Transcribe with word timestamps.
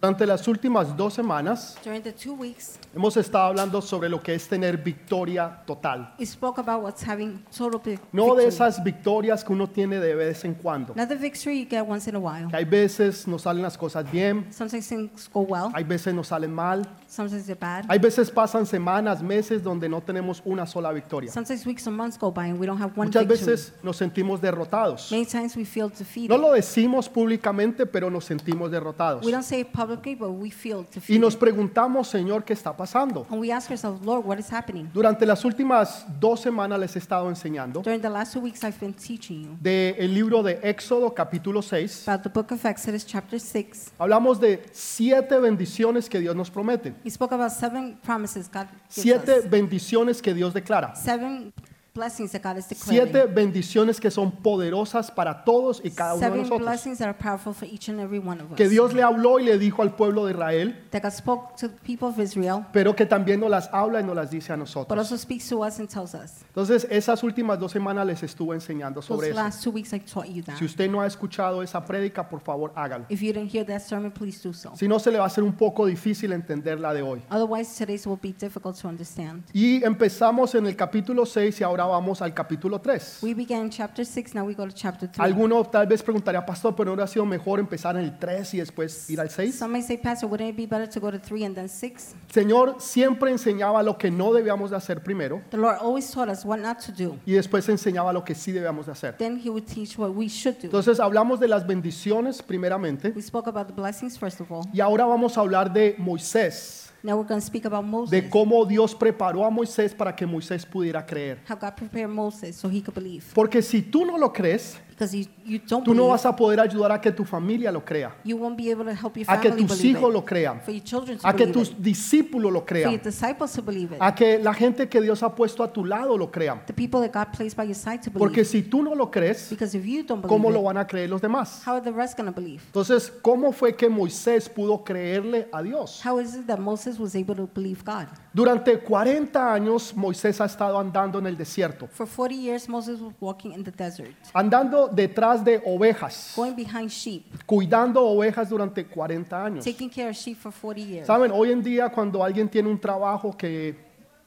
Durante 0.00 0.26
las 0.26 0.46
últimas 0.46 0.94
dos 0.94 1.14
semanas 1.14 1.74
During 1.82 2.02
the 2.02 2.12
two 2.12 2.34
weeks, 2.34 2.78
hemos 2.94 3.16
estado 3.16 3.44
hablando 3.46 3.80
sobre 3.80 4.10
lo 4.10 4.22
que 4.22 4.34
es 4.34 4.46
tener 4.46 4.76
victoria 4.76 5.62
total. 5.66 6.12
we 6.18 6.26
spoke 6.26 6.60
about 6.60 6.82
what's 6.84 7.02
having 7.02 7.42
total 7.56 7.80
vic- 7.82 8.00
No 8.12 8.34
de 8.34 8.44
victory. 8.44 8.46
esas 8.48 8.84
victorias 8.84 9.42
que 9.42 9.52
uno 9.54 9.66
tiene 9.68 9.98
de 9.98 10.14
vez 10.14 10.44
en 10.44 10.52
cuando. 10.54 10.92
Not 10.94 11.08
the 11.08 11.14
victory 11.14 11.60
you 11.62 11.66
get 11.70 11.82
once 11.88 12.10
in 12.10 12.14
a 12.16 12.18
while. 12.18 12.48
Que 12.50 12.56
hay 12.56 12.64
veces 12.66 13.26
nos 13.26 13.42
salen 13.42 13.62
las 13.62 13.78
cosas 13.78 14.04
bien, 14.10 14.46
Sometimes 14.52 14.86
things 14.86 15.30
go 15.32 15.40
well, 15.40 15.70
hay 15.72 15.84
veces 15.84 16.12
nos 16.12 16.26
salen 16.28 16.52
mal, 16.52 16.86
sometimes 17.08 17.46
they're 17.46 17.58
bad. 17.58 17.86
hay 17.88 17.98
veces 17.98 18.30
pasan 18.30 18.66
semanas, 18.66 19.22
meses 19.22 19.62
donde 19.62 19.88
no 19.88 20.02
tenemos 20.02 20.42
una 20.44 20.66
sola 20.66 20.92
victoria. 20.92 21.32
Sometimes 21.32 21.64
weeks 21.64 21.86
or 21.86 21.92
months 21.94 22.18
go 22.18 22.30
by 22.30 22.50
and 22.50 22.60
we 22.60 22.66
don't 22.66 22.78
have 22.82 22.92
one 22.96 23.06
Muchas 23.08 23.26
victory. 23.26 23.50
veces 23.50 23.72
nos 23.82 23.96
sentimos 23.96 24.42
derrotados. 24.42 25.10
Many 25.10 25.24
times 25.24 25.56
we 25.56 25.64
feel 25.64 25.88
defeated. 25.88 26.28
No 26.28 26.36
lo 26.36 26.52
decimos 26.52 27.08
públicamente, 27.08 27.86
pero 27.86 28.10
nos 28.10 28.26
sentimos 28.26 28.70
derrotados. 28.70 29.24
We 29.24 29.32
don't 29.32 29.42
say 29.42 29.60
it 29.60 29.72
publicly, 29.86 30.14
but 30.14 30.30
we 30.30 30.50
feel 30.50 30.84
Y 31.08 31.18
nos 31.18 31.36
preguntamos, 31.36 32.08
Señor, 32.08 32.44
¿qué 32.44 32.52
está 32.52 32.76
pasando? 32.76 33.26
And 33.30 33.40
we 33.40 33.52
ask 33.52 33.70
ourselves, 33.70 34.04
Lord, 34.04 34.24
what 34.26 34.38
is 34.38 34.52
happening? 34.52 34.88
Durante 34.92 35.24
las 35.24 35.44
últimas 35.44 36.04
dos 36.20 36.40
semanas 36.40 36.78
les 36.80 36.94
he 36.96 36.98
estado 36.98 37.28
enseñando 37.28 37.82
During 37.82 38.00
the 38.00 38.10
last 38.10 38.32
two 38.32 38.40
weeks, 38.40 38.62
I've 38.64 38.78
been 38.80 38.94
teaching 38.94 39.44
you 39.44 39.56
del 39.60 40.12
libro 40.12 40.42
de 40.42 40.58
Éxodo 40.62 41.14
capítulo 41.14 41.62
6. 41.62 42.08
about 42.08 42.22
the 42.22 42.28
book 42.30 42.50
of 42.52 42.64
Exodus, 42.64 43.04
chapter 43.06 43.38
6. 43.38 43.92
Hablamos 43.98 44.40
de 44.40 44.62
siete 44.72 45.38
bendiciones 45.38 46.08
que 46.08 46.18
Dios 46.20 46.34
nos 46.34 46.50
promete. 46.50 46.94
We 47.04 47.10
spoke 47.10 47.32
about 47.34 47.52
seven 47.52 47.98
promises 48.02 48.48
God 48.48 48.66
gives 48.88 49.02
Siete 49.02 49.38
us. 49.40 49.50
bendiciones 49.50 50.20
que 50.20 50.34
Dios 50.34 50.52
declara. 50.52 50.94
Seven 50.96 51.52
blessings 51.96 52.32
that 52.32 52.42
God 52.42 52.58
is 52.58 52.68
declaring. 52.68 53.12
Siete 53.12 53.26
bendiciones 53.26 54.00
que 54.00 54.10
son 54.10 54.30
poderosas 54.30 55.10
para 55.10 55.42
todos 55.44 55.80
y 55.82 55.90
cada 55.90 56.14
uno 56.14 56.20
de 56.20 56.26
Seven 56.26 56.42
nosotros. 56.42 56.68
blessings 56.68 56.98
that 56.98 57.08
are 57.08 57.18
powerful 57.18 57.52
for 57.52 57.66
each 57.66 57.88
and 57.88 57.98
every 58.00 58.18
one 58.18 58.40
of 58.40 58.52
us. 58.52 58.56
Que 58.56 58.68
Dios 58.68 58.92
le 58.92 59.02
habló 59.02 59.40
y 59.40 59.44
le 59.44 59.58
dijo 59.58 59.82
al 59.82 59.94
pueblo 59.96 60.26
de 60.26 60.32
Israel, 60.32 60.76
that 60.90 61.02
God 61.02 61.12
spoke 61.12 61.56
to 61.56 61.68
the 61.68 61.76
people 61.84 62.08
of 62.08 62.18
Israel, 62.20 62.66
pero 62.72 62.94
que 62.94 63.06
también 63.06 63.40
nos 63.40 63.50
las 63.50 63.68
habla 63.72 64.00
y 64.00 64.04
nos 64.04 64.14
las 64.14 64.30
dice 64.30 64.52
a 64.52 64.56
but 64.56 64.60
nosotros. 64.60 64.98
also 64.98 65.16
speaks 65.16 65.48
to 65.48 65.64
us 65.64 65.78
and 65.78 65.88
tells 65.88 66.14
us. 66.14 66.44
Entonces, 66.48 66.86
esas 66.90 67.22
últimas 67.22 67.58
dos 67.58 67.72
semanas 67.72 68.06
les 68.06 68.22
estuve 68.22 68.54
enseñando 68.54 69.00
sobre 69.02 69.28
eso. 69.30 69.36
last 69.36 69.64
two 69.64 69.70
weeks 69.70 69.92
I 69.92 70.00
taught 70.00 70.26
you 70.28 70.42
that. 70.42 70.58
Si 70.58 70.64
usted 70.64 70.90
no 70.90 71.00
ha 71.00 71.06
escuchado 71.06 71.62
esa 71.62 71.84
prédica, 71.84 72.28
por 72.28 72.40
favor, 72.40 72.72
hágalo. 72.76 73.06
If 73.08 73.22
you 73.22 73.32
didn't 73.32 73.52
hear 73.52 73.64
that 73.66 73.80
sermon, 73.80 74.10
please 74.12 74.40
do 74.42 74.52
so. 74.52 74.72
Si 74.76 74.86
no, 74.86 74.98
se 74.98 75.10
le 75.10 75.18
va 75.18 75.24
a 75.24 75.28
hacer 75.28 75.42
un 75.42 75.54
poco 75.54 75.86
difícil 75.86 76.32
entender 76.32 76.78
la 76.78 76.92
de 76.92 77.02
hoy. 77.02 77.22
Otherwise, 77.30 77.76
today's 77.78 78.06
will 78.06 78.18
be 78.20 78.32
difficult 78.32 78.76
to 78.80 78.88
understand. 78.88 79.44
Y 79.52 79.82
empezamos 79.84 80.54
en 80.54 80.66
el 80.66 80.76
capítulo 80.76 81.24
6 81.24 81.60
y 81.60 81.64
ahora 81.64 81.85
vamos 81.86 82.20
al 82.22 82.32
capítulo 82.34 82.80
3. 82.80 83.20
We 83.22 83.34
began 83.34 83.70
chapter 83.70 84.04
6, 84.04 84.34
now 84.34 84.44
we 84.46 84.54
go 84.54 84.66
to 84.66 84.72
chapter 84.72 85.08
3. 85.10 85.20
Alguno 85.24 85.64
tal 85.64 85.86
vez 85.86 86.02
preguntaría, 86.02 86.44
pastor, 86.44 86.74
pero 86.74 86.86
no 86.90 86.94
hubiera 86.94 87.06
sido 87.06 87.24
mejor 87.26 87.60
empezar 87.60 87.96
en 87.96 88.04
el 88.04 88.18
3 88.18 88.54
y 88.54 88.58
después 88.58 89.08
ir 89.10 89.20
al 89.20 89.30
6. 89.30 89.54
Some 89.58 89.72
may 89.72 89.82
say, 89.82 89.96
Pastor, 89.96 90.28
wouldn't 90.28 90.50
it 90.50 90.56
be 90.56 90.66
better 90.66 90.88
to 90.88 91.00
go 91.00 91.10
to 91.10 91.18
3 91.18 91.44
and 91.46 91.54
then 91.54 91.68
6? 91.68 92.14
Señor 92.32 92.76
siempre 92.80 93.30
enseñaba 93.30 93.82
lo 93.82 93.96
que 93.98 94.10
no 94.10 94.32
debíamos 94.32 94.70
de 94.70 94.76
hacer 94.76 95.02
primero 95.02 95.42
The 95.50 95.56
Lord 95.56 95.78
always 95.80 96.10
taught 96.10 96.28
us 96.30 96.44
what 96.44 96.58
not 96.58 96.78
to 96.86 96.92
do. 96.92 97.16
y 97.26 97.32
después 97.32 97.68
enseñaba 97.68 98.12
lo 98.12 98.24
que 98.24 98.34
sí 98.34 98.52
debíamos 98.52 98.86
de 98.86 98.92
hacer. 98.92 99.16
Then 99.18 99.40
He 99.44 99.48
would 99.50 99.64
teach 99.66 99.98
what 99.98 100.10
we 100.14 100.28
should 100.28 100.56
do. 100.58 100.64
Entonces 100.66 101.00
hablamos 101.00 101.40
de 101.40 101.48
las 101.48 101.66
bendiciones 101.66 102.42
primeramente 102.42 103.12
We 103.14 103.22
spoke 103.22 103.48
about 103.48 103.66
the 103.68 103.72
blessings, 103.74 104.18
first 104.18 104.40
of 104.40 104.50
all. 104.50 104.64
y 104.72 104.80
ahora 104.80 105.04
vamos 105.06 105.36
a 105.38 105.40
hablar 105.40 105.72
de 105.72 105.94
Moisés, 105.98 106.90
Now 107.06 107.16
we're 107.16 107.28
going 107.28 107.40
to 107.40 107.46
speak 107.46 107.64
about 107.64 107.84
Moses. 107.84 108.10
de 108.10 108.28
cómo 108.28 108.66
Dios 108.66 108.92
preparó 108.92 109.44
a 109.44 109.50
Moisés 109.50 109.94
para 109.94 110.16
que 110.16 110.26
Moisés 110.26 110.66
pudiera 110.66 111.06
creer. 111.06 111.38
How 111.48 111.54
God 111.56 111.74
prepared 111.76 112.10
Moses 112.10 112.56
so 112.56 112.68
he 112.68 112.82
could 112.82 112.96
believe. 112.96 113.22
Porque 113.32 113.62
si 113.62 113.80
tú 113.80 114.04
no 114.04 114.18
lo 114.18 114.32
crees, 114.32 114.76
you, 115.12 115.26
you 115.44 115.58
don't 115.68 115.84
tú 115.84 115.92
no 115.94 116.02
believe, 116.02 116.08
vas 116.12 116.26
a 116.26 116.34
poder 116.34 116.60
ayudar 116.60 116.92
a 116.92 117.00
que 117.00 117.12
tu 117.12 117.24
familia 117.24 117.70
lo 117.70 117.84
crea, 117.84 118.14
you 118.24 118.36
won't 118.36 118.56
be 118.56 118.70
able 118.70 118.84
to 118.84 118.90
help 118.92 119.16
your 119.16 119.26
a 119.28 119.40
que 119.40 119.48
family 119.50 119.66
tus 119.66 119.78
believe 119.78 119.98
hijos 119.98 120.08
it. 120.10 120.14
lo 120.14 120.24
crean, 120.24 120.60
For 120.62 120.72
your 120.74 120.82
children 120.84 121.18
to 121.18 121.26
a 121.28 121.32
que 121.34 121.46
believe 121.46 121.52
tus 121.70 121.82
discípulos 121.82 122.52
lo 122.52 122.60
For 122.62 122.76
your 122.78 122.84
crean, 122.88 123.00
disciples 123.02 123.52
to 123.52 123.62
believe 123.62 123.92
it. 123.94 123.98
a 124.00 124.14
que 124.14 124.38
la 124.38 124.54
gente 124.54 124.88
que 124.88 125.00
Dios 125.00 125.22
ha 125.22 125.34
puesto 125.34 125.62
a 125.62 125.72
tu 125.72 125.84
lado 125.84 126.16
lo 126.16 126.30
crean. 126.30 126.62
The 126.66 126.72
people 126.72 127.00
that 127.00 127.12
God 127.12 127.32
placed 127.36 127.56
by 127.56 127.64
your 127.64 127.74
side 127.76 128.00
to 128.02 128.10
Porque 128.10 128.42
believe. 128.42 128.44
si 128.50 128.62
tú 128.62 128.82
no 128.82 128.94
lo 128.94 129.10
crees, 129.10 129.48
Because 129.50 129.76
if 129.76 129.84
you 129.84 130.02
don't 130.02 130.22
¿cómo 130.24 130.48
believe 130.48 130.54
lo 130.54 130.60
it, 130.60 130.64
van 130.74 130.76
a 130.78 130.86
creer 130.86 131.10
los 131.10 131.20
demás? 131.20 131.62
how 131.66 131.74
are 131.74 131.82
the 131.82 131.92
rest 131.92 132.16
going 132.16 132.26
to 132.26 132.32
believe? 132.34 132.62
Entonces, 132.66 133.12
¿cómo 133.22 133.52
fue 133.52 133.76
que 133.76 133.88
Moisés 133.88 134.48
pudo 134.48 134.82
creerle 134.82 135.48
a 135.52 135.62
Dios? 135.62 136.00
How 136.04 136.18
is 136.20 136.34
it 136.34 136.46
that 136.46 136.58
Moses 136.58 136.98
was 136.98 137.14
able 137.14 137.34
to 137.36 137.46
believe 137.54 137.82
God? 137.84 138.06
Durante 138.32 138.78
40 138.78 139.52
años 139.52 139.94
Moisés 139.96 140.40
ha 140.40 140.44
estado 140.46 140.78
andando 140.78 141.18
en 141.18 141.26
el 141.26 141.36
desierto, 141.36 141.86
For 141.88 142.06
40 142.06 142.34
years, 142.34 142.68
Moses 142.68 143.00
was 143.00 143.12
walking 143.20 143.52
in 143.52 143.64
the 143.64 143.70
desert, 143.70 144.14
andando 144.34 144.85
detrás 144.88 145.44
de 145.44 145.62
ovejas, 145.64 146.32
going 146.36 146.54
behind 146.54 146.88
sheep, 146.88 147.24
cuidando 147.46 148.02
ovejas 148.02 148.48
durante 148.48 148.84
40 148.84 149.44
años. 149.44 149.64
taking 149.64 149.88
care 149.90 150.10
of 150.10 150.16
sheep 150.16 150.36
for 150.36 150.52
40 150.52 150.80
years. 150.80 151.06
Saben, 151.06 151.30
hoy 151.32 151.52
en 151.52 151.62
día 151.62 151.88
cuando 151.88 152.22
alguien 152.22 152.48
tiene 152.48 152.68
un 152.68 152.78
trabajo 152.78 153.36
que 153.36 153.76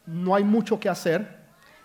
no 0.05 0.33
hay 0.35 0.43
mucho 0.43 0.79
que 0.79 0.89
hacer, 0.89 1.39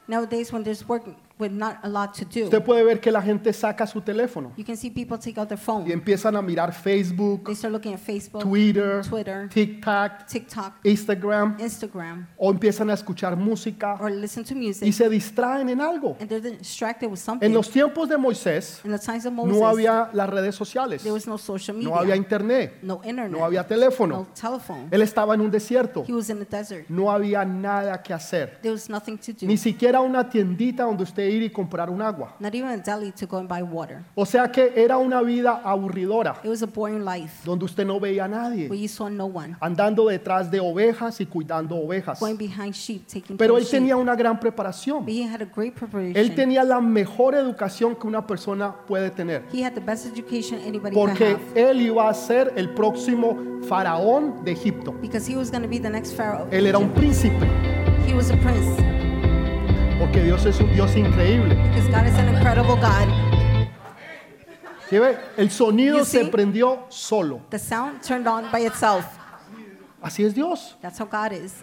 Nowadays, 0.07 0.53
when 0.53 0.63
there's 0.63 0.87
work 0.87 1.05
with 1.39 1.51
not 1.51 1.79
a 1.83 1.89
lot 1.89 2.13
to 2.17 2.25
do, 2.25 2.45
usted 2.45 2.63
puede 2.63 2.85
ver 2.85 3.01
que 3.01 3.11
la 3.11 3.21
gente 3.21 3.53
saca 3.53 3.87
su 3.87 4.01
teléfono 4.01 4.53
you 4.57 4.65
can 4.65 4.77
see 4.77 4.89
people 4.91 5.19
take 5.19 5.39
out 5.41 5.49
their 5.49 5.59
y 5.59 5.63
phone. 5.65 5.91
empiezan 5.93 6.37
a 6.37 6.43
mirar 6.43 6.73
Facebook, 6.73 7.45
They 7.47 7.57
start 7.57 7.73
looking 7.73 7.93
at 7.95 8.01
Facebook, 8.01 8.43
Twitter, 8.43 9.03
Twitter, 9.09 9.49
TikTok, 9.49 10.27
TikTok, 10.27 10.75
Instagram, 10.85 11.57
Instagram, 11.59 12.27
o 12.37 12.51
empiezan 12.51 12.89
a 12.91 12.95
escuchar 12.95 13.37
música 13.37 13.95
or 14.01 14.11
listen 14.11 14.45
to 14.45 14.55
y 14.55 14.59
music, 14.69 14.93
se 14.93 15.09
distraen 15.09 15.69
en 15.69 15.81
algo. 15.81 16.17
and 16.21 16.29
they're 16.29 16.41
distracted 16.41 17.07
with 17.09 17.19
En 17.19 17.25
something. 17.25 17.53
los 17.53 17.69
tiempos 17.71 18.09
de 18.09 18.17
Moisés 18.17 18.81
In 18.85 18.93
the 18.93 18.99
times 18.99 19.27
of 19.27 19.33
Moses, 19.33 19.57
no 19.59 19.67
había 19.67 20.11
las 20.13 20.31
redes 20.31 20.55
sociales, 20.55 21.03
there 21.03 21.13
was 21.13 21.27
no 21.27 21.37
social 21.37 21.77
no 21.83 21.95
había 21.97 22.15
media, 22.15 22.17
internet, 22.17 22.79
no 22.83 23.01
internet, 23.05 23.31
no 23.31 23.45
había 23.45 23.63
no 23.63 23.67
teléfono. 23.69 24.27
telephone. 24.41 24.89
Él 24.91 25.03
estaba 25.03 25.35
en 25.35 25.41
un 25.41 25.51
desierto, 25.51 26.05
He 26.07 26.13
was 26.13 26.31
in 26.31 26.39
the 26.39 26.45
desert. 26.45 26.89
no 26.89 27.11
había 27.11 27.45
nada 27.45 28.03
que 28.03 28.15
hacer, 28.15 28.59
There 28.63 28.73
was 28.73 28.89
nothing 28.89 29.19
to 29.19 29.33
do. 29.33 29.47
ni 29.47 29.57
siquiera 29.57 30.01
una 30.01 30.29
tiendita 30.31 30.85
donde 30.85 31.03
usted 31.03 31.24
ir 31.31 31.43
y 31.43 31.51
comprar 31.51 31.91
un 31.91 32.03
agua. 32.03 32.35
Not 32.41 32.55
even 32.55 32.71
a 32.71 32.77
deli 32.79 33.13
to 33.13 33.27
go 33.27 33.39
and 33.39 33.49
buy 33.49 33.63
water. 33.63 34.03
O 34.15 34.25
sea 34.27 34.51
que 34.51 34.73
era 34.77 34.99
una 34.99 35.23
vida 35.23 35.61
aburridora, 35.65 36.37
It 36.43 36.49
was 36.51 36.63
a 36.63 36.67
boring 36.67 37.05
life 37.05 37.43
donde 37.45 37.65
usted 37.65 37.85
no 37.87 37.99
veía 38.01 38.25
a 38.25 38.29
where 38.29 38.41
nadie, 38.69 38.69
you 38.81 38.89
saw 38.89 39.09
no 39.09 39.27
one. 39.27 39.57
andando 39.61 40.07
detrás 40.09 40.51
de 40.51 40.61
ovejas 40.61 41.21
y 41.21 41.27
cuidando 41.27 41.77
ovejas. 41.77 42.21
Going 42.21 42.37
behind 42.37 42.73
sheep, 42.75 43.07
taking 43.07 43.37
Pero 43.37 43.55
care 43.55 43.59
él 43.61 43.65
of 43.65 43.71
sheep. 43.71 43.81
tenía 43.81 43.97
una 43.97 44.15
gran 44.17 44.39
preparación. 44.41 45.05
But 45.05 45.09
he 45.15 45.23
had 45.25 45.43
a 45.43 45.47
great 45.47 45.75
Él 46.17 46.35
tenía 46.35 46.65
la 46.65 46.81
mejor 46.81 47.35
educación 47.35 47.95
que 47.97 48.07
una 48.07 48.27
persona 48.27 48.75
puede 48.87 49.11
tener. 49.11 49.45
He 49.53 49.63
had 49.65 49.73
the 49.75 49.81
best 49.81 50.07
education 50.07 50.59
anybody 50.67 50.95
Porque 50.95 51.33
have. 51.35 51.41
él 51.71 51.83
iba 51.83 52.09
a 52.09 52.15
ser 52.15 52.53
el 52.57 52.71
próximo 52.75 53.37
faraón 53.69 54.45
de 54.45 54.53
Egipto. 54.53 54.93
Because 55.01 55.27
he 55.31 55.37
was 55.37 55.51
going 55.51 55.63
to 55.63 55.69
be 55.69 55.79
the 55.79 55.91
next 55.91 56.13
pharaoh. 56.15 56.45
of 56.47 56.53
Él 56.53 56.67
era 56.67 56.79
un 56.79 56.85
Egypt. 56.85 56.99
príncipe. 56.99 57.47
He 58.07 58.15
was 58.15 58.31
a 58.31 58.37
prince. 58.37 59.04
Porque 59.99 60.23
Dios 60.23 60.45
es 60.47 60.61
un 60.61 60.73
Dios 60.73 60.95
increíble. 60.97 61.55
Because 61.55 61.89
God 61.89 62.07
is 62.07 62.15
an 62.19 62.29
incredible 62.35 62.77
God. 62.77 63.09
¿Sí 64.89 64.99
ve? 64.99 65.17
El 65.37 65.51
sonido 65.51 65.99
You 65.99 66.05
se 66.05 66.25
see? 66.25 66.31
prendió 66.31 66.85
solo. 66.89 67.41
The 67.51 67.59
sound 67.59 68.03
turned 68.03 68.27
on 68.27 68.51
by 68.53 68.67
itself. 68.67 69.05
Así 70.03 70.25
es 70.25 70.35
Dios. 70.35 70.77
That's 70.83 70.99
how 71.01 71.07
God 71.07 71.33
is. 71.33 71.55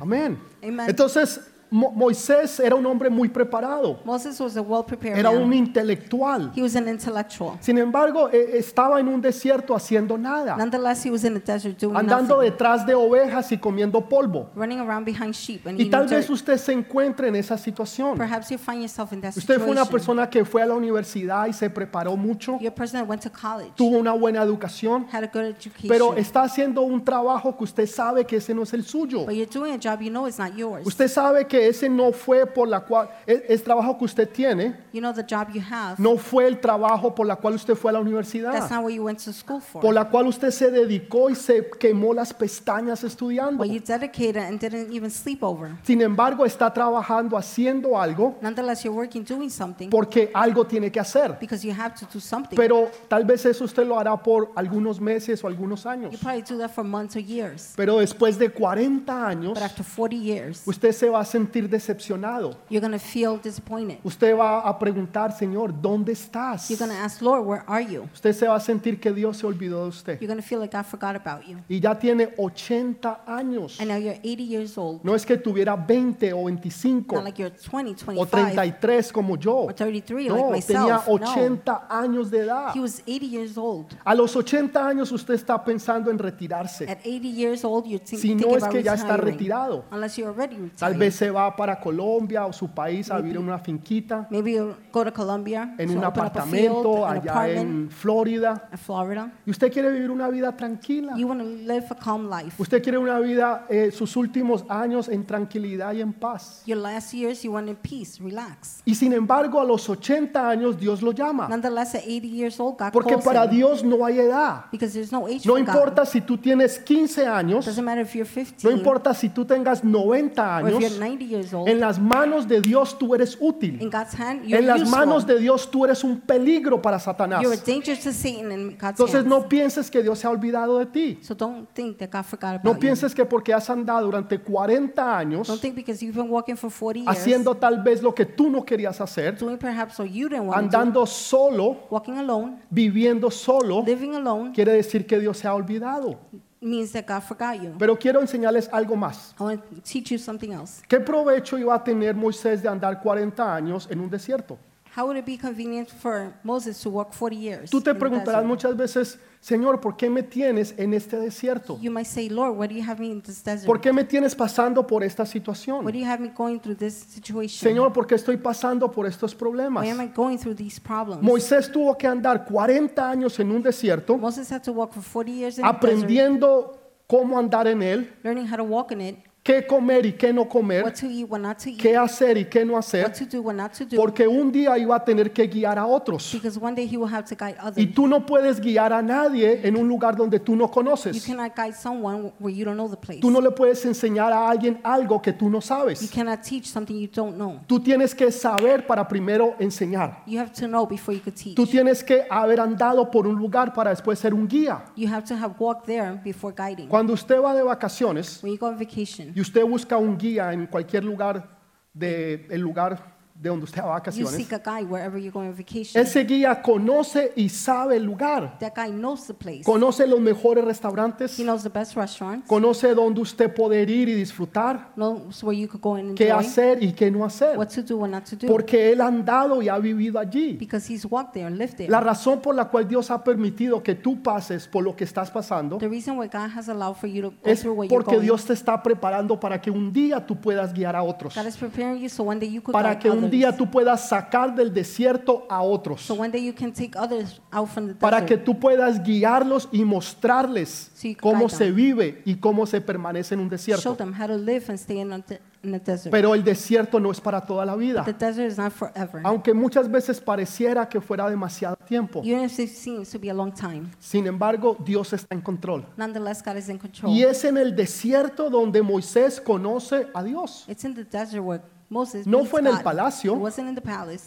Amén. 0.00 0.38
Amen. 0.62 0.88
Entonces, 0.88 1.40
Mo- 1.74 1.90
Moisés 1.90 2.60
era 2.60 2.76
un 2.76 2.86
hombre 2.86 3.10
muy 3.10 3.28
preparado. 3.28 3.98
Moses 4.04 4.38
was 4.40 4.56
a 4.56 4.62
well-prepared 4.62 5.18
Era 5.18 5.30
un 5.30 5.52
intelectual. 5.52 6.52
He 6.54 6.62
was 6.62 6.76
an 6.76 6.86
intellectual. 6.88 7.56
Sin 7.60 7.78
embargo, 7.78 8.30
e- 8.32 8.58
estaba 8.58 9.00
en 9.00 9.08
un 9.08 9.20
desierto 9.20 9.74
haciendo 9.74 10.16
nada. 10.16 10.56
Nonetheless, 10.56 11.04
he 11.04 11.10
was 11.10 11.24
in 11.24 11.34
the 11.34 11.40
desert 11.40 11.76
doing 11.80 11.96
Andando 11.96 12.36
nothing. 12.36 12.50
detrás 12.52 12.86
de 12.86 12.94
ovejas 12.94 13.50
y 13.50 13.58
comiendo 13.58 14.08
polvo. 14.08 14.50
Running 14.54 14.78
around 14.78 15.04
behind 15.04 15.34
sheep 15.34 15.66
and 15.66 15.80
Y 15.80 15.90
tal 15.90 16.06
vez 16.06 16.28
dirt. 16.28 16.30
usted 16.30 16.58
se 16.58 16.72
encuentre 16.72 17.26
en 17.26 17.34
esa 17.34 17.58
situación. 17.58 18.16
Perhaps 18.16 18.50
you 18.50 18.56
find 18.58 18.80
yourself 18.80 19.12
in 19.12 19.20
that 19.20 19.36
Usted 19.36 19.56
fue 19.58 19.70
una 19.72 19.80
situation. 19.84 19.90
persona 19.90 20.30
que 20.30 20.44
fue 20.44 20.62
a 20.62 20.66
la 20.66 20.74
universidad 20.74 21.48
y 21.48 21.52
se 21.52 21.68
preparó 21.70 22.16
mucho, 22.16 22.52
You're 22.60 22.68
a 22.68 22.74
person 22.74 23.00
that 23.00 23.08
went 23.10 23.22
to 23.24 23.30
college, 23.32 23.72
tuvo 23.74 23.98
una 23.98 24.12
buena 24.12 24.42
educación, 24.44 25.06
had 25.12 25.24
a 25.24 25.26
good 25.26 25.42
education, 25.56 25.88
pero 25.88 26.14
está 26.14 26.42
haciendo 26.44 26.82
un 26.82 27.04
trabajo 27.04 27.56
que 27.56 27.64
usted 27.64 27.88
sabe 27.88 28.24
que 28.24 28.36
ese 28.36 28.54
no 28.54 28.62
es 28.62 28.72
el 28.74 28.84
suyo. 28.84 29.24
but 29.24 29.34
you're 29.34 29.50
doing 29.50 29.72
a 29.74 29.78
job 29.78 30.00
you 30.00 30.10
know 30.10 30.28
is 30.28 30.38
not 30.38 30.54
yours. 30.54 30.86
Usted 30.86 31.08
sabe 31.08 31.48
que 31.48 31.63
ese 31.68 31.88
no 31.88 32.12
fue 32.12 32.46
por 32.46 32.68
la 32.68 32.80
cual, 32.80 33.08
el, 33.26 33.42
el 33.48 33.62
trabajo 33.62 33.98
que 33.98 34.04
usted 34.04 34.28
tiene, 34.28 34.76
You 34.92 35.00
know 35.00 35.12
the 35.12 35.22
job 35.22 35.48
you 35.52 35.62
have. 35.70 35.96
no 35.98 36.16
fue 36.16 36.46
el 36.46 36.60
trabajo 36.60 37.14
por 37.14 37.26
la 37.26 37.36
cual 37.36 37.54
usted 37.54 37.74
fue 37.74 37.90
a 37.90 37.94
la 37.94 37.98
That's 38.00 38.06
universidad, 38.08 38.70
not 38.70 38.82
what 38.84 38.90
you 38.92 39.02
went 39.04 39.18
to 39.24 39.32
school 39.32 39.60
for. 39.60 39.80
por 39.82 39.94
la 39.94 40.08
cual 40.08 40.26
usted 40.26 40.50
se 40.50 40.70
dedicó 40.70 41.30
y 41.30 41.34
se 41.34 41.68
quemó 41.78 42.12
las 42.14 42.32
pestañas 42.34 43.04
estudiando. 43.04 43.62
What 43.62 43.70
you 43.70 43.80
dedicated 43.80 44.36
and 44.42 44.58
didn't 44.60 44.92
even 44.92 45.10
sleep 45.10 45.42
over. 45.42 45.72
Sin 45.84 46.00
embargo, 46.00 46.44
está 46.44 46.72
trabajando 46.72 47.36
haciendo 47.36 47.98
algo 47.98 48.36
Nonetheless, 48.40 48.82
you're 48.82 48.96
working 48.96 49.24
doing 49.24 49.50
something 49.50 49.88
porque 49.90 50.30
algo 50.34 50.66
tiene 50.66 50.90
que 50.90 51.00
hacer. 51.00 51.36
because 51.40 51.64
you 51.66 51.72
have 51.72 51.94
to 51.94 52.06
do 52.12 52.18
something. 52.20 52.56
Pero 52.56 52.90
tal 53.08 53.24
vez 53.24 53.44
eso 53.46 53.64
usted 53.64 53.86
lo 53.86 53.98
hará 53.98 54.16
por 54.20 54.50
algunos 54.56 55.00
meses 55.00 55.42
o 55.44 55.46
algunos 55.46 55.86
años. 55.86 56.10
You 56.12 56.18
probably 56.18 56.42
do 56.42 56.58
that 56.58 56.70
for 56.70 56.82
months 56.84 57.14
or 57.16 57.22
years. 57.22 57.72
Pero 57.76 57.98
después 57.98 58.38
de 58.38 58.48
40 58.50 59.26
años, 59.26 59.54
But 59.54 59.62
after 59.62 59.84
40 59.84 60.16
years, 60.16 60.62
usted 60.66 60.92
se 60.92 61.08
va 61.08 61.20
a 61.20 61.24
sentir 61.24 61.53
sentir 61.54 61.68
decepcionado. 61.70 62.56
You're 62.68 62.86
to 62.90 62.98
feel 62.98 63.38
disappointed. 63.40 63.98
Usted 64.02 64.36
va 64.36 64.60
a 64.60 64.78
preguntar, 64.78 65.32
Señor, 65.32 65.72
¿dónde 65.80 66.12
estás? 66.12 66.68
You're 66.68 66.86
to 66.86 66.92
ask, 66.92 67.22
Lord, 67.22 67.46
where 67.46 67.62
are 67.66 67.84
you? 67.84 68.08
Usted 68.12 68.32
se 68.32 68.46
va 68.46 68.56
a 68.56 68.60
sentir 68.60 68.98
que 69.00 69.12
Dios 69.12 69.36
se 69.36 69.46
olvidó 69.46 69.82
de 69.82 69.88
usted. 69.88 70.20
You're 70.20 70.34
to 70.34 70.42
feel 70.42 70.60
like 70.60 70.76
God 70.76 70.84
forgot 70.84 71.14
about 71.16 71.46
you. 71.46 71.58
Y 71.68 71.80
ya 71.80 71.96
tiene 71.98 72.34
80 72.36 73.20
años. 73.26 73.80
And 73.80 73.88
now 73.88 73.96
you're 73.96 74.18
80 74.22 74.42
years 74.42 74.76
old. 74.76 75.00
No 75.04 75.14
es 75.14 75.24
que 75.24 75.36
tuviera 75.36 75.76
20 75.76 76.32
o 76.32 76.44
25 76.46 77.14
Not 77.14 77.24
like 77.24 77.40
you're 77.40 77.54
20, 77.54 77.90
o 78.18 78.26
25, 78.26 78.26
33 78.26 79.12
como 79.12 79.36
yo. 79.36 79.54
or 79.66 79.74
33 79.74 80.28
No, 80.28 80.50
like 80.50 80.66
tenía 80.66 80.98
myself. 80.98 81.20
No. 81.20 81.32
80 81.32 81.86
años 81.88 82.30
de 82.30 82.38
edad. 82.40 82.74
He 82.74 82.80
was 82.80 83.00
80 83.06 83.26
years 83.26 83.56
old. 83.56 83.86
A 84.04 84.14
los 84.14 84.34
80 84.34 84.86
años 84.86 85.12
usted 85.12 85.34
está 85.34 85.62
pensando 85.62 86.10
en 86.10 86.18
retirarse. 86.18 86.84
At 86.90 86.98
80 87.04 87.28
years 87.28 87.64
old, 87.64 87.86
you're 87.86 88.04
Si 88.04 88.34
no 88.34 88.56
es 88.56 88.64
que 88.64 88.82
ya 88.82 88.94
está 88.94 89.16
retirado. 89.16 89.84
Unless 89.92 90.16
you're 90.16 90.30
already 90.32 90.56
Tal 90.76 90.94
retired. 90.94 90.98
vez 90.98 91.14
se 91.14 91.30
va 91.34 91.54
para 91.56 91.78
Colombia 91.80 92.46
o 92.46 92.52
su 92.52 92.68
país 92.68 93.10
a 93.10 93.18
vivir 93.18 93.36
en 93.36 93.42
una 93.42 93.58
finquita, 93.58 94.26
Maybe 94.30 94.56
go 94.92 95.04
to 95.04 95.12
Colombia 95.12 95.74
en 95.78 95.88
to 95.88 95.98
un 95.98 96.04
open 96.04 96.24
up 96.24 96.36
a 96.36 96.42
field, 96.42 96.68
apartamento 96.76 97.06
an 97.06 97.16
allá 97.18 97.30
apartment 97.32 97.70
en 97.70 97.90
Florida. 97.90 98.68
in 98.72 98.78
Florida. 98.78 99.32
Y 99.46 99.50
usted 99.50 99.72
quiere 99.72 99.90
vivir 99.90 100.10
una 100.10 100.28
vida 100.28 100.56
tranquila. 100.56 101.14
You 101.16 101.26
want 101.28 101.40
to 101.40 101.46
live 101.46 101.86
a 101.90 101.94
calm 101.96 102.28
life. 102.30 102.60
Usted 102.62 102.82
quiere 102.82 102.98
una 102.98 103.18
vida, 103.18 103.66
eh, 103.68 103.90
sus 103.90 104.16
últimos 104.16 104.64
años 104.68 105.08
en 105.08 105.26
tranquilidad 105.26 105.92
y 105.94 106.00
en 106.00 106.12
paz. 106.12 106.62
Your 106.66 106.78
last 106.78 107.12
years, 107.12 107.42
you 107.42 107.52
want 107.52 107.68
in 107.68 107.76
peace, 107.76 108.20
relax. 108.22 108.80
Y 108.84 108.94
sin 108.94 109.12
embargo, 109.12 109.60
a 109.60 109.64
los 109.64 109.88
80 109.88 110.48
años 110.48 110.78
Dios 110.78 111.02
lo 111.02 111.12
llama. 111.12 111.48
Nonetheless, 111.48 111.94
at 111.94 112.02
80 112.06 112.26
years 112.28 112.60
old, 112.60 112.76
God 112.78 112.92
Porque 112.92 113.12
calls 113.14 113.24
para 113.24 113.44
him 113.46 113.50
Dios 113.50 113.82
no 113.84 114.04
hay 114.04 114.18
edad. 114.20 114.66
because 114.70 114.92
there's 114.94 115.10
no 115.12 115.26
age 115.26 115.44
No 115.46 115.54
for 115.54 115.64
God. 115.64 115.68
importa 115.74 116.06
si 116.06 116.20
tú 116.20 116.38
tienes 116.38 116.78
15 116.78 117.26
años, 117.26 117.64
Doesn't 117.66 117.84
matter 117.84 118.02
if 118.02 118.14
you're 118.14 118.28
no 118.28 118.34
15 118.34 118.70
importa 118.72 119.14
si 119.14 119.28
tú 119.28 119.44
tengas 119.44 119.82
90 119.84 120.60
or 120.62 120.68
if 120.68 120.74
años, 120.76 120.80
you're 120.80 120.98
90 120.98 121.23
years 121.26 121.52
old. 121.52 121.68
en 121.68 121.80
las 121.80 121.98
manos 121.98 122.46
de 122.48 122.60
Dios 122.60 122.98
tú 122.98 123.14
eres 123.14 123.36
útil. 123.40 123.80
In 123.80 123.90
God's 123.90 124.14
hand, 124.18 124.42
you're 124.44 124.58
En 124.58 124.66
las 124.66 124.82
useful. 124.82 124.98
manos 124.98 125.26
de 125.26 125.38
Dios 125.38 125.70
tú 125.70 125.84
eres 125.84 126.02
un 126.04 126.20
peligro 126.20 126.80
para 126.82 126.98
Satanás. 126.98 127.42
You're 127.42 127.54
a 127.56 127.64
danger 127.64 127.96
to 127.98 128.12
Satan 128.12 128.52
in 128.52 128.68
God's 128.78 128.90
Entonces 129.00 129.16
hands. 129.20 129.26
no 129.28 129.48
pienses 129.48 129.90
que 129.90 130.02
Dios 130.02 130.18
se 130.18 130.26
ha 130.26 130.30
olvidado 130.30 130.78
de 130.78 130.86
ti. 130.86 131.18
So 131.22 131.34
don't 131.34 131.68
think 131.74 131.98
that 131.98 132.10
God 132.10 132.24
forgot 132.24 132.50
about 132.56 132.64
No 132.64 132.72
you. 132.74 132.78
pienses 132.80 133.14
que 133.14 133.24
porque 133.24 133.52
has 133.52 133.68
andado 133.70 134.06
durante 134.06 134.38
40 134.38 135.18
años 135.18 135.46
Don't 135.48 135.60
think 135.60 135.74
because 135.74 136.04
you've 136.04 136.16
been 136.18 136.30
walking 136.30 136.56
for 136.56 136.70
40 136.70 137.00
years, 137.00 137.08
haciendo 137.18 137.56
tal 137.56 137.82
vez 137.82 138.02
lo 138.02 138.14
que 138.14 138.24
tú 138.26 138.50
no 138.50 138.64
querías 138.64 139.00
hacer, 139.00 139.36
doing 139.38 139.56
perhaps 139.58 139.98
what 139.98 140.08
you 140.10 140.28
didn't 140.28 140.46
want 140.48 140.54
to 140.56 140.60
do, 140.60 140.82
andando 140.82 141.06
solo, 141.06 141.78
walking 141.90 142.18
alone, 142.18 142.58
viviendo 142.70 143.30
solo, 143.30 143.82
living 143.84 144.14
alone, 144.14 144.52
quiere 144.52 144.72
decir 144.72 145.06
que 145.06 145.18
Dios 145.18 145.38
se 145.38 145.48
ha 145.48 145.54
olvidado. 145.54 146.18
Means 146.64 146.92
that 146.92 147.06
God 147.06 147.22
forgot 147.22 147.60
you. 147.60 147.74
Pero 147.78 147.96
quiero 147.96 148.20
enseñarles 148.20 148.68
algo 148.72 148.96
más. 148.96 149.34
I 149.38 149.42
want 149.42 149.62
to 149.70 149.80
teach 149.82 150.10
you 150.10 150.18
something 150.18 150.52
else. 150.52 150.82
¿Qué 150.88 150.98
provecho 151.00 151.58
iba 151.58 151.74
a 151.74 151.84
tener 151.84 152.14
Moisés 152.14 152.62
de 152.62 152.68
andar 152.68 153.00
40 153.00 153.54
años 153.54 153.86
en 153.90 154.00
un 154.00 154.10
desierto? 154.10 154.58
How 154.96 155.06
would 155.06 155.16
it 155.16 155.26
be 155.26 155.36
convenient 155.36 155.90
for 155.90 156.32
Moses 156.44 156.80
to 156.82 156.90
walk 156.90 157.12
40 157.12 157.36
years? 157.36 157.70
Tú 157.70 157.80
te 157.82 157.90
in 157.90 157.94
the 157.96 158.00
preguntarás 158.00 158.42
desert? 158.42 158.46
muchas 158.46 158.76
veces, 158.76 159.18
Señor, 159.44 159.78
¿por 159.78 159.94
qué 159.94 160.08
me 160.08 160.22
tienes 160.22 160.74
en 160.78 160.94
este 160.94 161.18
desierto? 161.18 161.78
You 161.78 161.90
might 161.90 162.06
say, 162.06 162.30
Lord, 162.30 162.56
why 162.56 162.66
do 162.66 162.72
you 162.72 162.82
have 162.82 162.98
me 162.98 163.08
in 163.08 163.20
this 163.20 163.44
desert? 163.44 163.66
¿Por 163.66 163.78
qué 163.78 163.92
me 163.92 164.02
tienes 164.02 164.34
pasando 164.34 164.86
por 164.86 165.04
esta 165.04 165.24
Why 165.24 165.28
situación? 165.28 165.84
do 165.84 165.90
you 165.90 166.06
have 166.06 166.18
me 166.18 166.30
going 166.30 166.58
through 166.58 166.78
this 166.78 166.94
situation? 166.94 167.60
Señor, 167.60 167.92
¿por 167.92 168.06
qué 168.06 168.14
estoy 168.14 168.38
pasando 168.38 168.90
por 168.90 169.06
estos 169.06 169.34
problemas? 169.34 169.84
Why 169.84 169.90
am 169.90 170.00
I 170.00 170.06
going 170.06 170.38
through 170.38 170.56
these 170.56 170.80
problems? 170.80 171.22
Moisés 171.22 171.70
tuvo 171.70 171.94
que 171.98 172.06
andar 172.06 172.46
40 172.46 173.06
años 173.06 173.38
en 173.38 173.50
un 173.50 173.62
desierto 173.62 174.16
Moses 174.16 174.50
had 174.50 174.62
to 174.62 174.72
walk 174.72 174.94
for 174.94 175.02
40 175.02 175.30
years 175.30 175.58
in 175.58 175.62
the 175.62 175.70
desert, 175.70 175.76
aprendiendo 175.76 176.80
cómo 177.06 177.38
andar 177.38 177.66
en 177.66 177.82
él, 177.82 178.14
learning 178.22 178.50
how 178.50 178.56
to 178.56 178.64
walk 178.64 178.92
in 178.92 179.02
it, 179.02 179.18
qué 179.44 179.66
comer 179.66 180.06
y 180.06 180.12
qué 180.14 180.32
no 180.32 180.40
what 180.42 180.48
comer, 180.50 180.92
to 180.94 181.06
eat, 181.06 181.28
what 181.28 181.38
not 181.38 181.58
to 181.58 181.68
eat, 181.68 181.78
qué 181.78 181.94
hacer 181.96 182.38
y 182.38 182.46
qué 182.46 182.64
no 182.64 182.72
what 182.72 182.78
hacer, 182.82 183.12
to 183.12 183.26
do, 183.26 183.42
what 183.42 183.54
not 183.54 183.72
to 183.74 183.84
do, 183.84 183.94
porque 183.94 184.26
un 184.26 184.50
día 184.50 184.78
iba 184.78 184.96
a 184.96 185.04
tener 185.04 185.30
que 185.32 185.46
guiar 185.46 185.78
a 185.78 185.86
otros. 185.86 186.32
because 186.32 186.58
one 186.58 186.74
day 186.74 186.86
he 186.86 186.96
will 186.96 187.06
have 187.12 187.24
to 187.28 187.36
guide 187.36 187.54
others. 187.62 187.76
Y 187.76 187.86
tú 187.92 188.08
no 188.08 188.24
puedes 188.24 188.58
guiar 188.58 188.90
a 188.94 189.02
nadie 189.02 189.60
en 189.62 189.76
un 189.76 189.86
lugar 189.86 190.16
donde 190.16 190.40
tú 190.40 190.56
no 190.56 190.64
You 190.64 190.70
conoces. 190.70 191.22
cannot 191.26 191.54
guide 191.54 191.74
someone 191.74 192.32
where 192.40 192.56
you 192.56 192.64
don't 192.64 192.76
know 192.78 192.88
the 192.88 192.96
place. 192.96 193.20
Tú 193.20 193.30
no 193.30 193.42
le 193.42 193.50
puedes 193.50 193.84
enseñar 193.84 194.32
a 194.32 194.48
alguien 194.48 194.80
algo 194.82 195.20
que 195.20 195.34
tú 195.34 195.50
no 195.50 195.58
You 195.58 195.62
sabes. 195.62 196.10
cannot 196.10 196.40
teach 196.42 196.64
something 196.64 196.98
you 196.98 197.08
don't 197.14 197.34
know. 197.36 197.60
Tú 197.66 197.78
tienes 197.80 198.14
que 198.14 198.32
saber 198.32 198.86
para 198.86 199.06
primero 199.06 199.56
enseñar. 199.58 200.22
You 200.26 200.40
have 200.40 200.52
to 200.54 200.66
know 200.66 200.86
before 200.86 201.14
you 201.14 201.22
could 201.22 201.36
teach. 201.36 201.54
Tú 201.54 201.66
tienes 201.66 202.02
que 202.02 202.24
haber 202.30 202.60
andado 202.60 203.10
por 203.10 203.26
un 203.26 203.36
lugar 203.36 203.74
para 203.74 203.90
después 203.90 204.18
ser 204.18 204.32
un 204.32 204.48
guía. 204.48 204.86
You 204.96 205.06
have 205.12 205.24
to 205.28 205.34
have 205.34 205.56
walked 205.58 205.84
there 205.84 206.18
before 206.24 206.54
guiding. 206.56 206.88
Cuando 206.88 207.12
usted 207.12 207.38
va 207.42 207.54
de 207.54 207.62
vacaciones 207.62 208.42
When 208.42 208.50
you 208.54 208.58
go 208.58 208.68
on 208.68 208.78
vacation, 208.78 209.33
y 209.34 209.40
usted 209.40 209.64
busca 209.64 209.96
un 209.96 210.16
guía 210.16 210.52
en 210.52 210.66
cualquier 210.66 211.04
lugar 211.04 211.58
de 211.92 212.46
el 212.50 212.60
lugar 212.60 213.13
de 213.44 213.50
donde 213.50 213.64
usted 213.64 213.82
va 213.82 213.84
a 213.84 213.98
you 213.98 214.24
vacaciones, 214.24 214.34
seek 214.36 214.52
a 214.54 214.58
guide 214.58 214.90
wherever 214.90 215.20
you're 215.20 215.30
going 215.30 215.48
on 215.48 215.54
vacation. 215.54 216.00
ese 216.00 216.24
guía 216.24 216.62
conoce 216.62 217.32
y 217.36 217.50
sabe 217.50 217.96
el 217.96 218.04
lugar. 218.04 218.58
That 218.58 218.72
guy 218.74 218.90
knows 218.90 219.26
the 219.26 219.34
place. 219.34 219.62
Conoce 219.64 220.06
los 220.06 220.18
mejores 220.18 220.64
restaurantes, 220.64 221.38
He 221.38 221.42
knows 221.42 221.62
the 221.62 221.68
best 221.68 221.94
restaurants, 221.94 222.48
conoce 222.48 222.94
dónde 222.94 223.20
usted 223.20 223.52
puede 223.54 223.82
ir 223.82 224.08
y 224.08 224.14
disfrutar, 224.14 224.92
knows 224.96 225.44
where 225.44 225.54
you 225.58 225.68
could 225.68 225.82
go 225.82 225.96
and 225.96 226.16
qué 226.16 226.30
enjoy, 226.30 226.40
hacer 226.40 226.82
y 226.82 226.92
qué 226.92 227.10
no 227.10 227.22
hacer. 227.22 227.58
what 227.58 227.68
to 227.68 227.82
do, 227.82 227.98
what 227.98 228.08
not 228.08 228.24
to 228.24 228.34
do. 228.34 228.46
Porque 228.46 228.90
él 228.90 229.02
ha 229.02 229.08
andado 229.08 229.60
y 229.60 229.68
ha 229.68 229.78
vivido 229.78 230.18
allí. 230.18 230.54
Because 230.54 230.90
he's 230.90 231.04
walked 231.04 231.34
there 231.34 231.46
and 231.46 231.58
lived 231.58 231.76
there. 231.76 231.90
La 231.90 232.00
razón 232.00 232.40
por 232.40 232.54
la 232.54 232.70
cual 232.70 232.88
Dios 232.88 233.10
ha 233.10 233.22
permitido 233.22 233.82
que 233.82 233.94
tú 233.94 234.22
pases 234.22 234.66
por 234.66 234.82
lo 234.82 234.96
que 234.96 235.04
estás 235.04 235.30
pasando 235.30 235.76
The 235.76 235.88
reason 235.88 236.16
why 236.16 236.28
God 236.28 236.48
has 236.56 236.70
allowed 236.70 236.96
for 236.96 237.10
you 237.10 237.20
to 237.20 237.30
go 237.30 237.36
es 237.44 237.60
through 237.60 237.76
what 237.76 237.88
you're 237.88 238.02
porque 238.02 238.16
going, 238.16 238.24
Dios 238.24 238.46
te 238.46 238.54
está 238.54 238.82
preparando 238.82 239.38
para 239.38 239.60
que 239.60 239.70
un 239.70 239.92
día 239.92 240.24
tú 240.24 240.40
puedas 240.40 240.72
guiar 240.72 240.96
a 240.96 241.02
otros. 241.02 241.34
God 241.34 241.46
is 241.46 241.58
preparing 241.58 242.00
you 242.00 242.08
so 242.08 242.22
one 242.24 242.40
day 242.40 242.50
you 242.50 242.62
could 242.62 242.72
Para 242.72 242.94
guide 242.94 243.02
que 243.02 243.10
un 243.10 243.18
others. 243.18 243.33
Día 243.34 243.56
tú 243.56 243.70
puedas 243.70 244.08
sacar 244.08 244.54
del 244.54 244.72
desierto 244.72 245.46
a 245.48 245.62
otros. 245.62 246.00
So 246.02 246.14
one 246.14 246.30
day 246.30 246.44
you 246.46 246.54
can 246.54 246.72
take 246.72 246.96
others 246.98 247.40
out 247.50 247.68
from 247.68 247.88
the 247.88 247.94
Para 247.94 248.20
que 248.24 248.36
desert. 248.36 248.44
tú 248.44 248.58
puedas 248.58 249.02
guiarlos 249.02 249.68
y 249.72 249.84
mostrarles 249.84 250.90
So 250.94 251.08
you 251.08 251.14
can 251.16 251.22
cómo 251.32 251.46
guide 251.46 251.56
se 251.58 251.64
them. 251.66 251.74
vive 251.74 252.22
y 252.24 252.36
cómo 252.36 252.66
se 252.66 252.80
permanece 252.80 253.34
en 253.34 253.40
un 253.40 253.46
Show 253.48 253.50
desierto. 253.50 253.94
them 253.96 254.12
how 254.12 254.26
to 254.26 254.36
live 254.36 254.64
and 254.68 254.78
stay 254.78 255.00
in 255.00 255.10
the, 255.26 255.40
in 255.62 255.72
the 255.72 255.78
desert. 255.78 256.10
Pero 256.10 256.34
el 256.34 256.42
desierto 256.44 256.98
no 257.00 257.10
es 257.10 257.20
para 257.20 257.40
toda 257.44 257.64
la 257.66 257.76
vida. 257.76 258.04
the 258.04 258.12
desert 258.12 258.50
is 258.50 258.56
not 258.58 258.72
forever. 258.72 259.20
Aunque 259.24 259.52
muchas 259.52 259.90
veces 259.90 260.20
pareciera 260.20 260.88
que 260.88 261.00
fuera 261.00 261.28
demasiado 261.28 261.76
tiempo. 261.86 262.20
Even 262.24 262.44
if 262.44 262.58
it 262.58 262.70
seems 262.70 263.10
to 263.10 263.18
be 263.18 263.28
a 263.30 263.34
long 263.34 263.52
time, 263.52 263.90
Sin 263.98 264.26
embargo, 264.26 264.76
Dios 264.84 265.12
está 265.12 265.34
en 265.34 265.40
control. 265.42 265.84
nonetheless 265.96 266.42
God 266.42 266.56
is 266.56 266.68
in 266.68 266.78
control. 266.78 267.12
Y 267.12 267.22
es 267.22 267.44
en 267.44 267.56
el 267.58 267.74
desierto 267.74 268.48
donde 268.50 268.82
Moisés 268.82 269.40
conoce 269.40 270.06
a 270.14 270.22
Dios. 270.22 270.64
It's 270.68 270.84
in 270.84 270.94
the 270.94 271.04
desert 271.04 271.42
where 271.42 271.62
Moses 271.88 272.26
No 272.26 272.44
fue 272.44 272.60
en 272.60 272.68
el 272.68 272.80
palacio. 272.82 273.40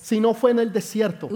Sino 0.01 0.33
fue 0.33 0.51
en 0.51 0.59
el 0.59 0.71
desierto. 0.71 1.29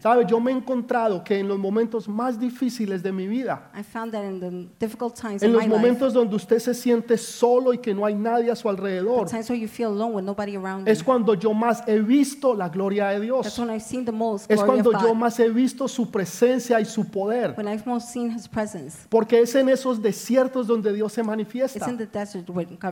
¿Sabe? 0.00 0.26
Yo 0.26 0.40
me 0.40 0.50
he 0.50 0.54
encontrado 0.54 1.22
que 1.24 1.38
en 1.38 1.48
los 1.48 1.58
momentos 1.58 2.08
más 2.08 2.38
difíciles 2.38 3.02
de 3.02 3.12
mi 3.12 3.26
vida, 3.26 3.70
I 3.78 3.82
found 3.82 4.12
that 4.12 4.24
in 4.24 4.40
the 4.40 4.84
difficult 4.84 5.14
times 5.14 5.42
en 5.42 5.52
los 5.52 5.66
momentos 5.66 6.12
donde 6.12 6.36
usted 6.36 6.58
se 6.58 6.74
siente 6.74 7.16
solo 7.16 7.72
y 7.72 7.78
que 7.78 7.94
no 7.94 8.04
hay 8.04 8.14
nadie 8.14 8.50
a 8.50 8.56
su 8.56 8.68
alrededor, 8.68 9.28
times 9.28 9.48
where 9.48 9.60
you 9.60 9.68
feel 9.68 9.88
alone 9.88 10.14
with 10.14 10.24
nobody 10.24 10.56
around 10.56 10.88
es 10.88 11.02
cuando 11.02 11.34
yo 11.34 11.52
más 11.52 11.82
he 11.86 11.98
visto 11.98 12.54
la 12.54 12.68
gloria 12.68 13.08
de 13.08 13.20
Dios. 13.20 13.58
when 13.58 13.70
I've 13.70 13.80
seen 13.80 14.04
the 14.04 14.12
most 14.12 14.50
Es 14.50 14.62
cuando 14.62 14.92
yo 14.92 15.14
más 15.14 15.38
he 15.38 15.48
visto 15.48 15.88
su 15.88 16.10
presencia 16.10 16.80
y 16.80 16.84
su 16.84 17.04
poder. 17.04 17.54
When 17.56 17.68
I've 17.68 17.84
most 17.86 18.08
seen 18.08 18.30
His 18.30 18.48
presence. 18.48 19.06
Porque 19.08 19.40
es 19.40 19.54
en 19.54 19.68
esos 19.68 20.00
desiertos 20.00 20.66
donde 20.66 20.92
Dios 20.92 21.12
se 21.12 21.22
manifiesta. 21.22 21.86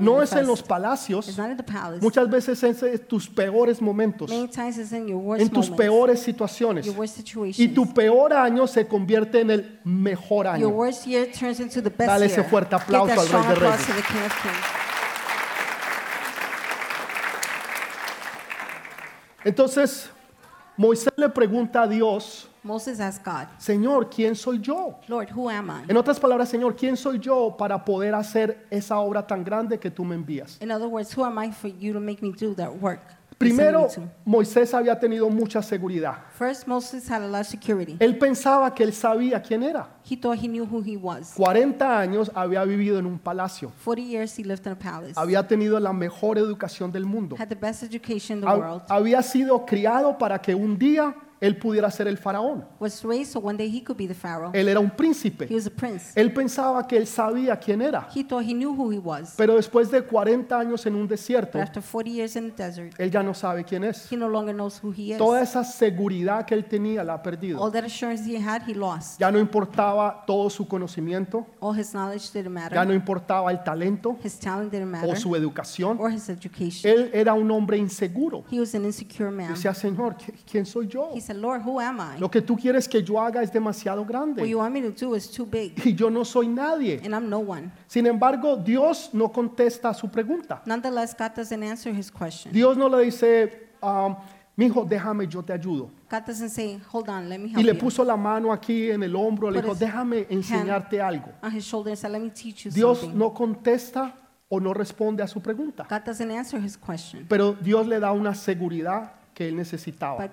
No 0.00 0.22
es 0.22 0.32
en 0.32 0.46
los 0.46 0.62
palacios. 0.62 1.36
Muchas 2.00 2.30
veces 2.30 2.47
es 2.52 2.62
en 2.62 2.98
tus 3.06 3.28
peores 3.28 3.80
momentos, 3.80 4.30
en 4.30 5.48
tus 5.50 5.70
peores 5.70 6.20
situaciones. 6.20 6.86
Y 7.56 7.68
tu 7.68 7.92
peor 7.92 8.32
año 8.32 8.66
se 8.66 8.86
convierte 8.86 9.40
en 9.40 9.50
el 9.50 9.80
mejor 9.84 10.46
año. 10.46 10.70
Dale 11.98 12.26
ese 12.26 12.44
fuerte 12.44 12.74
aplauso 12.74 13.20
al 13.20 13.28
Rey 13.28 13.42
de 13.48 13.54
Reyes. 13.54 13.80
Entonces, 19.44 20.10
Moisés 20.76 21.12
le 21.16 21.28
pregunta 21.28 21.82
a 21.82 21.86
Dios, 21.86 22.48
Moses 22.68 23.00
asked 23.00 23.24
God, 23.24 23.48
Señor, 23.58 24.10
¿quién 24.10 24.36
soy 24.36 24.58
yo? 24.60 25.00
Lord, 25.08 25.30
who 25.34 25.48
am 25.48 25.70
I? 25.70 25.90
En 25.90 25.96
otras 25.96 26.20
palabras, 26.20 26.50
Señor, 26.50 26.76
¿quién 26.76 26.98
soy 26.98 27.18
yo 27.18 27.56
para 27.56 27.82
poder 27.82 28.14
hacer 28.14 28.66
esa 28.70 28.98
obra 28.98 29.26
tan 29.26 29.42
grande 29.42 29.78
que 29.78 29.90
tú 29.90 30.04
me 30.04 30.14
envías? 30.14 30.60
In 30.60 30.70
other 30.70 30.86
words, 30.86 31.16
who 31.16 31.24
am 31.24 31.42
I 31.42 31.50
for 31.50 31.70
you 31.70 31.94
to 31.94 32.00
make 32.00 32.20
me 32.20 32.30
do 32.30 32.54
that 32.56 32.70
work? 32.70 33.00
Primero? 33.38 33.88
Moisés 34.24 34.74
había 34.74 34.98
tenido 34.98 35.30
mucha 35.30 35.62
seguridad. 35.62 36.24
First, 36.36 36.66
Moses 36.66 37.08
had 37.08 37.22
a 37.22 37.26
lot 37.28 37.42
of 37.42 37.46
security. 37.46 37.96
Él 38.00 38.18
pensaba 38.18 38.74
que 38.74 38.82
él 38.82 38.92
sabía 38.92 39.40
quién 39.40 39.62
era. 39.62 39.88
He 40.04 40.16
thought 40.16 40.36
he 40.38 40.48
knew 40.48 40.66
who 40.66 40.82
he 40.82 40.96
was. 40.96 41.32
40 41.36 41.98
años 41.98 42.30
había 42.34 42.64
vivido 42.64 42.98
en 42.98 43.06
un 43.06 43.18
palacio. 43.18 43.72
40 43.84 44.02
years 44.02 44.36
he 44.36 44.42
lived 44.42 44.66
in 44.66 44.72
a 44.72 44.78
palace. 44.78 45.14
Había 45.16 45.46
tenido 45.46 45.78
la 45.80 45.92
mejor 45.92 46.36
educación 46.36 46.90
del 46.90 47.06
mundo. 47.06 47.36
Had 47.38 47.48
the 47.48 47.54
best 47.54 47.82
education 47.82 48.38
in 48.38 48.44
the 48.44 48.46
world. 48.46 48.82
Había 48.88 49.22
sido 49.22 49.64
criado 49.64 50.18
para 50.18 50.38
que 50.42 50.54
un 50.54 50.76
día 50.76 51.14
él 51.40 51.56
pudiera 51.56 51.90
ser 51.90 52.08
el 52.08 52.18
faraón. 52.18 52.64
Él 54.52 54.68
era 54.68 54.80
un 54.80 54.86
He 54.86 54.90
príncipe. 54.90 55.48
was 55.50 55.66
a 55.66 55.70
prince. 55.70 56.12
Él 56.14 56.32
pensaba 56.32 56.86
que 56.86 56.96
él 56.96 57.06
sabía 57.06 57.56
quién 57.58 57.80
era. 57.82 58.08
He 58.14 58.24
thought 58.24 58.44
he 58.44 58.54
knew 58.54 58.70
who 58.72 58.90
he 58.92 58.98
was. 58.98 59.34
Pero 59.36 59.54
después 59.54 59.90
de 59.90 60.02
40 60.02 60.58
años 60.58 60.84
en 60.86 60.94
un 60.94 61.06
desierto, 61.06 61.58
But 61.58 61.68
after 61.68 61.82
40 61.82 62.10
years 62.10 62.36
in 62.36 62.50
the 62.52 62.62
desert, 62.64 62.94
él 62.98 63.10
ya 63.10 63.22
no 63.22 63.34
sabe 63.34 63.64
quién 63.64 63.84
es. 63.84 64.10
he 64.10 64.16
no 64.16 64.28
longer 64.28 64.54
knows 64.54 64.82
who 64.82 64.92
he 64.92 65.12
is. 65.12 65.18
Toda 65.18 65.40
esa 65.42 65.64
seguridad 65.64 66.44
que 66.44 66.54
él 66.54 66.64
tenía 66.64 67.04
la 67.04 67.14
ha 67.14 67.22
perdido. 67.22 67.60
All 67.62 67.70
that 67.72 67.84
assurance 67.84 68.24
he 68.28 68.36
had, 68.36 68.62
he 68.68 68.74
lost. 68.74 69.18
Ya 69.20 69.30
no 69.30 69.38
importaba 69.38 70.24
todo 70.26 70.50
su 70.50 70.66
conocimiento, 70.66 71.46
All 71.60 71.78
his 71.78 71.92
knowledge 71.92 72.30
didn't 72.32 72.48
ya 72.72 72.84
no 72.84 72.92
importaba 72.94 73.50
el 73.50 73.62
talento 73.62 74.18
His 74.24 74.38
talent 74.38 74.72
didn't 74.72 74.94
o 75.04 75.14
su 75.16 75.34
educación. 75.36 75.98
Or 76.00 76.10
his 76.10 76.28
education. 76.28 76.90
Él 76.90 77.10
era 77.12 77.34
un 77.34 77.50
hombre 77.50 77.76
inseguro. 77.76 78.44
He 78.50 78.58
was 78.60 78.74
an 78.74 78.84
insecure 78.84 79.30
man. 79.30 79.48
Decía, 79.54 79.74
Señor, 79.74 80.16
¿qui- 80.16 80.34
¿quién 80.50 80.66
soy 80.66 80.88
yo? 80.88 81.10
Said, 81.28 81.36
Lord, 81.36 81.60
who 81.62 81.78
am 81.78 82.00
I? 82.00 82.18
Lo 82.18 82.30
que 82.30 82.40
tú 82.40 82.56
quieres 82.56 82.88
que 82.88 83.02
yo 83.02 83.20
haga 83.20 83.42
es 83.42 83.52
demasiado 83.52 84.00
What 84.00 84.08
grande 84.08 84.48
you 84.48 84.58
want 84.58 84.72
me 84.72 84.80
to 84.80 84.90
do 84.90 85.14
is 85.14 85.30
too 85.30 85.44
big, 85.44 85.74
y 85.84 85.92
yo 85.94 86.08
no 86.08 86.24
soy 86.24 86.48
nadie. 86.48 87.00
and 87.04 87.14
I'm 87.14 87.28
no 87.28 87.40
one. 87.40 87.70
Sin 87.86 88.06
embargo, 88.06 88.56
Dios 88.56 89.10
no 89.12 89.28
contesta 89.30 89.92
su 89.92 90.08
pregunta. 90.08 90.62
Nonetheless, 90.64 91.14
God 91.14 91.32
doesn't 91.36 91.62
answer 91.62 91.92
his 91.92 92.10
question. 92.10 92.50
Dios 92.52 92.76
no 92.78 92.88
le 92.88 93.04
dice, 93.04 93.68
mi 94.56 94.66
hijo, 94.66 94.84
déjame, 94.84 95.28
yo 95.28 95.42
te 95.42 95.52
ayudo. 95.52 95.90
God 96.10 96.24
doesn't 96.26 96.48
say, 96.48 96.80
hold 96.90 97.08
on, 97.10 97.28
let 97.28 97.38
me 97.38 97.48
Y 97.50 97.52
help 97.52 97.66
le 97.66 97.74
you. 97.74 97.78
puso 97.78 98.02
la 98.04 98.16
mano 98.16 98.50
aquí 98.50 98.90
en 98.90 99.02
el 99.02 99.14
hombro, 99.14 99.50
le 99.50 99.60
Put 99.60 99.64
dijo, 99.64 99.72
his 99.74 99.80
déjame 99.80 100.26
enseñarte 100.30 101.00
algo. 101.02 101.28
On 101.42 101.52
his 101.54 101.64
shoulder 101.64 101.90
and 101.90 101.98
said, 101.98 102.10
let 102.10 102.20
me 102.20 102.30
teach 102.30 102.64
you 102.64 102.70
Dios 102.72 103.00
something. 103.00 103.18
no 103.18 103.34
contesta 103.34 104.14
o 104.48 104.58
no 104.60 104.72
responde 104.72 105.22
a 105.22 105.26
su 105.28 105.40
pregunta, 105.42 105.86
God 105.90 106.04
doesn't 106.06 106.30
answer 106.30 106.58
his 106.58 106.74
question. 106.78 107.26
pero 107.28 107.52
Dios 107.52 107.86
le 107.86 108.00
da 108.00 108.12
una 108.12 108.34
seguridad 108.34 109.12
que 109.38 109.46
él 109.46 109.54
necesitaba. 109.54 110.28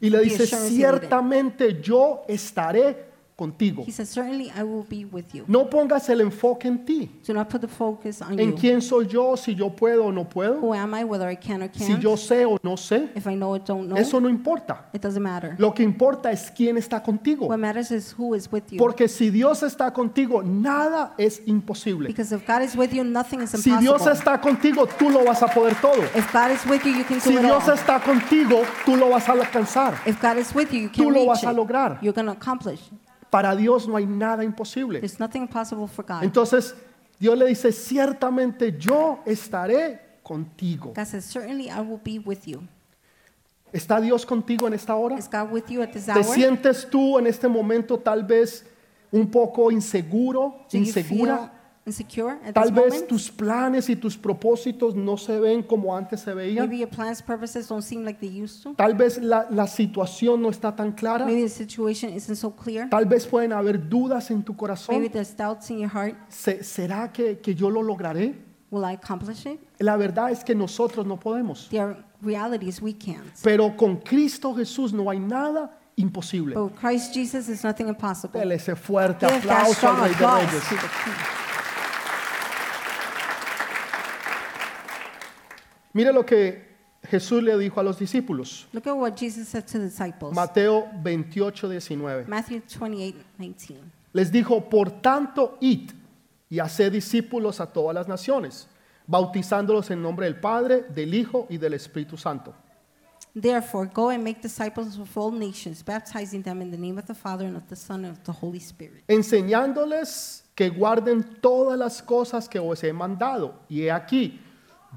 Y 0.00 0.10
le 0.10 0.20
dice, 0.22 0.48
ciertamente 0.48 1.80
yo 1.80 2.24
estaré 2.26 3.13
contigo. 3.36 3.82
He 3.84 3.90
said, 3.90 4.06
certainly 4.06 4.50
I 4.56 4.62
will 4.62 4.84
be 4.88 5.04
with 5.04 5.34
you. 5.34 5.44
No 5.48 5.68
pongas 5.68 6.08
el 6.08 6.20
enfoque 6.20 6.66
en 6.68 6.84
ti, 6.84 7.10
Do 7.26 7.34
not 7.34 7.48
put 7.48 7.60
the 7.62 7.68
focus 7.68 8.22
on 8.22 8.38
en 8.38 8.50
you. 8.50 8.54
quién 8.56 8.80
soy 8.80 9.06
yo, 9.08 9.36
si 9.36 9.54
yo 9.54 9.70
puedo 9.70 10.04
o 10.06 10.12
no 10.12 10.24
puedo, 10.28 10.60
Who 10.60 10.72
am 10.72 10.94
I, 10.94 11.02
whether 11.04 11.28
I 11.28 11.34
can 11.36 11.62
or 11.62 11.70
si 11.72 11.86
can't? 11.86 12.00
yo 12.00 12.16
sé 12.16 12.44
o 12.46 12.58
no 12.62 12.76
sé. 12.76 13.08
If 13.16 13.26
I 13.26 13.34
know 13.34 13.54
it, 13.56 13.64
don't 13.66 13.88
know. 13.88 13.96
Eso 13.96 14.20
no 14.20 14.28
importa. 14.28 14.86
It 14.92 15.02
doesn't 15.02 15.22
matter. 15.22 15.56
Lo 15.58 15.72
que 15.74 15.82
importa 15.82 16.30
es 16.30 16.50
quién 16.50 16.76
está 16.76 17.02
contigo. 17.02 17.46
What 17.48 17.58
matters 17.58 17.90
is 17.90 18.14
who 18.16 18.34
is 18.34 18.50
with 18.52 18.64
you. 18.70 18.78
Porque 18.78 19.08
si 19.08 19.30
Dios 19.30 19.62
está 19.64 19.92
contigo, 19.92 20.42
nada 20.42 21.14
es 21.18 21.42
imposible. 21.46 22.06
Because 22.08 22.32
if 22.32 22.46
God 22.46 22.62
is 22.62 22.76
with 22.76 22.92
you, 22.92 23.02
nothing 23.04 23.40
is 23.40 23.50
Si 23.50 23.70
Dios 23.70 23.82
impossible. 24.00 24.12
está 24.12 24.40
contigo, 24.40 24.86
tú 24.98 25.10
lo 25.10 25.24
vas 25.24 25.42
a 25.42 25.48
poder 25.48 25.74
todo. 25.80 26.02
If 26.14 26.32
God 26.32 26.52
is 26.52 26.64
with 26.66 26.84
you, 26.84 26.92
you 26.92 27.04
can 27.04 27.18
do 27.18 27.20
Si 27.20 27.34
it 27.34 27.40
Dios 27.40 27.68
all. 27.68 27.74
está 27.74 28.00
contigo, 28.00 28.62
tú 28.86 28.94
lo 28.96 29.08
vas 29.08 29.28
a 29.28 29.32
alcanzar. 29.32 29.94
If 30.06 30.20
God 30.22 30.38
is 30.38 30.54
with 30.54 30.70
you, 30.72 30.82
you 30.82 30.88
Tú 30.88 31.02
can 31.04 31.12
lo 31.12 31.20
reach 31.20 31.26
vas 31.28 31.44
a 31.44 31.50
it. 31.50 31.56
lograr. 31.56 31.98
Going 32.00 32.26
to 32.26 32.32
accomplish. 32.32 32.80
Para 33.34 33.56
Dios 33.56 33.88
no 33.88 33.96
hay 33.96 34.06
nada 34.06 34.44
imposible. 34.44 35.00
There's 35.00 35.18
nothing 35.18 35.42
impossible 35.42 35.88
for 35.88 36.04
God. 36.06 36.22
Entonces, 36.22 36.72
Dios 37.18 37.36
le 37.36 37.46
dice, 37.46 37.72
ciertamente 37.72 38.78
yo 38.78 39.24
estaré 39.26 40.20
contigo. 40.22 40.92
God 40.94 41.04
says, 41.04 41.24
certainly 41.24 41.68
I 41.68 41.80
will 41.80 42.00
be 42.00 42.20
with 42.20 42.46
you. 42.46 42.62
¿Está 43.72 44.00
Dios 44.00 44.24
contigo 44.24 44.68
en 44.68 44.74
esta 44.74 44.94
hora? 44.94 45.18
Is 45.18 45.28
God 45.28 45.50
with 45.50 45.64
you 45.68 45.82
at 45.82 45.90
this 45.90 46.06
¿Te 46.06 46.22
sientes 46.22 46.88
tú 46.88 47.18
en 47.18 47.26
este 47.26 47.48
momento 47.48 47.98
tal 47.98 48.22
vez 48.22 48.64
un 49.10 49.28
poco 49.28 49.72
inseguro, 49.72 50.60
Do 50.70 50.78
you 50.78 50.84
insegura? 50.84 51.53
Feel 51.84 51.92
insecure 51.92 52.38
at 52.44 52.54
Tal 52.54 52.64
this 52.64 52.74
vez 52.74 52.92
moment? 52.92 53.08
tus 53.08 53.30
planes 53.30 53.88
y 53.90 53.96
tus 53.96 54.16
propósitos 54.16 54.94
no 54.94 55.16
se 55.16 55.38
ven 55.38 55.62
como 55.62 55.94
antes 55.96 56.20
se 56.20 56.32
veían. 56.34 56.66
Maybe 56.68 56.78
your 56.78 56.88
plans, 56.88 57.22
purposes 57.22 57.68
don't 57.68 57.82
seem 57.82 58.04
like 58.04 58.18
they 58.20 58.42
used 58.42 58.62
to. 58.62 58.74
Tal 58.74 58.94
vez 58.94 59.18
la, 59.18 59.46
la 59.50 59.66
situación 59.66 60.40
no 60.42 60.50
está 60.50 60.74
tan 60.74 60.92
clara. 60.92 61.26
Maybe 61.26 61.42
the 61.42 61.48
situation 61.48 62.10
isn't 62.12 62.36
so 62.36 62.50
clear. 62.50 62.88
Tal 62.88 63.04
vez 63.06 63.26
pueden 63.26 63.52
haber 63.52 63.88
dudas 63.88 64.30
en 64.30 64.42
tu 64.42 64.52
Maybe 64.52 64.58
corazón. 64.58 65.08
there's 65.12 65.36
doubts 65.36 65.70
in 65.70 65.78
your 65.78 65.90
heart. 65.90 66.14
Se- 66.28 66.62
¿Será 66.62 67.12
que, 67.12 67.38
que 67.40 67.54
yo 67.54 67.68
lo 67.70 67.82
lograré? 67.82 68.34
Will 68.70 68.84
I 68.84 68.94
accomplish 68.94 69.46
it? 69.46 69.60
La 69.78 69.96
verdad 69.96 70.30
es 70.32 70.42
que 70.42 70.54
nosotros 70.54 71.06
no 71.06 71.18
podemos. 71.20 71.68
There 71.68 71.82
are 71.82 72.04
realities 72.22 72.80
we 72.82 72.92
can't. 72.94 73.30
Pero 73.42 73.76
con 73.76 73.98
Cristo 73.98 74.52
Jesús 74.54 74.92
no 74.92 75.08
hay 75.10 75.20
nada 75.20 75.78
imposible. 75.96 76.54
But 76.54 76.72
with 76.72 76.80
Christ 76.80 77.14
Jesus, 77.14 77.48
it's 77.48 77.62
nothing 77.62 77.86
impossible. 77.88 78.40
Dele 78.40 78.56
ese 78.56 78.74
fuerte 78.74 79.26
Give 79.26 79.42
that 79.46 79.60
aplauso 79.60 79.74
strong 79.74 79.96
al 79.98 80.02
Rey 80.08 80.08
de 80.08 80.24
applause 80.24 80.46
Reyes. 80.50 80.68
to 80.68 80.74
the 80.74 80.80
King. 81.04 81.14
Mire 85.94 86.12
lo 86.12 86.26
que 86.26 86.74
Jesús 87.04 87.42
le 87.42 87.56
dijo 87.56 87.80
a 87.80 87.82
los 87.82 87.98
discípulos. 87.98 88.66
Look 88.72 88.86
at 88.86 88.96
what 88.96 89.14
Jesus 89.16 89.48
said 89.48 89.64
to 89.66 89.78
the 89.78 89.84
disciples. 89.84 90.34
Mateo 90.34 90.88
28, 91.02 91.68
19. 91.68 92.24
Matthew 92.28 92.60
28, 92.68 93.16
19. 93.38 93.80
Les 94.12 94.30
dijo, 94.30 94.68
por 94.68 94.90
tanto, 95.00 95.56
id 95.60 95.90
y 96.50 96.58
haced 96.58 96.92
discípulos 96.92 97.60
a 97.60 97.66
todas 97.66 97.94
las 97.94 98.08
naciones, 98.08 98.68
bautizándolos 99.06 99.90
en 99.90 100.02
nombre 100.02 100.26
del 100.26 100.36
Padre, 100.36 100.82
del 100.94 101.14
Hijo 101.14 101.46
y 101.48 101.58
del 101.58 101.74
Espíritu 101.74 102.16
Santo. 102.16 102.54
Therefore, 103.34 103.90
go 103.92 104.10
and 104.10 104.22
make 104.22 104.40
disciples 104.40 104.96
of 104.96 105.16
all 105.16 105.32
nations, 105.32 105.82
baptizing 105.84 106.42
them 106.42 106.62
in 106.62 106.70
the 106.70 106.78
name 106.78 106.98
of 106.98 107.06
the 107.06 107.14
Father 107.14 107.46
and 107.46 107.56
of 107.56 107.66
the 107.68 107.74
Son 107.74 108.04
and 108.04 108.16
of 108.16 108.22
the 108.22 108.32
Holy 108.32 108.60
Spirit, 108.60 109.02
enseñándoles 109.08 110.44
que 110.54 110.70
guarden 110.70 111.24
todas 111.40 111.76
las 111.76 112.00
cosas 112.00 112.48
que 112.48 112.60
os 112.60 112.84
he 112.84 112.92
mandado. 112.92 113.54
Y 113.68 113.82
he 113.82 113.90
aquí, 113.90 114.40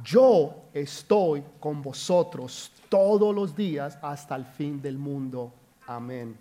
yo 0.03 0.66
estoy 0.81 1.43
con 1.59 1.81
vosotros 1.81 2.71
todos 2.89 3.33
los 3.33 3.55
días 3.55 3.97
hasta 4.01 4.35
el 4.35 4.45
fin 4.45 4.81
del 4.81 4.97
mundo. 4.97 5.51
Amén. 5.87 6.37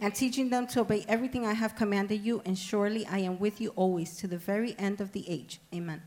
and 0.00 0.14
teaching 0.14 0.50
them 0.50 0.66
to 0.66 0.80
obey 0.80 1.04
everything 1.08 1.46
I 1.46 1.54
have 1.54 1.74
commanded 1.74 2.22
you, 2.22 2.42
and 2.44 2.58
surely 2.58 3.06
I 3.06 3.18
am 3.18 3.38
with 3.38 3.60
you 3.60 3.70
always 3.76 4.16
to 4.18 4.28
the 4.28 4.38
very 4.38 4.76
end 4.78 5.00
of 5.00 5.12
the 5.12 5.24
age. 5.28 5.60
Amen. 5.74 6.02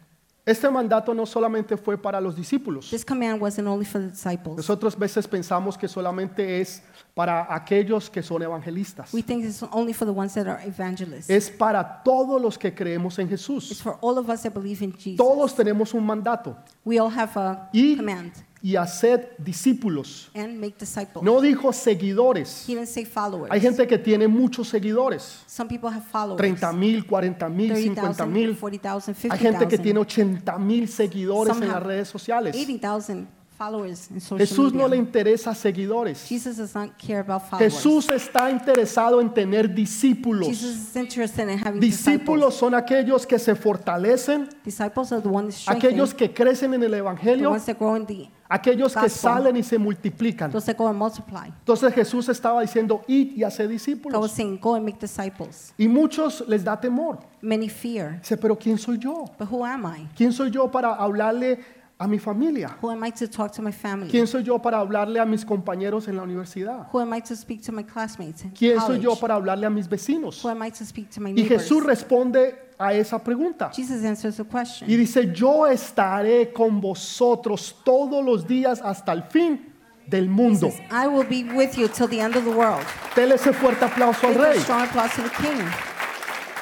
Este 0.50 0.70
mandato 0.70 1.14
no 1.14 1.26
solamente 1.26 1.78
fue 1.78 1.98
para 1.98 2.20
los 2.20 2.36
discípulos. 2.36 2.90
This 2.90 3.06
command 3.06 3.42
wasn't 3.42 3.68
only 3.68 3.86
for 3.86 4.02
the 4.02 4.10
disciples. 4.10 4.58
Nosotros 4.58 4.98
veces 4.98 5.28
pensamos 5.28 5.78
que 5.78 5.88
solamente 5.88 6.60
es 6.60 6.82
para 7.14 7.54
aquellos 7.54 8.10
que 8.10 8.24
son 8.24 8.42
evangelistas. 8.42 9.14
We 9.14 9.22
think 9.22 9.44
it's 9.46 9.62
only 9.72 9.94
for 9.94 10.06
the 10.06 10.12
ones 10.12 10.34
that 10.34 10.48
are 10.48 10.60
evangelists. 10.66 11.30
Es 11.30 11.50
para 11.52 12.02
todos 12.04 12.42
los 12.42 12.58
que 12.58 12.74
creemos 12.74 13.20
en 13.20 13.28
It's 13.28 13.46
Jesús. 13.46 13.82
for 13.82 13.98
all 14.02 14.18
of 14.18 14.30
us 14.30 14.42
that 14.44 14.54
believe 14.54 14.84
in 14.84 14.92
Jesus. 14.92 15.18
Todos 15.18 15.54
tenemos 15.56 15.94
un 15.94 16.06
mandato. 16.06 16.56
We 16.84 17.00
all 17.00 17.12
have 17.12 17.38
a 17.38 17.70
Y, 17.74 17.96
command 17.98 18.32
y 18.62 18.76
haced 18.76 19.38
discípulos. 19.38 20.30
and 20.36 20.60
make 20.60 20.76
disciples. 20.80 21.24
No 21.24 21.40
dijo 21.42 21.72
seguidores. 21.72 22.66
He 22.68 22.74
didn't 22.76 22.88
say 22.88 23.06
followers. 23.06 23.52
Hay 23.52 23.62
gente 23.62 23.88
que 23.88 23.98
tiene 23.98 24.28
muchos 24.28 24.68
seguidores. 24.68 25.44
Some 25.48 25.70
people 25.70 25.90
have 25.90 26.06
followers. 26.06 26.38
30 26.38 26.74
mil, 26.74 27.06
40 27.06 27.50
mil, 27.50 27.76
50 27.76 28.02
30,000, 28.02 28.34
mil. 28.34 28.58
40,000, 28.58 29.16
Hay 29.32 29.40
gente 29.40 29.68
que 29.68 29.78
50,000. 29.78 29.82
tiene 29.84 30.00
80 30.00 30.58
mil 30.58 30.88
seguidores 30.88 31.54
Some 31.54 31.66
en 31.66 31.72
las 31.72 31.84
redes 31.84 32.08
sociales. 32.08 32.56
80,000 32.56 33.39
followers 33.60 34.10
in 34.10 34.22
social 34.22 34.38
Jesús 34.40 34.74
no 34.74 34.88
le 34.88 34.96
media. 34.98 35.04
interesa 35.04 35.54
seguidores. 35.54 36.26
Jesus 36.30 36.56
does 36.58 36.74
not 36.74 36.98
care 36.98 37.20
about 37.20 37.42
followers. 37.50 37.74
Jesús 37.74 38.10
está 38.10 38.50
interesado 38.50 39.20
en 39.20 39.30
tener 39.34 39.68
discípulos. 39.76 40.48
Jesus 40.48 40.76
is 40.90 40.96
interested 40.96 41.50
in 41.50 41.60
having 41.60 41.82
Discípulos 41.82 42.52
disciples. 42.52 42.56
son 42.56 42.74
aquellos 42.74 43.28
que 43.28 43.38
se 43.38 43.56
fortalecen, 43.56 44.48
Disciples 44.64 45.12
are 45.12 45.22
the 45.22 45.28
ones 45.28 45.56
that 45.56 45.62
strengthen, 45.74 45.90
aquellos 45.92 46.14
que 46.14 46.34
crecen 46.34 46.74
en 46.74 46.84
el 46.84 46.92
the 46.92 46.98
Evangelio, 47.00 47.52
ones 47.52 47.66
that 47.66 47.78
grow 47.78 47.96
in 47.98 48.06
the, 48.06 48.30
aquellos 48.50 48.94
que 48.94 49.02
Gospel. 49.02 49.10
salen 49.34 49.58
y 49.58 49.64
se 49.64 49.78
multiplican. 49.78 50.52
those 50.52 50.66
that 50.66 50.78
go 50.78 50.88
and 50.88 50.98
multiply. 50.98 51.48
Entonces 51.66 51.94
Jesús 51.94 52.30
estaba 52.30 52.62
diciendo, 52.62 53.02
id 53.08 53.34
y 53.38 53.44
hace 53.44 53.64
God 53.64 53.70
was 53.70 53.82
discípulos. 53.82 54.32
saying, 54.32 54.58
go 54.62 54.76
and 54.76 54.86
make 54.86 55.00
disciples. 55.00 55.74
Y 55.78 55.88
muchos 55.90 56.44
les 56.48 56.64
da 56.64 56.80
temor. 56.80 57.20
Many 57.42 57.68
fear, 57.70 58.20
Dice, 58.22 58.38
pero 58.38 58.58
¿quién 58.58 58.78
soy 58.78 58.98
yo? 58.98 59.26
but 59.38 59.50
who 59.52 59.66
am 59.66 59.86
I? 59.86 60.08
¿Quién 60.16 60.32
soy 60.32 60.50
yo 60.50 60.70
para 60.72 60.94
hablarle 60.96 61.60
a 62.02 62.08
mi 62.08 62.18
familia? 62.18 62.78
Who 62.82 62.90
am 62.92 63.04
I 63.04 63.12
to 63.12 63.28
talk 63.28 63.52
to 63.54 63.62
my 63.62 63.74
family? 63.74 64.10
¿Quién 64.10 64.26
soy 64.26 64.42
yo 64.44 64.58
para 64.60 64.80
hablarle 64.80 65.20
a 65.20 65.26
mis 65.26 65.44
compañeros 65.44 66.08
en 66.08 66.16
la 66.16 66.24
universidad? 66.24 66.88
Who 66.94 67.00
am 67.02 67.14
I 67.14 67.20
to 67.22 67.36
speak 67.36 67.62
to 67.64 67.74
my 67.74 67.84
classmates 67.84 68.44
in 68.46 68.52
¿Quién 68.52 68.80
soy 68.80 69.00
yo 69.00 69.16
para 69.18 69.36
hablarle 69.36 69.66
a 69.66 69.70
mis 69.70 69.88
vecinos? 69.88 70.42
Who 70.44 70.50
am 70.50 70.64
I 70.64 70.72
to 70.72 70.86
speak 70.86 71.10
to 71.12 71.20
my 71.20 71.32
Y 71.32 71.34
neighbors? 71.34 71.64
Jesús 71.64 71.84
responde 71.84 72.56
a 72.80 72.94
esa 72.94 73.20
pregunta. 73.22 73.70
Jesus 73.76 74.06
answers 74.06 74.38
the 74.38 74.46
question. 74.46 74.90
Y 74.90 74.96
dice, 74.96 75.34
yo 75.34 75.68
estaré 75.68 76.54
con 76.54 76.80
vosotros 76.80 77.76
todos 77.84 78.24
los 78.24 78.48
días 78.48 78.82
hasta 78.82 79.12
el 79.12 79.24
fin 79.24 79.74
del 80.08 80.26
He 80.26 80.30
mundo. 80.30 80.72
says, 80.72 80.80
I 80.90 81.08
will 81.08 81.28
be 81.28 81.44
with 81.44 81.78
you 81.78 81.90
till 81.90 82.08
the 82.08 82.22
end 82.22 82.38
of 82.38 82.46
the 82.46 82.52
world. 82.52 82.86
Dele 83.14 83.36
ese 83.36 83.52
fuerte 83.52 83.84
aplauso 83.84 84.26
al 84.26 84.34
Give 84.36 84.42
a 84.46 84.50
rey. 84.52 84.60
strong 84.60 84.84
applause 84.84 85.14
to 85.16 85.24
the 85.24 85.30
King. 85.32 85.60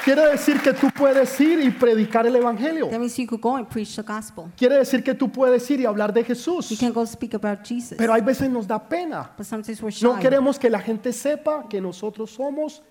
Quiere 0.07 0.31
decir 0.31 0.61
que 0.61 0.71
tú 0.71 0.89
puedes 0.89 1.37
ir 1.41 1.59
y 1.59 1.69
predicar 1.69 2.25
el 2.25 2.37
evangelio. 2.37 2.87
That 2.87 2.97
means 2.97 3.17
you 3.17 3.27
could 3.27 3.41
go 3.41 3.57
and 3.57 3.67
preach 3.67 3.93
the 3.97 4.03
gospel. 4.03 4.45
Quiere 4.55 4.77
decir 4.77 5.03
que 5.03 5.13
tú 5.13 5.29
puedes 5.29 5.69
ir 5.69 5.81
y 5.81 5.85
hablar 5.85 6.13
de 6.13 6.23
Jesús. 6.23 6.69
You 6.69 6.77
can 6.77 6.93
go 6.93 7.05
speak 7.05 7.33
about 7.33 7.65
Jesus. 7.67 7.97
Pero 7.97 8.13
hay 8.13 8.21
veces 8.21 8.49
nos 8.49 8.65
da 8.65 8.79
pena. 8.79 9.31
But 9.37 9.45
sometimes 9.45 9.81
we're 9.81 9.91
shy. 9.91 10.05
No 10.05 10.17
queremos 10.17 10.57
que 10.57 10.69
la 10.69 10.79
gente 10.79 11.11
sepa 11.11 11.67
que 11.67 11.81
nosotros 11.81 12.31
somos 12.31 12.81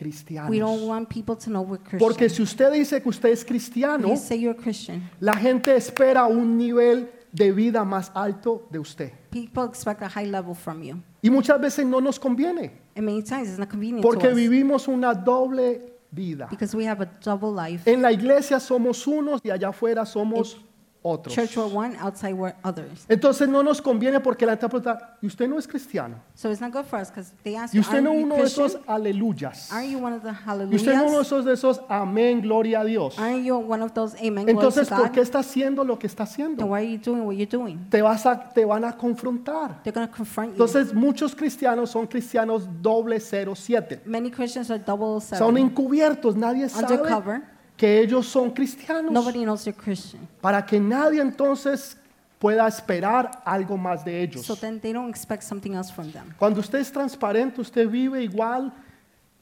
We 0.00 0.58
don't 0.60 0.78
cristianos. 0.78 0.82
want 0.82 1.08
people 1.08 1.34
to 1.34 1.50
know 1.50 1.62
we're 1.62 1.82
Christian. 1.82 1.98
Porque 1.98 2.28
si 2.28 2.42
usted 2.42 2.70
dice 2.72 3.02
que 3.02 3.08
usted 3.08 3.30
es 3.30 3.44
cristiano, 3.44 4.08
you 4.08 4.16
say 4.16 4.38
you're 4.38 4.56
Christian, 4.56 5.10
la 5.18 5.34
gente 5.34 5.74
espera 5.74 6.26
un 6.26 6.56
nivel 6.56 7.10
de 7.32 7.50
vida 7.50 7.84
más 7.84 8.12
alto 8.14 8.68
de 8.70 8.78
usted. 8.78 9.12
People 9.30 9.64
expect 9.64 10.00
a 10.02 10.08
high 10.08 10.26
level 10.26 10.54
from 10.54 10.80
you. 10.80 11.02
Y 11.22 11.30
muchas 11.30 11.60
veces 11.60 11.84
no 11.86 12.00
nos 12.00 12.20
conviene 12.20 12.70
And 12.94 13.04
many 13.04 13.22
times 13.22 13.48
it's 13.48 13.58
not 13.58 13.68
convenient 13.68 14.02
porque 14.02 14.28
to 14.28 14.32
us 14.32 14.36
vivimos 14.36 14.86
una 14.86 15.14
doble 15.14 15.91
vida. 16.12 16.46
because 16.50 16.76
we 16.76 16.84
have 16.86 17.02
a 17.02 17.06
double 17.24 17.50
life. 17.50 17.90
En 17.90 18.02
la 18.02 18.12
iglesia 18.12 18.60
somos 18.60 19.06
unos 19.06 19.40
y 19.42 19.50
allá 19.50 19.70
afuera 19.70 20.06
somos 20.06 20.64
otros. 21.02 21.34
Church 21.34 21.56
one, 21.56 21.96
outside 21.98 22.34
others. 22.64 23.04
Entonces 23.08 23.48
no 23.48 23.62
nos 23.62 23.82
conviene 23.82 24.20
porque 24.20 24.46
la 24.46 24.52
gente 24.52 24.68
pregunta, 24.68 25.16
¿y 25.20 25.26
usted 25.26 25.48
no 25.48 25.58
es 25.58 25.66
cristiano? 25.66 26.16
So 26.34 26.50
it's 26.50 26.60
not 26.60 26.72
good 26.72 26.84
for 26.84 27.00
us 27.00 27.08
because 27.10 27.32
they 27.42 27.56
ask 27.56 27.74
¿Y 27.74 27.78
you, 27.78 27.80
usted 27.82 28.00
no 28.02 28.12
uno 28.12 28.36
de 28.36 28.44
esos 28.44 28.78
aleluyas? 28.86 29.72
Are 29.72 29.88
you 29.88 29.98
one 29.98 30.14
of 30.14 30.22
the 30.22 30.30
¿Y 30.30 30.76
usted 30.76 30.94
no 30.94 31.04
uno 31.06 31.18
de 31.18 31.24
hallelujahs? 31.24 31.26
esos 31.26 31.44
de 31.44 31.52
esos 31.52 31.80
amén, 31.88 32.40
gloria 32.40 32.80
a 32.80 32.84
Dios? 32.84 33.16
You 33.16 33.56
one 33.56 33.82
of 33.82 33.92
those 33.92 34.16
amen 34.24 34.48
Entonces, 34.48 34.88
¿por 34.88 35.10
qué 35.10 35.20
está 35.20 35.40
haciendo 35.40 35.84
lo 35.84 35.98
que 35.98 36.06
está 36.06 36.22
haciendo? 36.24 36.66
why 36.66 36.78
are 36.78 36.90
you 36.90 36.98
doing 36.98 37.24
what 37.26 37.34
you're 37.34 37.46
doing? 37.46 37.78
Te, 37.90 38.02
vas 38.02 38.24
a, 38.26 38.50
te 38.50 38.64
van 38.64 38.84
a 38.84 38.96
confrontar. 38.96 39.82
They're 39.82 39.92
to 39.92 40.12
confront 40.12 40.50
you. 40.50 40.62
Entonces, 40.62 40.94
muchos 40.94 41.34
cristianos 41.34 41.90
son 41.90 42.06
cristianos 42.06 42.68
doble 42.80 43.18
cero 43.20 43.54
siete. 43.54 44.00
Many 44.04 44.30
Christians 44.30 44.70
are 44.70 44.82
double 44.82 45.20
Son 45.20 45.38
seven. 45.38 45.56
encubiertos, 45.56 46.36
nadie 46.36 46.68
sabe 46.68 46.94
Undercover. 46.94 47.51
Que 47.82 48.00
ellos 48.00 48.28
son 48.28 48.52
cristianos. 48.52 49.10
Nobody 49.10 49.42
knows 49.42 49.64
they're 49.64 49.76
Christian. 49.76 50.28
Para 50.40 50.64
que 50.64 50.78
nadie 50.78 51.20
entonces 51.20 51.96
pueda 52.38 52.68
esperar 52.68 53.42
algo 53.44 53.76
más 53.76 54.04
de 54.04 54.22
ellos. 54.22 54.46
So 54.46 54.54
then 54.54 54.78
they 54.78 54.92
don't 54.92 55.10
expect 55.10 55.42
something 55.42 55.72
else 55.72 55.92
from 55.92 56.12
them. 56.12 56.32
Cuando 56.38 56.60
usted 56.60 56.78
es 56.78 56.92
transparente, 56.92 57.60
usted 57.60 57.88
vive 57.88 58.22
igual 58.22 58.72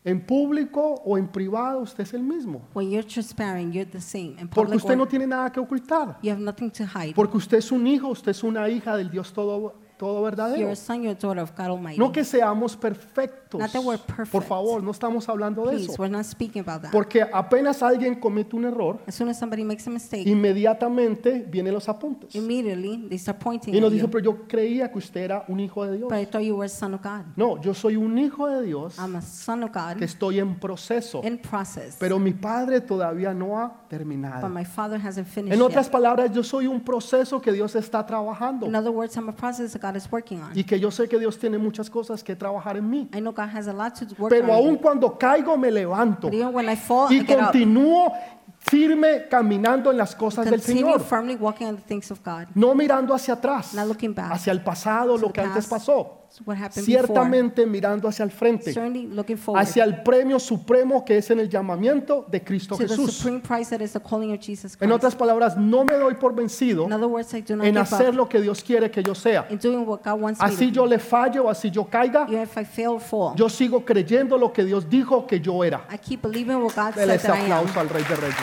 en 0.06 0.22
público 0.22 1.02
o 1.04 1.18
en 1.18 1.28
privado, 1.28 1.80
usted 1.80 2.02
es 2.02 2.14
el 2.14 2.22
mismo. 2.22 2.62
When 2.72 2.90
you're 2.90 3.06
transparent, 3.06 3.74
you're 3.74 3.84
the 3.84 4.00
same. 4.00 4.36
In 4.38 4.48
Porque 4.48 4.70
public, 4.70 4.84
usted 4.84 4.96
no 4.96 5.06
tiene 5.06 5.26
nada 5.26 5.52
que 5.52 5.60
ocultar. 5.60 6.16
you 6.22 6.30
have 6.30 6.40
nothing 6.40 6.70
to 6.70 6.84
hide. 6.84 7.12
Porque 7.14 7.36
usted 7.36 7.58
es 7.58 7.70
un 7.70 7.86
hijo, 7.86 8.08
usted 8.08 8.30
es 8.30 8.42
una 8.42 8.70
hija 8.70 8.96
del 8.96 9.10
Dios 9.10 9.34
todo, 9.34 9.74
todo 10.00 10.20
You're 10.20 10.30
verdadero. 10.30 10.74
son, 10.76 11.06
a 11.06 11.14
daughter 11.14 11.42
of 11.42 11.50
God 11.54 11.66
Almighty. 11.66 11.98
No 11.98 12.10
que 12.10 12.24
seamos 12.24 12.74
perfectos. 12.74 13.60
Not 13.60 13.70
that 13.72 13.82
we're 13.84 13.98
perfect. 13.98 14.32
Por 14.32 14.42
favor, 14.44 14.82
no 14.82 14.90
estamos 14.92 15.28
hablando 15.28 15.62
de 15.66 15.72
Please, 15.72 15.92
eso. 15.92 16.02
we're 16.02 16.10
not 16.10 16.24
speaking 16.24 16.62
about 16.66 16.80
that. 16.82 16.90
Porque 16.90 17.22
apenas 17.22 17.82
alguien 17.82 18.14
comete 18.14 18.56
un 18.56 18.64
error, 18.64 18.98
As 19.06 19.14
soon 19.14 19.28
as 19.28 19.38
somebody 19.38 19.62
makes 19.62 19.86
a 19.86 19.90
mistake, 19.90 20.26
inmediatamente 20.26 21.44
vienen 21.50 21.74
los 21.74 21.88
apuntes. 21.88 22.34
immediately 22.34 23.06
they 23.08 23.18
start 23.18 23.38
pointing 23.38 23.74
Y 23.74 23.78
at 23.78 23.82
nos 23.82 23.92
dice, 23.92 24.02
you. 24.06 24.10
pero 24.10 24.24
yo 24.24 24.46
creía 24.48 24.90
que 24.90 24.98
usted 24.98 25.20
era 25.22 25.44
un 25.48 25.60
hijo 25.60 25.84
de 25.84 25.96
Dios. 25.98 26.08
But 26.08 26.18
I 26.18 26.24
thought 26.26 26.42
you 26.44 26.56
were 26.56 26.68
son 26.68 26.94
of 26.94 27.02
God. 27.02 27.24
No, 27.36 27.60
yo 27.60 27.74
soy 27.74 27.96
un 27.96 28.16
hijo 28.18 28.46
de 28.48 28.62
Dios 28.62 28.98
I'm 28.98 29.16
a 29.16 29.22
son 29.22 29.64
of 29.64 29.70
que 29.72 29.78
God 29.80 30.02
estoy 30.02 30.38
en 30.38 30.54
proceso. 30.58 31.20
in 31.24 31.38
process. 31.38 31.96
Pero 31.98 32.18
mi 32.18 32.32
padre 32.32 32.80
todavía 32.80 33.34
no 33.34 33.58
ha 33.58 33.68
But 33.68 33.88
terminado. 33.90 34.48
my 34.48 34.64
father 34.64 34.98
hasn't 34.98 35.26
finished 35.26 35.54
En 35.54 35.60
otras 35.62 35.86
yet. 35.86 35.92
palabras, 35.92 36.32
yo 36.32 36.42
soy 36.42 36.66
un 36.66 36.80
proceso 36.80 37.40
que 37.40 37.52
Dios 37.52 37.74
está 37.74 38.06
trabajando. 38.06 38.66
In 38.66 38.74
other 38.74 38.90
words, 38.90 39.16
I'm 39.16 39.28
a 39.28 39.32
process 39.32 39.72
that 39.72 39.82
God 39.82 39.89
is 39.96 40.10
working 40.10 40.40
on. 40.42 40.50
Y 40.56 40.64
que 40.64 40.78
yo 40.80 40.90
sé 40.90 41.08
que 41.08 41.18
Dios 41.18 41.38
tiene 41.38 41.58
muchas 41.58 41.88
cosas 41.90 42.22
que 42.24 42.34
trabajar 42.36 42.76
en 42.76 42.88
mí. 42.88 43.08
I 43.14 43.20
know 43.20 43.32
God 43.32 43.48
has 43.54 43.68
a 43.68 43.72
lot 43.72 43.94
to 43.94 44.06
work 44.18 44.30
Pero 44.30 44.52
on. 44.52 44.72
me. 44.72 44.78
cuando 44.78 45.16
caigo, 45.18 45.56
me 45.56 45.70
levanto. 45.70 46.28
But 46.28 46.34
even 46.34 46.54
when 46.54 46.68
I 46.68 46.76
fall, 46.76 47.08
I 47.12 47.16
Y 47.16 47.20
get 47.26 47.38
up. 47.38 47.46
continúo 47.52 48.12
firme 48.58 49.26
caminando 49.28 49.90
en 49.90 49.96
las 49.96 50.14
cosas 50.14 50.44
del 50.44 50.54
Continue 50.60 50.92
Señor. 50.92 51.00
firmly 51.00 51.34
walking 51.36 51.66
on 51.66 51.76
the 51.76 51.82
things 51.82 52.10
of 52.10 52.20
God. 52.24 52.46
No 52.54 52.74
mirando 52.74 53.14
hacia 53.14 53.34
atrás, 53.34 53.74
Not 53.74 53.86
looking 53.88 54.14
back. 54.14 54.32
hacia 54.32 54.52
el 54.52 54.62
pasado, 54.62 55.14
To 55.14 55.18
lo 55.22 55.26
the 55.28 55.32
que 55.32 55.40
antes 55.40 55.66
past. 55.66 55.70
pasó. 55.86 56.16
Before. 56.38 56.70
Ciertamente 56.70 57.66
mirando 57.66 58.08
hacia 58.08 58.24
el 58.24 58.30
frente, 58.30 58.72
hacia 59.54 59.84
el 59.84 60.02
premio 60.02 60.38
supremo 60.38 61.04
que 61.04 61.18
es 61.18 61.30
en 61.30 61.40
el 61.40 61.48
llamamiento 61.48 62.24
de 62.28 62.42
Cristo 62.42 62.76
Jesús. 62.76 63.26
En 64.80 64.92
otras 64.92 65.16
palabras, 65.16 65.56
no 65.56 65.84
me 65.84 65.94
doy 65.94 66.14
por 66.14 66.34
vencido 66.34 66.86
In 66.86 66.92
other 66.92 67.08
words, 67.08 67.34
I 67.34 67.42
do 67.42 67.56
not 67.56 67.66
en 67.66 67.76
hacer 67.78 68.14
lo 68.14 68.28
que 68.28 68.40
Dios 68.40 68.62
quiere 68.62 68.90
que 68.90 69.02
yo 69.02 69.14
sea. 69.14 69.46
in 69.50 69.58
doing 69.58 69.86
what 69.86 70.00
God 70.04 70.20
wants 70.20 70.40
me 70.40 70.46
Así 70.46 70.70
yo 70.70 70.86
le 70.86 70.98
fallo, 70.98 71.50
así 71.50 71.70
yo 71.70 71.84
caiga, 71.84 72.26
yo 73.34 73.48
sigo 73.48 73.84
creyendo 73.84 74.38
lo 74.38 74.52
que 74.52 74.64
Dios 74.64 74.88
dijo 74.88 75.26
que 75.26 75.40
yo 75.40 75.64
era. 75.64 75.86
I 75.92 75.98
keep 75.98 76.22
believing 76.22 76.56
what 76.62 76.74
God 76.74 76.94
Dele 76.94 77.14
ese 77.14 77.28
aplauso 77.28 77.80
al 77.80 77.88
Rey 77.88 78.04
de 78.04 78.16
Reyes. 78.16 78.36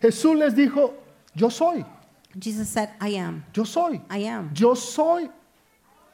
Jesús 0.00 0.36
les 0.36 0.54
dijo, 0.56 0.94
yo 1.34 1.48
soy, 1.48 1.84
Jesus 2.38 2.68
said, 2.68 2.90
I 3.00 3.16
am. 3.16 3.44
yo 3.54 3.64
soy, 3.64 4.00
I 4.08 4.24
am. 4.24 4.50
yo 4.54 4.74
soy, 4.74 5.30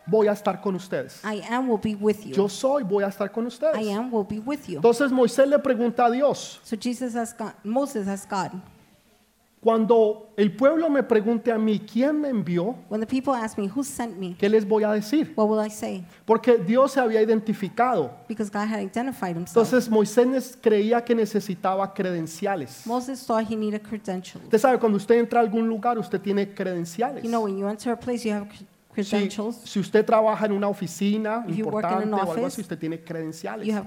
voy 0.07 0.27
a 0.29 0.33
estar 0.33 0.61
con 0.61 0.75
ustedes. 0.75 1.21
I 1.25 1.43
am 1.49 1.69
will 1.69 1.79
be 1.79 1.95
with 1.95 2.25
you. 2.27 2.35
Yo 2.35 2.49
soy, 2.49 2.83
voy 2.83 3.05
a 3.05 3.09
estar 3.09 3.31
con 3.33 3.47
I 3.75 3.91
am 3.91 4.11
will 4.11 4.25
be 4.25 4.41
with 4.41 4.69
you. 4.69 4.77
Entonces 4.77 5.13
Moisés 5.13 5.47
le 5.49 5.59
pregunta 5.59 6.07
a 6.07 6.11
Dios, 6.11 6.61
So 6.65 6.77
Jesus 6.77 7.15
asked 7.15 7.39
God, 7.39 7.53
Moses 7.63 8.09
asked 8.09 8.29
God, 8.29 8.61
cuando 9.61 10.33
el 10.37 10.55
pueblo 10.55 10.89
me 10.89 11.03
pregunte 11.03 11.51
a 11.51 11.59
mí 11.59 11.81
quién 11.81 12.21
me 12.21 12.29
envió, 12.29 12.77
when 12.89 13.01
the 13.01 13.07
people 13.07 13.35
ask 13.35 13.59
me, 13.59 13.69
who 13.69 13.83
sent 13.83 14.17
me? 14.17 14.37
¿qué 14.39 14.49
les 14.49 14.67
voy 14.67 14.85
a 14.85 14.93
decir? 14.93 15.33
What 15.37 15.49
will 15.49 15.65
I 15.65 15.71
say? 15.71 16.05
Porque 16.25 16.59
Dios 16.59 16.93
se 16.93 17.01
había 17.01 17.21
identificado. 17.21 18.13
Because 18.29 18.51
God 18.51 18.69
had 18.69 18.81
identified 18.81 19.37
himself. 19.37 19.57
Entonces 19.57 19.89
Moisés 19.91 20.57
creía 20.61 21.05
que 21.05 21.15
necesitaba 21.15 21.93
credenciales. 21.93 22.87
Moses 22.87 23.25
thought 23.27 23.51
he 23.51 23.57
needed 23.57 23.83
credentials. 23.83 24.45
Usted 24.45 24.59
sabe, 24.59 24.79
cuando 24.79 24.97
usted 24.97 25.17
entra 25.17 25.41
a 25.41 25.43
algún 25.43 25.69
lugar, 25.69 25.99
usted 25.99 26.21
tiene 26.21 26.55
credenciales. 26.55 27.25
You 27.25 27.31
know, 27.31 27.43
when 27.45 27.59
you 27.59 27.69
enter 27.69 27.93
a 27.93 27.97
place, 27.97 28.25
you 28.25 28.35
have 28.35 28.47
cre- 28.49 28.67
Si, 29.65 29.79
usted 29.79 30.05
trabaja 30.05 30.47
en 30.47 30.53
una 30.53 30.69
oficina 30.69 31.45
If 31.47 31.59
importante 31.59 32.05
an 32.05 32.15
o 32.15 32.17
algo 32.17 32.33
office, 32.33 32.47
así, 32.47 32.61
usted 32.63 32.79
tiene 32.79 33.01
credenciales. 33.01 33.67
You 33.67 33.75
have. 33.75 33.87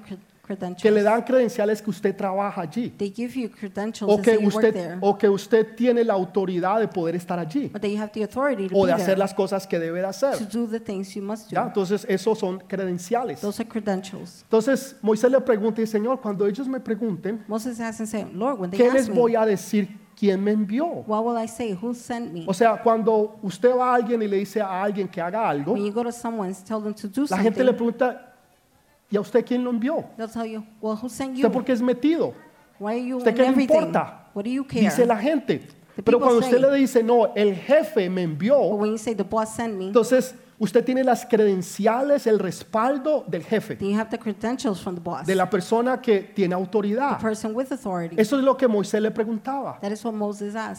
Que 0.82 0.92
le 0.92 1.02
dan 1.04 1.22
credenciales 1.22 1.82
que 1.82 1.90
usted 1.90 2.16
trabaja 2.16 2.62
allí. 2.62 2.90
They 2.98 3.12
give 3.16 3.40
you 3.40 3.50
credentials 3.50 4.12
O 4.12 4.18
que, 4.22 4.32
say 4.32 4.34
you 4.36 4.46
work 4.50 4.56
usted, 4.56 4.74
there. 4.74 4.98
o 5.02 5.18
que 5.18 5.30
usted 5.30 5.76
tiene 5.76 6.04
la 6.04 6.14
autoridad 6.14 6.80
de 6.80 6.88
poder 6.88 7.16
estar 7.16 7.40
allí. 7.40 7.70
But 7.72 7.82
that 7.82 7.90
you 7.90 7.98
have 8.02 8.12
the 8.12 8.24
authority 8.24 8.68
to 8.68 8.76
O 8.76 8.86
de 8.86 8.92
be 8.92 8.96
hacer 8.96 9.06
there, 9.16 9.20
las 9.20 9.34
cosas 9.34 9.66
que 9.66 9.80
debe 9.80 9.98
de 10.00 10.04
to 10.04 10.10
hacer. 10.10 10.48
do 10.52 10.68
the 10.68 10.80
things 10.80 11.16
you 11.16 11.22
must 11.24 11.50
do. 11.50 11.56
¿ya? 11.56 11.64
Entonces, 11.68 12.06
esos 12.10 12.38
son 12.40 12.60
credenciales. 12.68 13.40
Those 13.40 13.62
are 13.62 13.70
credentials. 13.70 14.42
Entonces, 14.44 14.96
Moisés 15.02 15.32
le 15.32 15.40
pregunta, 15.42 15.82
y 15.82 15.88
Señor, 15.88 16.20
cuando 16.20 16.46
ellos 16.46 16.68
me 16.68 16.80
pregunten, 16.80 17.44
Moses 17.48 17.80
and 17.80 17.94
said, 18.08 18.28
Lord, 18.34 18.60
when 18.60 18.72
they 18.72 18.78
¿qué 18.80 18.88
ask 18.88 18.96
les 18.96 19.10
me, 19.10 19.16
voy 19.16 19.36
a 19.36 19.46
decir 19.46 19.88
quién 20.20 20.44
me 20.44 20.52
envió? 20.52 20.86
what 21.08 21.24
will 21.24 21.38
I 21.42 21.48
say? 21.48 21.78
Who 21.82 21.94
sent 21.94 22.34
me? 22.34 22.44
O 22.48 22.54
sea, 22.54 22.82
cuando 22.84 23.38
usted 23.42 23.74
va 23.76 23.92
a 23.94 23.96
alguien 23.96 24.22
y 24.22 24.28
le 24.28 24.38
dice 24.38 24.60
a 24.62 24.84
alguien 24.84 25.08
que 25.08 25.22
haga 25.22 25.48
algo, 25.48 25.74
When 25.74 25.86
you 25.86 25.94
go 25.94 26.04
to 26.04 26.12
someone 26.12 26.50
and 26.50 26.66
tell 26.66 26.82
them 26.82 26.94
to 26.94 27.08
do 27.08 27.26
la 27.30 27.38
gente 27.38 27.64
le 27.64 27.74
pregunta, 27.74 28.31
¿y 29.12 29.18
a 29.18 29.22
usted 29.22 29.46
quién 29.46 29.64
lo 29.64 29.70
envió? 29.70 30.06
well, 30.82 30.98
¿Usted 31.04 31.52
por 31.52 31.64
qué 31.64 31.74
es 31.74 31.82
metido? 31.82 32.34
Why 32.80 32.94
are 32.94 33.06
you 33.06 33.18
¿Usted 33.18 33.36
qué 33.36 33.44
le 33.44 33.62
importa? 33.62 34.30
What 34.34 34.46
do 34.46 34.50
you 34.50 34.66
care? 34.66 34.82
Dice 34.82 35.06
la 35.06 35.18
gente. 35.18 35.68
Pero 36.04 36.20
cuando 36.20 36.40
usted 36.40 36.60
le 36.60 36.74
dice, 36.78 37.04
no, 37.04 37.34
el 37.36 37.56
jefe 37.56 38.10
me 38.10 38.24
envió, 38.24 38.58
when 38.60 38.92
you 38.92 38.98
say 38.98 39.14
the 39.14 39.24
boss 39.24 39.50
sent 39.50 39.78
me, 39.78 39.88
entonces 39.88 40.34
usted 40.58 40.84
tiene 40.86 41.04
las 41.04 41.26
credenciales, 41.26 42.28
el 42.28 42.40
respaldo 42.40 43.26
del 43.28 43.44
jefe, 43.44 43.78
boss, 45.02 45.26
de 45.26 45.36
la 45.36 45.50
persona 45.50 46.02
que 46.02 46.20
tiene 46.20 46.56
autoridad. 46.56 47.20
Eso 48.18 48.38
es 48.38 48.44
lo 48.44 48.56
que 48.56 48.68
Moisés 48.68 49.02
le 49.02 49.12
preguntaba. 49.12 49.80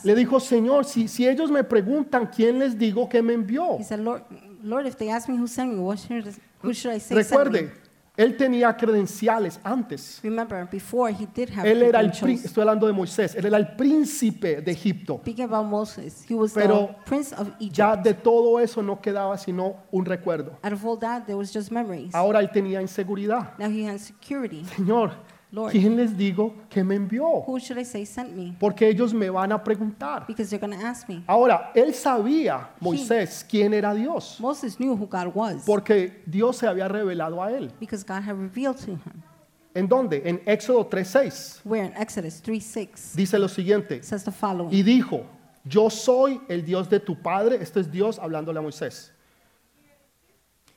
Le 0.05 0.15
dijo, 0.15 0.41
Señor, 0.41 0.85
si, 0.85 1.09
si 1.09 1.29
ellos 1.29 1.51
me 1.51 1.65
preguntan, 1.65 2.31
¿quién 2.35 2.59
les 2.59 2.79
digo 2.79 3.09
que 3.09 3.23
me 3.23 3.35
envió? 3.35 3.79
He 3.79 3.85
said, 3.85 4.01
Lord, 4.01 4.23
Lord, 4.63 4.87
if 4.87 4.97
they 4.97 5.11
ask 5.11 5.29
me 5.29 5.37
who 5.37 5.47
sent 5.47 5.73
me, 5.73 5.81
what 5.81 5.99
should, 5.99 6.27
who 6.63 6.73
should 6.73 6.95
I 6.95 7.01
say 7.01 7.23
sent 7.23 7.53
me? 7.53 7.61
Recuerde, 7.61 7.82
él 8.17 8.37
tenía 8.37 8.77
credenciales 8.77 9.59
antes. 9.65 10.21
Remember, 10.23 10.69
before 10.71 11.11
he 11.11 11.27
did 11.35 11.49
have 11.51 11.69
Él 11.69 11.83
era 11.83 12.01
el, 12.01 12.11
estoy 12.11 12.61
hablando 12.61 12.87
de 12.87 12.93
Moisés, 12.93 13.35
él 13.35 13.47
era 13.47 13.57
el 13.57 13.75
príncipe 13.75 14.61
de 14.61 14.73
Egipto. 14.73 15.19
Speaking 15.23 15.45
about 15.45 15.67
Moses, 15.67 16.25
he 16.29 16.35
was 16.35 16.53
Pero 16.53 16.89
the 16.89 17.05
prince 17.05 17.35
of 17.35 17.49
Egypt. 17.59 17.77
Ya 17.77 17.97
de 17.97 18.13
todo 18.15 18.59
eso 18.61 18.83
no 18.83 19.01
quedaba 19.01 19.39
sino 19.39 19.77
un 19.91 20.05
recuerdo. 20.05 20.59
Out 20.63 20.73
of 20.73 20.85
all 20.85 20.99
that, 20.99 21.25
there 21.25 21.37
was 21.37 21.53
just 21.53 21.71
memories. 21.71 22.15
Ahora 22.15 22.41
él 22.41 22.51
tenía 22.51 22.83
inseguridad. 22.83 23.57
Now 23.59 23.71
he 23.71 23.89
has 23.89 24.03
security. 24.03 24.65
Señor, 24.65 25.13
Lord. 25.53 25.71
¿quién 25.73 25.97
les 25.97 26.17
digo 26.17 26.55
que 26.71 26.83
me 26.83 26.95
envió? 26.95 27.45
Who 27.47 27.59
should 27.59 27.79
I 27.79 27.85
say 27.85 28.07
sent 28.07 28.35
me? 28.35 28.57
Porque 28.59 28.89
ellos 28.89 29.13
me 29.13 29.29
van 29.29 29.53
a 29.53 29.63
preguntar. 29.63 30.27
Because 30.27 30.49
they're 30.49 30.59
going 30.59 30.73
to 30.79 30.85
ask 30.85 31.07
me. 31.09 31.23
Ahora, 31.27 31.71
él 31.75 31.93
sabía, 31.93 32.71
Moisés, 32.81 33.45
quién 33.47 33.75
era 33.75 33.95
Dios. 33.95 34.41
Moses 34.41 34.77
knew 34.79 34.95
who 34.97 35.07
God 35.07 35.35
was 35.35 35.63
Porque 35.67 36.23
Dios 36.27 36.57
se 36.57 36.67
había 36.67 36.89
revelado 36.89 37.43
a 37.43 37.53
él. 37.53 37.71
because 37.79 38.03
God 38.03 38.23
had 38.23 38.37
revealed 38.39 38.79
to 38.79 38.93
him. 38.93 39.23
¿En 39.75 39.87
dónde? 39.89 40.23
En 40.25 40.41
Éxodo 40.47 40.89
3.6. 40.89 41.61
Where 41.65 41.85
in 41.85 41.93
Exodus 41.97 42.41
3 42.41 42.61
6 42.65 43.13
Dice 43.15 43.39
lo 43.39 43.49
siguiente. 43.49 44.03
says 44.03 44.25
the 44.25 44.33
following. 44.33 44.73
Y 44.73 44.83
dijo, 44.83 45.25
yo 45.65 45.91
soy 45.91 46.41
el 46.49 46.65
Dios 46.65 46.89
de 46.89 46.99
tu 46.99 47.15
padre. 47.15 47.57
Esto 47.63 47.79
es 47.79 47.91
Dios 47.91 48.19
hablándole 48.19 48.59
a 48.59 48.63
Moisés. 48.63 49.13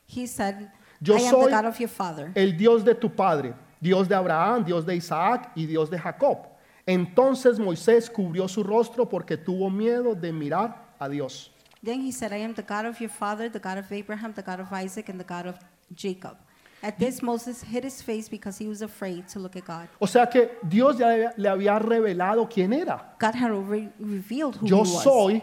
He 0.06 0.28
said, 0.28 0.70
Yo 1.02 1.16
I 1.18 1.22
am 1.22 1.30
soy 1.32 1.46
the 1.46 1.52
God 1.56 1.66
of 1.66 1.80
your 1.80 1.90
father. 1.90 2.32
el 2.36 2.56
Dios 2.58 2.84
de 2.84 2.94
tu 2.96 3.10
padre, 3.10 3.54
Dios 3.80 4.08
de 4.08 4.16
Abraham, 4.16 4.64
Dios 4.66 4.86
de 4.86 4.96
Isaac 4.96 5.52
y 5.56 5.66
Dios 5.66 5.90
de 5.90 6.00
Jacob. 6.00 6.40
Entonces 6.86 7.60
Moisés 7.60 8.10
cubrió 8.10 8.48
su 8.48 8.64
rostro 8.64 9.08
porque 9.10 9.38
tuvo 9.38 9.70
miedo 9.70 10.16
de 10.16 10.32
mirar 10.32 10.94
a 11.00 11.10
Dios. 11.10 11.52
Then 11.84 12.02
he 12.02 12.12
said, 12.12 12.32
I 12.32 12.42
am 12.44 12.54
the 12.56 12.64
God 12.64 12.86
of 12.86 13.00
your 13.00 13.10
father, 13.12 13.50
the 13.50 13.60
God 13.60 13.78
of 13.78 13.92
Abraham, 13.92 14.34
the 14.34 14.42
God 14.42 14.60
of 14.60 14.72
Isaac, 14.74 15.10
and 15.10 15.20
the 15.20 15.26
God 15.26 15.46
of 15.48 15.56
Jacob. 15.94 16.36
At 16.82 16.98
this, 17.00 17.22
Moses 17.24 17.64
hid 17.64 17.84
his 17.84 18.02
face 18.02 18.28
because 18.30 18.58
he 18.60 18.68
was 18.68 18.82
afraid 18.82 19.28
to 19.30 19.40
look 19.40 19.56
at 19.56 19.66
God. 19.66 19.88
O 20.00 20.06
sea 20.08 20.28
que 20.28 20.52
Dios 20.68 20.98
ya 20.98 21.32
le- 21.38 21.50
había 21.50 21.80
revelado 21.80 22.48
quién 22.50 22.74
era. 22.74 23.16
God 23.20 23.34
had 23.36 23.52
already 23.52 23.90
revealed 24.00 24.56
who 24.58 24.68
Yo 24.68 24.78
he 24.84 24.92
was. 24.92 25.04
soy 25.04 25.42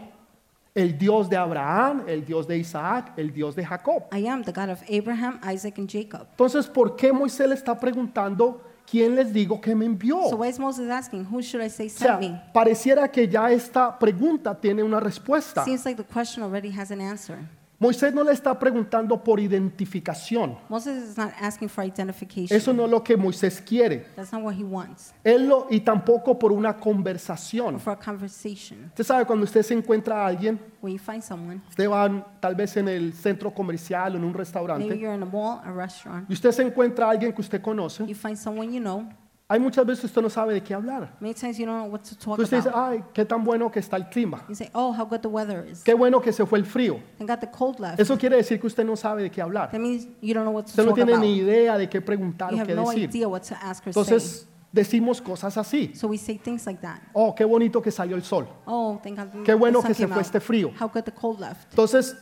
el 0.75 0.97
Dios 0.97 1.29
de 1.29 1.37
Abraham, 1.37 2.03
el 2.07 2.25
Dios 2.25 2.47
de 2.47 2.57
Isaac, 2.57 3.13
el 3.17 3.31
Dios 3.31 3.55
de 3.55 3.63
Jacob. 3.65 4.03
I 4.11 4.27
am 4.27 4.43
the 4.43 4.51
God 4.51 4.69
of 4.69 4.81
Abraham, 4.89 5.39
Isaac, 5.53 5.77
and 5.77 5.89
Jacob. 5.89 6.27
Entonces, 6.31 6.67
¿por 6.67 6.95
qué 6.95 7.13
Moisés 7.13 7.47
le 7.47 7.55
está 7.55 7.79
preguntando 7.79 8.61
quién 8.89 9.15
les 9.15 9.31
digo 9.31 9.61
que 9.61 9.75
me 9.75 9.85
envió? 9.85 10.29
So 10.29 10.37
why 10.37 10.49
is 10.49 10.59
Moses 10.59 10.89
asking, 10.89 11.25
who 11.31 11.41
should 11.41 11.63
I 11.63 11.69
say 11.69 11.87
O 11.87 11.89
sea, 11.89 12.17
sent 12.17 12.31
me? 12.31 12.41
pareciera 12.53 13.07
que 13.11 13.27
ya 13.27 13.51
esta 13.51 13.97
pregunta 13.99 14.59
tiene 14.59 14.81
una 14.81 14.99
respuesta. 14.99 15.63
Seems 15.63 15.85
like 15.85 16.01
the 16.01 16.07
question 16.11 16.43
already 16.43 16.71
has 16.71 16.89
an 16.91 17.01
answer. 17.01 17.37
Moisés 17.83 18.13
no 18.13 18.23
le 18.23 18.31
está 18.31 18.57
preguntando 18.57 19.21
por 19.21 19.41
identificación. 19.41 20.57
Moses 20.69 21.09
is 21.09 21.17
not 21.17 21.33
asking 21.41 21.67
for 21.67 21.83
identification. 21.83 22.55
Eso 22.55 22.71
no 22.71 22.85
es 22.85 22.89
lo 22.89 23.03
que 23.03 23.17
Moisés 23.17 23.59
quiere. 23.59 24.05
That's 24.15 24.31
not 24.31 24.41
what 24.41 24.53
he 24.53 24.63
wants. 24.63 25.13
Él 25.21 25.49
lo, 25.49 25.67
y 25.69 25.81
tampoco 25.81 26.39
por 26.39 26.53
una 26.53 26.77
conversación. 26.77 27.75
Or 27.75 27.81
for 27.81 27.93
a 27.93 27.99
conversation. 27.99 28.85
Usted 28.85 29.03
sabe, 29.03 29.25
cuando 29.25 29.43
usted 29.43 29.63
se 29.63 29.73
encuentra 29.73 30.23
a 30.23 30.27
alguien, 30.27 30.57
When 30.81 30.93
you 30.93 30.99
find 30.99 31.21
someone, 31.21 31.61
usted 31.69 31.89
va 31.89 32.09
tal 32.39 32.55
vez 32.55 32.77
en 32.77 32.87
el 32.87 33.13
centro 33.13 33.53
comercial 33.53 34.13
o 34.13 34.17
en 34.17 34.23
un 34.23 34.31
maybe 34.31 34.37
restaurante, 34.39 34.97
you're 34.97 35.13
in 35.13 35.21
a 35.21 35.25
mall, 35.25 35.61
a 35.63 35.71
restaurant, 35.71 36.29
y 36.29 36.33
usted 36.33 36.51
se 36.51 36.61
encuentra 36.61 37.07
a 37.07 37.11
alguien 37.11 37.33
que 37.33 37.41
usted 37.41 37.61
conoce, 37.61 38.05
you 38.05 38.15
find 38.15 38.37
someone 38.37 38.71
you 38.73 38.79
know. 38.79 39.07
Hay 39.53 39.59
muchas 39.59 39.85
veces 39.85 40.05
usted 40.05 40.21
no 40.21 40.29
sabe 40.29 40.53
de 40.55 40.61
qué 40.63 40.73
hablar. 40.73 41.15
Many 41.19 41.33
times 41.35 41.57
you 41.59 41.65
don't 41.65 41.77
know 41.77 41.91
what 41.91 41.99
to 42.01 42.15
talk 42.15 42.39
Entonces 42.39 42.45
usted 42.45 42.57
dice, 42.57 42.69
about. 42.69 42.91
ay, 42.93 43.03
qué 43.13 43.23
tan 43.23 43.43
bueno 43.43 43.71
que 43.71 43.79
está 43.79 43.97
el 43.97 44.09
clima. 44.09 44.43
You 44.49 44.55
say, 44.55 44.69
oh, 44.73 44.91
how 44.91 45.05
good 45.05 45.19
the 45.19 45.27
weather 45.27 45.65
is. 45.69 45.83
Qué 45.83 45.93
bueno 45.93 46.19
que 46.21 46.33
se 46.33 46.45
fue 46.45 46.57
el 46.57 46.65
frío. 46.65 46.99
And 47.19 47.29
got 47.29 47.39
the 47.39 47.51
cold 47.51 47.79
left. 47.79 47.99
Eso 47.99 48.17
quiere 48.17 48.37
decir 48.37 48.59
que 48.59 48.65
usted 48.67 48.83
no 48.83 48.95
sabe 48.95 49.21
de 49.21 49.29
qué 49.29 49.41
hablar. 49.41 49.69
That 49.71 49.79
means 49.79 50.07
you 50.21 50.33
don't 50.33 50.43
know 50.45 50.53
what 50.55 50.63
to 50.63 50.69
Usted 50.69 50.83
no 50.83 50.89
talk 50.89 50.95
tiene 50.95 51.13
about. 51.13 51.23
ni 51.25 51.37
idea 51.39 51.77
de 51.77 51.87
qué 51.87 52.01
preguntar 52.01 52.49
You 52.51 52.57
o 52.57 52.59
have 52.61 52.67
qué 52.67 52.75
no 52.75 52.85
decir. 52.89 53.09
idea 53.09 53.27
what 53.27 53.41
to 53.43 53.55
ask 53.61 53.85
or 53.85 53.93
say. 53.93 54.01
Entonces 54.01 54.47
decimos 54.71 55.21
cosas 55.21 55.55
así. 55.55 55.93
So 55.95 56.07
we 56.07 56.17
say 56.17 56.39
things 56.39 56.65
like 56.65 56.81
that. 56.81 56.99
Oh, 57.13 57.35
qué 57.35 57.45
bonito 57.45 57.79
que 57.79 57.91
salió 57.91 58.15
el 58.15 58.23
sol. 58.23 58.47
Oh, 58.65 58.99
thank 59.03 59.17
God. 59.19 59.43
Qué 59.45 59.53
bueno 59.53 59.81
sun 59.81 59.87
que 59.89 59.93
se 59.93 60.03
came 60.03 60.13
fue 60.15 60.21
out. 60.21 60.25
este 60.25 60.39
frío. 60.39 60.71
How 60.79 60.87
good 60.89 61.03
the 61.03 61.11
cold 61.11 61.39
left. 61.39 61.69
Entonces, 61.69 62.15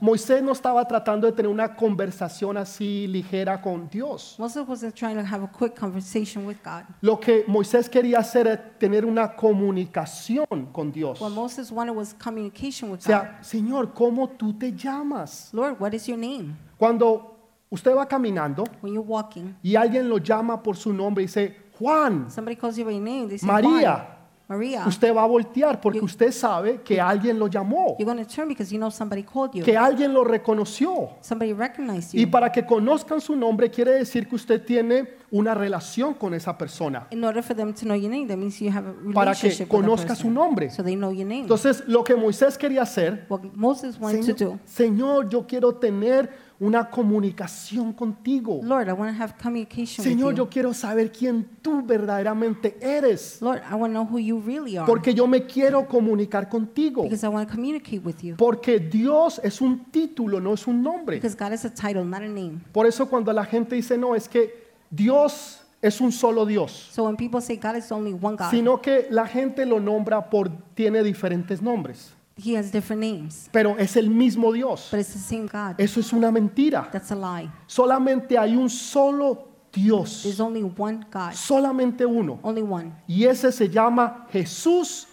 Moisés 0.00 0.42
no 0.42 0.52
estaba 0.52 0.86
tratando 0.86 1.26
de 1.26 1.32
tener 1.32 1.50
una 1.50 1.74
conversación 1.76 2.56
así 2.56 3.06
ligera 3.06 3.60
con 3.60 3.88
Dios. 3.90 4.36
Moses 4.38 4.66
wasn't 4.66 4.94
trying 4.94 5.16
to 5.16 5.24
have 5.24 5.44
a 5.44 5.48
quick 5.48 5.78
conversation 5.78 6.46
with 6.46 6.56
God. 6.64 6.84
Lo 7.02 7.18
que 7.20 7.44
Moisés 7.46 7.88
quería 7.88 8.18
hacer 8.20 8.46
era 8.46 8.78
tener 8.78 9.04
una 9.04 9.36
comunicación 9.36 10.46
con 10.72 10.90
Dios. 10.90 11.20
What 11.20 11.32
O 11.32 11.34
Moses 11.34 11.70
wanted 11.70 11.94
was 11.94 12.14
communication 12.14 12.90
with 12.90 12.98
God. 13.00 13.06
sea, 13.06 13.38
Señor, 13.42 13.92
¿cómo 13.92 14.28
tú 14.28 14.54
te 14.58 14.72
llamas? 14.72 15.50
Lord, 15.52 15.76
what 15.78 15.92
is 15.92 16.06
your 16.06 16.18
name? 16.18 16.56
Cuando 16.78 17.36
usted 17.70 17.94
va 17.94 18.06
caminando 18.06 18.64
When 18.80 18.94
you're 18.94 19.06
walking, 19.06 19.54
y 19.62 19.76
alguien 19.76 20.08
lo 20.08 20.18
llama 20.18 20.62
por 20.62 20.76
su 20.76 20.92
nombre 20.92 21.24
y 21.24 21.26
dice, 21.26 21.56
Juan, 21.78 22.30
somebody 22.30 22.56
calls 22.56 22.76
you 22.76 22.84
by 22.84 22.92
your 22.92 23.02
name. 23.02 23.28
They 23.28 23.38
say, 23.38 23.46
María. 23.46 24.16
Maria. 24.50 24.84
usted 24.86 25.14
va 25.14 25.22
a 25.22 25.26
voltear 25.26 25.80
porque 25.80 25.98
You- 25.98 26.04
usted 26.06 26.32
sabe 26.32 26.80
que 26.82 27.00
alguien 27.00 27.38
lo 27.38 27.46
llamó, 27.46 27.96
You're 27.98 28.04
going 28.12 28.24
to 28.24 28.28
turn 28.28 28.48
because 28.48 28.72
you 28.72 28.78
know 28.78 28.90
somebody 28.90 29.22
called 29.22 29.52
you. 29.54 29.64
que 29.64 29.76
alguien 29.76 30.12
lo 30.12 30.24
reconoció. 30.24 31.10
Somebody 31.20 31.52
recognized 31.52 32.12
Y 32.14 32.24
you. 32.24 32.30
para 32.30 32.50
que 32.50 32.66
conozcan 32.66 33.20
su 33.20 33.36
nombre 33.36 33.70
quiere 33.70 33.92
decir 33.92 34.28
que 34.28 34.34
usted 34.34 34.60
tiene 34.64 35.08
una 35.32 35.54
relación 35.54 36.14
con 36.14 36.34
esa 36.34 36.58
persona. 36.58 37.06
In 37.10 37.22
order 37.24 37.42
for 37.42 37.54
them 37.56 37.72
to 37.72 37.82
know 37.84 37.94
your 37.94 38.10
name, 38.10 38.26
that 38.26 38.36
means 38.36 38.60
you 38.60 38.68
have 38.70 38.88
a 38.88 38.92
Para 39.14 39.32
que 39.32 39.48
relationship 39.48 39.72
with 39.72 39.80
conozca 39.80 40.14
su 40.16 40.22
person. 40.24 40.34
nombre. 40.34 40.70
So 40.70 40.82
they 40.82 40.96
know 40.96 41.12
your 41.12 41.26
name. 41.26 41.42
Entonces, 41.42 41.84
lo 41.86 42.02
que 42.02 42.16
Moisés 42.16 42.58
quería 42.58 42.82
hacer, 42.82 43.26
What 43.28 43.42
Moses 43.54 43.96
wanted 44.00 44.20
to 44.26 44.34
Señor, 44.36 44.52
do, 44.54 44.58
Señor, 44.66 45.28
yo 45.28 45.46
quiero 45.46 45.74
tener 45.76 46.50
una 46.58 46.90
comunicación 46.90 47.92
contigo. 47.94 48.60
Lord, 48.62 48.88
I 48.88 48.92
want 48.92 49.16
to 49.16 49.22
have 49.22 49.34
communication 49.40 50.04
Señor, 50.04 50.28
with 50.28 50.36
you. 50.36 50.44
yo 50.44 50.50
quiero 50.50 50.74
saber 50.74 51.10
quién 51.10 51.46
tú 51.62 51.82
verdaderamente 51.86 52.76
eres, 52.80 53.40
Lord, 53.40 53.62
I 53.70 53.74
want 53.76 53.94
to 53.94 54.00
know 54.00 54.04
who 54.04 54.18
you 54.18 54.40
really 54.40 54.76
are. 54.76 54.86
porque 54.86 55.14
yo 55.14 55.26
me 55.26 55.46
quiero 55.46 55.86
comunicar 55.86 56.48
contigo. 56.48 57.04
because 57.04 57.24
I 57.24 57.28
want 57.28 57.48
to 57.48 57.54
communicate 57.54 58.00
with 58.04 58.16
you. 58.22 58.34
Porque 58.36 58.78
Dios 58.78 59.40
es 59.42 59.60
un 59.60 59.84
título, 59.90 60.40
no 60.40 60.52
es 60.54 60.66
un 60.66 60.82
nombre. 60.82 61.16
Because 61.16 61.36
God 61.36 61.52
is 61.52 61.64
a 61.64 61.70
title, 61.70 62.04
not 62.04 62.20
a 62.22 62.28
name. 62.28 62.60
Por 62.72 62.86
eso 62.86 63.08
cuando 63.08 63.32
la 63.32 63.44
gente 63.44 63.76
dice, 63.76 63.96
no, 63.96 64.14
es 64.14 64.28
que 64.28 64.69
Dios 64.90 65.60
es 65.82 66.00
un 66.00 66.12
solo 66.12 66.44
Dios, 66.44 66.88
So 66.92 67.04
when 67.04 67.16
people 67.16 67.40
say 67.40 67.56
God 67.56 67.76
is 67.76 67.90
only 67.92 68.12
one 68.12 68.36
God, 68.36 68.50
sino 68.50 68.78
que 68.82 69.06
la 69.10 69.26
gente 69.26 69.64
lo 69.64 69.78
nombra 69.80 70.28
por, 70.28 70.50
tiene 70.74 71.02
diferentes 71.02 71.62
nombres, 71.62 72.12
He 72.36 72.54
has 72.56 72.70
different 72.72 73.02
names, 73.02 73.48
pero 73.52 73.76
es 73.78 73.96
el 73.96 74.08
mismo 74.10 74.52
Dios. 74.52 74.88
but 74.90 75.00
it's 75.00 75.12
the 75.12 75.18
same 75.18 75.46
God. 75.46 75.74
Eso 75.78 76.00
es 76.00 76.12
una 76.12 76.30
mentira. 76.30 76.88
That's 76.90 77.10
a 77.12 77.14
lie. 77.14 77.50
Solamente 77.66 78.36
hay 78.38 78.56
un 78.56 78.68
solo 78.70 79.46
Dios, 79.72 80.22
There's 80.24 80.40
only 80.40 80.62
one 80.62 81.04
God, 81.12 81.32
solamente 81.34 82.04
uno. 82.04 82.38
only 82.42 82.62
one. 82.62 82.92
Y 83.06 83.24
ese 83.24 83.52
se 83.52 83.68
llama 83.68 84.26
Jesús 84.32 85.06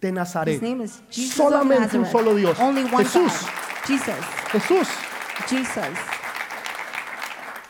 de 0.00 0.08
His 0.08 0.14
Nazaret. 0.14 0.62
name 0.62 0.82
is 0.84 1.02
Jesus 1.10 1.38
of 1.38 1.46
Solamente 1.52 1.96
un 1.96 2.02
Nazareth. 2.02 2.10
solo 2.12 2.34
Dios. 2.34 2.58
Only 2.58 2.84
one 2.84 3.04
Jesús. 3.04 3.30
God. 3.30 3.86
Jesus. 3.86 4.24
Jesús. 4.52 4.88
Jesus. 5.48 6.19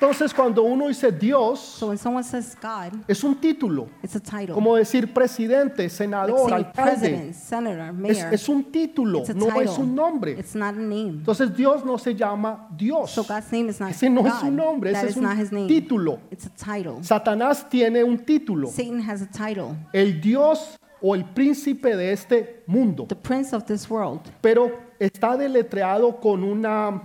Entonces 0.00 0.32
cuando 0.32 0.62
uno 0.62 0.88
dice 0.88 1.12
Dios, 1.12 1.60
So 1.60 1.88
when 1.88 1.98
someone 1.98 2.24
says 2.24 2.56
God, 2.60 2.98
es 3.06 3.22
un 3.22 3.34
título, 3.34 3.86
it's 4.02 4.16
a 4.16 4.20
title. 4.20 4.54
como 4.54 4.74
decir 4.76 5.12
presidente, 5.12 5.82
like 5.82 5.90
senador, 5.90 6.48
saying 6.48 6.52
alcalde. 6.64 6.90
president, 7.00 7.34
senator, 7.34 7.88
Es, 7.88 7.94
mayor. 7.94 8.32
es 8.34 8.48
un 8.48 8.64
título, 8.64 9.18
It's 9.18 9.30
a 9.30 9.34
no 9.34 9.48
es 9.48 9.54
title. 9.70 9.84
un 9.84 9.94
nombre. 9.94 10.32
It's 10.38 10.54
not 10.54 10.74
a 10.74 10.78
name. 10.78 11.18
Entonces 11.20 11.54
Dios 11.54 11.84
no 11.84 11.98
se 11.98 12.14
llama 12.14 12.66
Dios. 12.74 13.10
So 13.10 13.24
God's 13.24 13.52
name 13.52 13.68
is 13.68 13.78
not 13.78 13.90
Ese 13.90 14.08
no 14.08 14.22
God. 14.22 14.28
es 14.38 14.42
un 14.42 14.56
nombre, 14.56 14.92
That 14.92 15.04
ese 15.04 15.10
is 15.10 15.16
es 15.18 15.22
not 15.22 15.36
his 15.36 15.52
un 15.52 15.58
name. 15.58 15.68
título. 15.68 16.18
It's 16.30 16.46
a 16.46 16.50
title. 16.50 17.02
Satanás 17.04 17.68
tiene 17.68 18.02
un 18.02 18.18
título, 18.24 18.68
Satan 18.68 19.00
has 19.02 19.20
a 19.20 19.26
title. 19.26 19.76
el 19.92 20.18
Dios 20.22 20.78
o 21.02 21.14
el 21.14 21.26
príncipe 21.26 21.94
de 21.94 22.12
este 22.12 22.62
mundo, 22.66 23.04
The 23.06 23.16
prince 23.16 23.54
of 23.54 23.64
this 23.66 23.88
world. 23.90 24.20
pero 24.40 24.70
está 24.98 25.36
deletreado 25.36 26.18
con 26.20 26.42
una, 26.42 27.02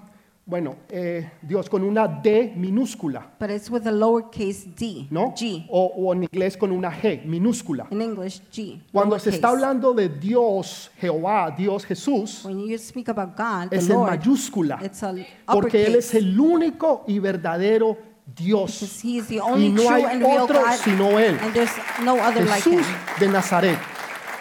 bueno, 0.47 0.75
eh, 0.89 1.31
Dios, 1.41 1.67
con 1.67 1.83
una 1.83 2.07
D 2.07 2.53
minúscula, 2.55 3.33
But 3.39 3.49
it's 3.49 3.69
with 3.69 3.87
a 3.87 3.91
lowercase 3.91 4.67
d. 4.77 5.07
¿no? 5.09 5.33
G. 5.33 5.65
O, 5.69 5.91
o 5.97 6.13
en 6.13 6.23
inglés 6.23 6.55
con 6.55 6.71
una 6.71 6.91
G 6.91 7.25
minúscula. 7.25 7.87
In 7.89 8.01
English, 8.01 8.41
G. 8.51 8.79
Cuando 8.91 9.17
se 9.17 9.31
está 9.31 9.49
hablando 9.49 9.93
de 9.93 10.07
Dios, 10.07 10.91
Jehová, 10.99 11.49
Dios 11.57 11.83
Jesús, 11.85 12.45
When 12.45 12.59
you 12.59 12.77
speak 12.77 13.09
about 13.09 13.35
God, 13.35 13.73
es 13.73 13.89
en 13.89 13.95
Lord, 13.95 14.11
mayúscula, 14.11 14.79
it's 14.83 15.01
a 15.01 15.15
porque 15.51 15.85
Él 15.85 15.95
es 15.95 16.13
el 16.13 16.39
único 16.39 17.03
y 17.07 17.17
verdadero 17.17 17.97
Dios. 18.35 19.03
He 19.03 19.17
is 19.17 19.27
the 19.27 19.37
Y 19.37 19.39
only 19.39 19.69
no 19.69 19.83
true 19.83 19.89
hay 19.89 20.03
and 20.03 20.23
otro 20.23 20.61
God, 20.61 20.75
sino 20.75 21.19
Él, 21.19 21.39
and 21.41 21.53
there's 21.53 21.71
no 22.03 22.19
other 22.19 22.45
like 22.45 22.63
him. 22.63 22.79
Jesús 22.79 23.19
de 23.19 23.27
Nazaret. 23.29 23.77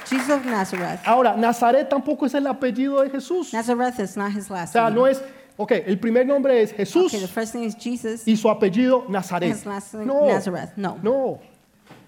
Jesus 0.07 0.29
of 0.29 0.45
Nazareth. 0.45 1.01
Ahora, 1.07 1.35
Nazaret 1.35 1.89
tampoco 1.89 2.27
es 2.27 2.35
el 2.35 2.47
apellido 2.47 3.03
de 3.03 3.11
Jesús. 3.11 3.55
O 3.55 3.57
Nazareth 3.57 3.99
is 4.01 4.17
not 4.17 4.31
his 4.33 4.51
last 4.51 4.73
sea, 4.73 4.85
name. 4.85 4.97
no 4.97 5.07
es, 5.07 5.23
ok, 5.57 5.73
el 5.87 5.99
primer 5.99 6.27
nombre 6.27 6.61
es 6.63 6.73
Jesús 6.73 7.07
Okay, 7.07 7.21
the 7.21 7.29
first 7.29 7.55
name 7.55 7.67
is 7.67 7.77
Jesus. 7.77 8.27
y 8.27 8.37
su 8.37 8.49
apellido 8.51 9.05
Nazaret. 9.09 9.55
His 9.55 9.65
last 9.67 9.95
name 9.95 10.07
No, 10.07 10.27
Nazareth. 10.27 10.71
No. 10.77 10.99
no, 11.03 11.39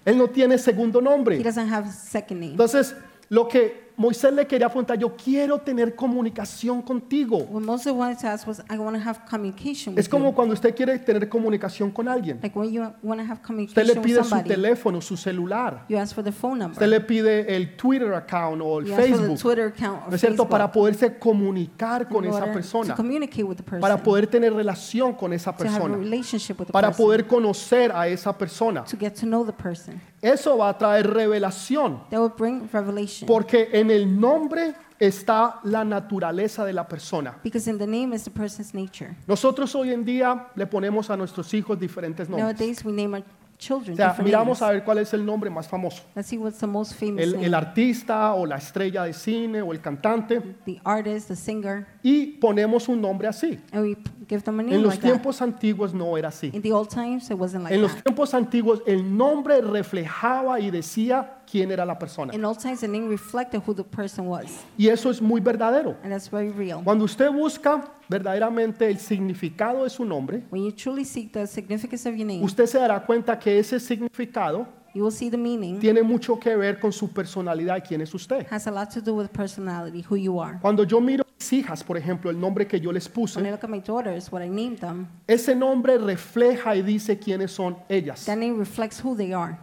él 0.05 0.17
no 0.17 0.27
tiene 0.29 0.57
segundo 0.57 0.99
He 0.99 1.03
nombre. 1.03 1.37
doesn't 1.43 1.69
have 1.71 1.87
a 1.87 1.91
second 1.91 2.39
name. 2.41 2.51
Entonces, 2.51 2.95
lo 3.29 3.47
que 3.47 3.86
Moisés 3.99 4.31
le 4.31 4.45
quería 4.45 4.69
preguntar, 4.69 4.95
yo 4.99 5.15
quiero 5.15 5.57
tener 5.57 5.95
comunicación 5.95 6.83
contigo. 6.83 7.39
What 7.49 7.63
Moses 7.63 7.91
wanted 7.91 8.19
to 8.19 8.27
ask 8.27 8.45
was, 8.47 8.61
I 8.69 8.77
want 8.77 8.95
to 8.95 9.01
have 9.01 9.21
communication 9.27 9.95
with 9.95 9.99
Es 10.01 10.07
como 10.07 10.29
you. 10.29 10.35
cuando 10.35 10.53
usted 10.53 10.75
quiere 10.75 10.99
tener 10.99 11.27
comunicación 11.27 11.89
con 11.89 12.07
alguien. 12.07 12.37
Like 12.43 12.55
when 12.55 12.71
you 12.71 12.81
want 13.01 13.19
to 13.19 13.25
have 13.27 13.39
Usted 13.41 13.87
le 13.87 13.93
with 13.93 14.03
pide 14.03 14.23
su 14.23 14.29
somebody, 14.29 14.49
teléfono, 14.49 15.01
su 15.01 15.17
celular. 15.17 15.83
you 15.89 15.97
ask 15.97 16.13
for 16.13 16.23
the 16.23 16.31
phone 16.31 16.59
number. 16.59 16.73
Usted 16.73 16.87
le 16.87 17.01
pide 17.01 17.55
el 17.55 17.75
Twitter 17.75 18.13
account 18.13 18.61
o 18.61 18.79
el 18.81 18.85
you 18.85 18.93
ask 18.93 19.01
for 19.01 19.07
the 19.09 19.17
Facebook. 19.17 19.39
Twitter 19.39 19.65
account 19.65 20.03
or 20.03 20.09
¿No 20.09 20.15
es 20.15 20.21
cierto? 20.21 20.35
Facebook 20.43 20.49
Para 20.51 20.71
poderse 20.71 21.17
comunicar 21.17 22.07
con 22.07 22.23
in 22.23 22.29
esa 22.29 22.41
order 22.41 22.53
persona. 22.53 22.93
to 22.93 22.95
communicate 22.95 23.43
with 23.45 23.57
the 23.57 23.63
person, 23.63 23.81
Para 23.81 23.97
poder 23.97 24.27
tener 24.27 24.53
relación 24.53 25.13
con 25.15 25.33
esa 25.33 25.51
to 25.53 25.63
have 25.63 25.69
a 25.75 25.79
persona. 25.79 25.97
relationship 25.97 26.59
with 26.59 26.67
the 26.67 26.71
Para 26.71 26.89
person, 26.89 27.03
poder 27.03 27.25
conocer 27.25 27.91
a 27.91 28.07
esa 28.07 28.31
persona. 28.37 28.83
to 28.85 28.95
get 28.95 29.15
to 29.15 29.25
know 29.25 29.43
the 29.43 29.51
person. 29.53 29.99
Eso 30.21 30.57
va 30.57 30.69
a 30.69 30.77
traer 30.77 31.07
revelación. 31.07 32.01
That 32.09 32.19
would 32.19 32.35
bring 32.37 32.67
revelation. 32.71 33.27
Porque 33.27 33.69
en 33.71 33.91
el 33.91 34.19
nombre 34.19 34.73
está 34.99 35.59
la 35.63 35.83
naturaleza 35.83 36.65
de 36.65 36.73
la 36.73 36.87
persona. 36.87 37.35
because 37.43 37.69
in 37.69 37.77
the 37.77 37.85
name 37.85 38.15
is 38.15 38.23
the 38.23 38.31
person's 38.31 38.73
nature. 38.73 39.15
Nosotros 39.27 39.75
hoy 39.75 39.91
en 39.91 40.03
día 40.03 40.47
le 40.55 40.65
ponemos 40.65 41.09
a 41.09 41.17
nuestros 41.17 41.53
hijos 41.53 41.79
diferentes 41.79 42.27
nombres. 42.27 42.59
Nowadays 42.59 42.83
we 42.83 42.91
name 42.91 43.15
our 43.15 43.23
children 43.57 43.93
O 43.93 43.95
sea, 43.97 44.07
different 44.09 44.25
miramos 44.27 44.59
names. 44.59 44.61
a 44.61 44.71
ver 44.71 44.83
cuál 44.83 44.99
es 44.99 45.13
el 45.13 45.25
nombre 45.25 45.49
más 45.49 45.67
famoso. 45.67 46.03
Let's 46.15 46.27
see 46.29 46.37
what's 46.37 46.59
the 46.59 46.67
most 46.67 46.93
famous 46.93 47.21
El, 47.23 47.33
name. 47.41 47.55
artista 47.55 48.33
o 48.33 48.45
la 48.45 48.57
estrella 48.57 49.03
de 49.03 49.13
cine 49.13 49.61
o 49.61 49.71
el 49.71 49.81
cantante. 49.81 50.39
the 50.65 50.79
artist, 50.83 51.27
the 51.29 51.35
singer, 51.35 51.87
Y 52.03 52.37
ponemos 52.39 52.87
un 52.87 53.01
nombre 53.01 53.27
así. 53.27 53.59
and 53.71 53.81
we 53.83 53.95
p- 53.95 54.11
give 54.29 54.43
them 54.43 54.59
a 54.59 54.63
name 54.63 54.75
En 54.75 54.83
los 54.83 54.91
like 54.93 55.01
that. 55.01 55.09
tiempos 55.13 55.41
antiguos 55.41 55.93
no 55.93 56.17
era 56.17 56.29
así. 56.29 56.51
In 56.53 56.61
the 56.61 56.71
old 56.71 56.89
times, 56.89 57.29
it 57.31 57.37
wasn't 57.37 57.63
like 57.63 57.73
En 57.75 57.81
los 57.81 57.93
that. 57.95 58.03
tiempos 58.03 58.33
antiguos 58.33 58.81
el 58.85 59.17
nombre 59.17 59.61
reflejaba 59.61 60.59
y 60.59 60.69
decía 60.69 61.36
quién 61.49 61.71
era 61.71 61.85
la 61.85 61.97
persona. 61.97 62.33
In 62.35 62.43
old 62.45 62.59
times, 62.59 62.81
the 62.81 62.87
name 62.87 63.07
reflected 63.09 63.61
who 63.65 63.73
the 63.73 63.83
person 63.83 64.27
was, 64.27 64.45
Y 64.77 64.87
eso 64.89 65.09
es 65.09 65.21
muy 65.21 65.39
verdadero. 65.41 65.95
and 66.03 66.11
that's 66.11 66.29
very 66.29 66.49
real. 66.49 66.81
Cuando 66.83 67.05
usted 67.05 67.31
busca 67.31 67.83
verdaderamente 68.09 68.87
el 68.89 68.97
significado 68.99 69.83
de 69.83 69.89
su 69.89 70.03
nombre, 70.05 70.43
When 70.51 70.63
you 70.63 70.71
truly 70.71 71.05
seek 71.05 71.31
the 71.33 71.47
significance 71.47 72.07
of 72.07 72.15
your 72.15 72.25
name, 72.27 72.43
usted 72.43 72.65
se 72.65 72.77
dará 72.79 73.05
cuenta 73.05 73.37
que 73.39 73.57
ese 73.59 73.79
significado 73.79 74.67
you 74.93 75.03
will 75.03 75.11
see 75.11 75.29
the 75.29 75.37
meaning 75.37 75.79
tiene 75.79 76.01
mucho 76.01 76.39
que 76.39 76.55
ver 76.55 76.79
con 76.79 76.91
su 76.91 77.09
personalidad 77.11 77.77
y 77.77 77.81
quién 77.81 78.01
es 78.01 78.13
usted. 78.13 78.47
has 78.49 78.65
a 78.67 78.71
lot 78.71 78.89
to 78.89 78.99
do 79.01 79.13
with 79.15 79.27
personality, 79.29 80.03
who 80.09 80.15
you 80.17 80.39
are. 80.41 80.57
Cuando 80.61 80.83
yo 80.83 80.99
miro 80.99 81.23
a 81.23 81.31
mis 81.37 81.53
hijas, 81.53 81.83
por 81.83 81.97
ejemplo, 81.97 82.31
el 82.31 82.39
nombre 82.39 82.65
que 82.67 82.79
yo 82.79 82.91
les 82.91 83.05
When 83.07 83.11
I 83.13 83.27
puse, 83.27 83.51
look 83.51 83.63
at 83.63 83.69
my 83.69 83.79
daughters, 83.79 84.31
what 84.31 84.41
I 84.41 84.49
named 84.49 84.79
them, 84.79 85.07
ese 85.27 85.53
nombre 85.55 85.97
refleja 85.99 86.75
y 86.75 86.81
dice 86.81 87.19
quiénes 87.19 87.51
son 87.51 87.77
ellas. 87.89 88.25
that 88.25 88.37
name 88.37 88.57
reflects 88.57 88.99
who 89.03 89.15
they 89.15 89.33
are. 89.33 89.59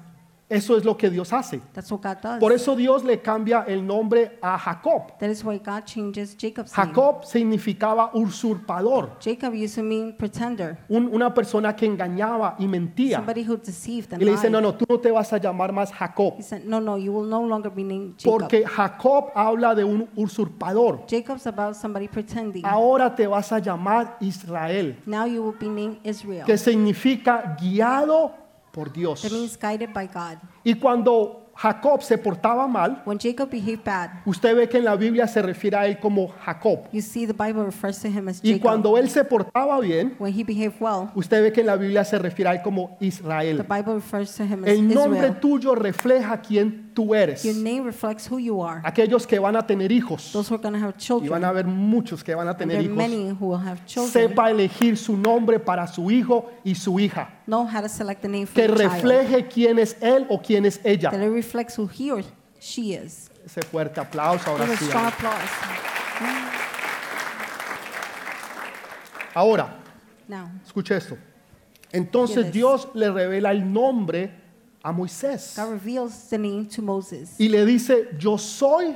Eso 0.55 0.77
es 0.77 0.85
lo 0.85 0.97
que 0.97 1.11
Dios 1.11 1.33
hace. 1.33 1.61
That's 1.73 1.90
what 1.90 2.01
God 2.03 2.17
does. 2.23 2.38
Por 2.40 2.53
eso 2.53 2.77
Dios 2.77 3.03
le 3.05 3.21
cambia 3.21 3.64
el 3.67 3.85
nombre 3.87 4.38
a 4.40 4.57
Jacob. 4.59 5.19
That 5.19 5.29
is 5.31 5.45
why 5.45 5.59
God 5.59 5.85
changes 5.85 6.37
Jacob's 6.37 6.77
name. 6.77 6.88
Jacob 6.88 7.25
significaba 7.25 8.11
usurpador, 8.14 9.19
Jacob 9.21 9.53
used 9.55 9.75
to 9.77 9.83
mean 9.83 10.17
pretender, 10.17 10.79
un- 10.88 11.09
una 11.12 11.33
persona 11.35 11.75
que 11.75 11.87
engañaba 11.87 12.57
y 12.59 12.67
mentía. 12.69 13.17
somebody 13.17 13.43
who 13.47 13.57
deceived 13.57 14.12
and 14.12 14.23
Y 14.23 14.25
le 14.25 14.31
dice, 14.33 14.45
lied. 14.49 14.53
no, 14.53 14.61
no, 14.61 14.75
tú 14.75 14.85
no 14.88 14.99
te 15.01 15.11
vas 15.11 15.33
a 15.33 15.38
llamar 15.38 15.73
más 15.73 15.93
Jacob, 15.93 16.35
He 16.38 16.43
said, 16.43 16.62
no, 16.64 16.81
no, 16.81 16.97
you 16.99 17.12
will 17.12 17.29
no 17.29 17.43
longer 17.45 17.71
be 17.71 17.83
named 17.83 18.14
Jacob. 18.19 18.40
porque 18.40 18.64
Jacob 18.67 19.31
habla 19.35 19.75
de 19.75 19.85
un 19.85 20.09
usurpador. 20.17 21.05
Jacob's 21.09 21.47
about 21.47 21.75
somebody 21.75 22.09
pretending. 22.09 22.64
Ahora 22.64 23.14
te 23.14 23.27
vas 23.27 23.51
a 23.53 23.59
llamar 23.59 24.17
Israel, 24.21 24.97
Now 25.07 25.27
you 25.27 25.43
will 25.43 25.57
be 25.59 25.69
named 25.69 25.99
Israel. 26.05 26.45
que 26.45 26.57
significa 26.59 27.57
guiado 27.61 28.33
por 28.75 28.93
Dios. 28.93 29.23
That 29.23 29.31
means 29.31 29.57
guided 29.57 29.91
by 29.95 30.07
God. 30.09 30.39
Y 30.65 30.75
cuando 30.75 31.41
Jacob 31.57 32.03
se 32.03 32.19
portaba 32.19 32.67
mal, 32.67 33.03
When 33.07 33.17
Jacob 33.19 33.49
behaved 33.49 33.85
bad, 33.85 34.11
usted 34.27 34.57
ve 34.57 34.69
que 34.69 34.79
en 34.79 34.85
la 34.85 34.97
Biblia 34.97 35.29
se 35.29 35.41
refiere 35.41 35.77
a 35.77 35.87
él 35.87 36.01
como 36.01 36.29
Jacob. 36.45 36.89
you 36.93 37.01
see 37.01 37.27
the 37.27 37.33
Bible 37.33 37.63
refers 37.65 38.01
to 38.01 38.09
him 38.09 38.29
as 38.29 38.41
Y 38.43 38.55
Jacob. 38.55 38.63
cuando 38.63 38.99
él 38.99 39.09
se 39.09 39.25
portaba 39.25 39.79
bien, 39.81 40.17
When 40.19 40.35
he 40.37 40.43
behaved 40.43 40.75
well, 40.81 41.11
usted 41.15 41.43
ve 41.43 41.53
que 41.53 41.61
en 41.61 41.69
la 41.69 41.77
Biblia 41.77 42.05
se 42.05 42.19
refiere 42.19 42.51
a 42.51 42.55
él 42.55 42.63
como 42.63 42.97
the 42.99 43.07
Israel. 43.07 43.59
Bible 43.63 43.95
refers 43.95 44.35
to 44.37 44.43
him 44.43 44.65
as 44.65 44.71
El 44.71 44.89
nombre 44.93 45.21
Israel. 45.21 45.39
tuyo 45.41 45.75
refleja 45.77 46.41
quién 46.41 46.84
tú 46.95 47.15
eres. 47.15 47.43
Your 47.45 47.55
name 47.57 47.83
reflects 47.85 48.31
who 48.31 48.39
you 48.39 48.63
are. 48.63 48.81
Aquellos 48.85 49.27
que 49.27 49.39
van 49.39 49.57
a 49.57 49.67
tener 49.67 49.91
hijos, 49.93 50.33
Those 50.33 50.49
who 50.49 50.55
are 50.55 50.63
going 50.63 50.75
to 50.75 50.81
have 50.87 50.95
y 50.97 50.99
children, 50.99 51.31
van 51.31 51.45
a 51.45 51.49
haber 51.49 51.67
muchos 51.67 52.23
que 52.25 52.35
van 52.35 52.49
a 52.49 52.57
tener 52.57 52.81
hijos, 52.81 52.97
many 52.97 53.31
who 53.31 53.49
will 53.49 53.59
have 53.61 53.85
children, 53.85 54.13
sepa 54.13 54.51
elegir 54.51 54.97
su 54.97 55.17
nombre 55.17 55.59
para 55.59 55.87
su 55.87 56.11
hijo 56.11 56.51
y 56.65 56.75
su 56.75 56.99
hija. 57.01 57.29
know 57.47 57.67
how 57.67 57.81
to 57.83 57.89
select 57.89 58.23
the 58.23 58.29
name 58.29 58.47
for 58.47 58.55
Que 58.55 58.69
your 58.69 58.77
child. 58.79 58.93
refleje 58.93 59.49
quién 59.49 59.79
es 59.79 59.97
él 60.01 60.27
o 60.31 60.41
quién 60.41 60.65
es 60.65 60.81
ella. 60.85 61.11
That 61.11 61.21
it 61.23 61.31
reflects 61.33 61.77
who 61.77 61.87
he 61.89 62.11
or 62.13 62.23
she 62.61 62.95
is. 62.95 63.31
Ese 63.45 63.61
fuerte 63.63 64.01
aplauso 64.01 64.51
ahora 64.51 64.67
sí. 64.77 64.87
Ahora, 69.35 69.77
Now, 70.29 70.49
escuche 70.65 70.97
esto. 70.97 71.19
Entonces. 71.93 72.51
Dios 72.53 72.89
le 72.95 73.11
revela 73.11 73.51
el 73.51 73.71
nombre 73.73 74.44
a 74.85 74.92
Moisés 74.92 75.57
God 75.57 75.70
reveals 75.73 76.29
the 76.29 76.37
name 76.38 76.66
to 76.66 76.83
Moses 76.83 77.35
y 77.40 77.49
le 77.49 77.64
dice, 77.64 78.09
yo 78.18 78.37
soy 78.37 78.94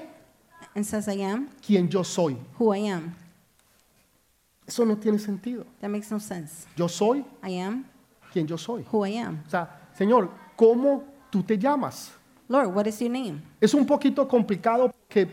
and 0.75 0.85
says, 0.85 1.09
I 1.09 1.23
am 1.23 1.49
quien 1.67 1.89
yo 1.91 2.03
soy. 2.05 2.37
who 2.59 2.73
I 2.75 2.91
am. 2.91 3.15
Eso 4.67 4.85
no 4.85 4.97
tiene 4.97 5.19
sentido. 5.19 5.65
That 5.81 5.89
makes 5.89 6.11
no 6.11 6.19
sense. 6.19 6.67
Yo 6.77 6.89
soy 6.89 7.25
I 7.43 7.53
am 7.59 7.87
quien 8.31 8.47
yo 8.47 8.57
soy. 8.57 8.85
who 8.93 9.05
I 9.07 9.17
am. 9.17 9.43
O 9.47 9.51
sea, 9.51 9.67
Señor, 9.97 10.29
¿cómo 10.57 11.05
tú 11.31 11.43
te 11.43 11.57
llamas? 11.57 12.13
Lord, 12.51 12.75
what 12.75 12.87
is 12.87 13.01
your 13.01 13.11
name? 13.11 13.41
Es 13.61 13.73
un 13.75 13.87
poquito 13.87 14.29
complicado 14.29 14.91
porque 14.91 15.29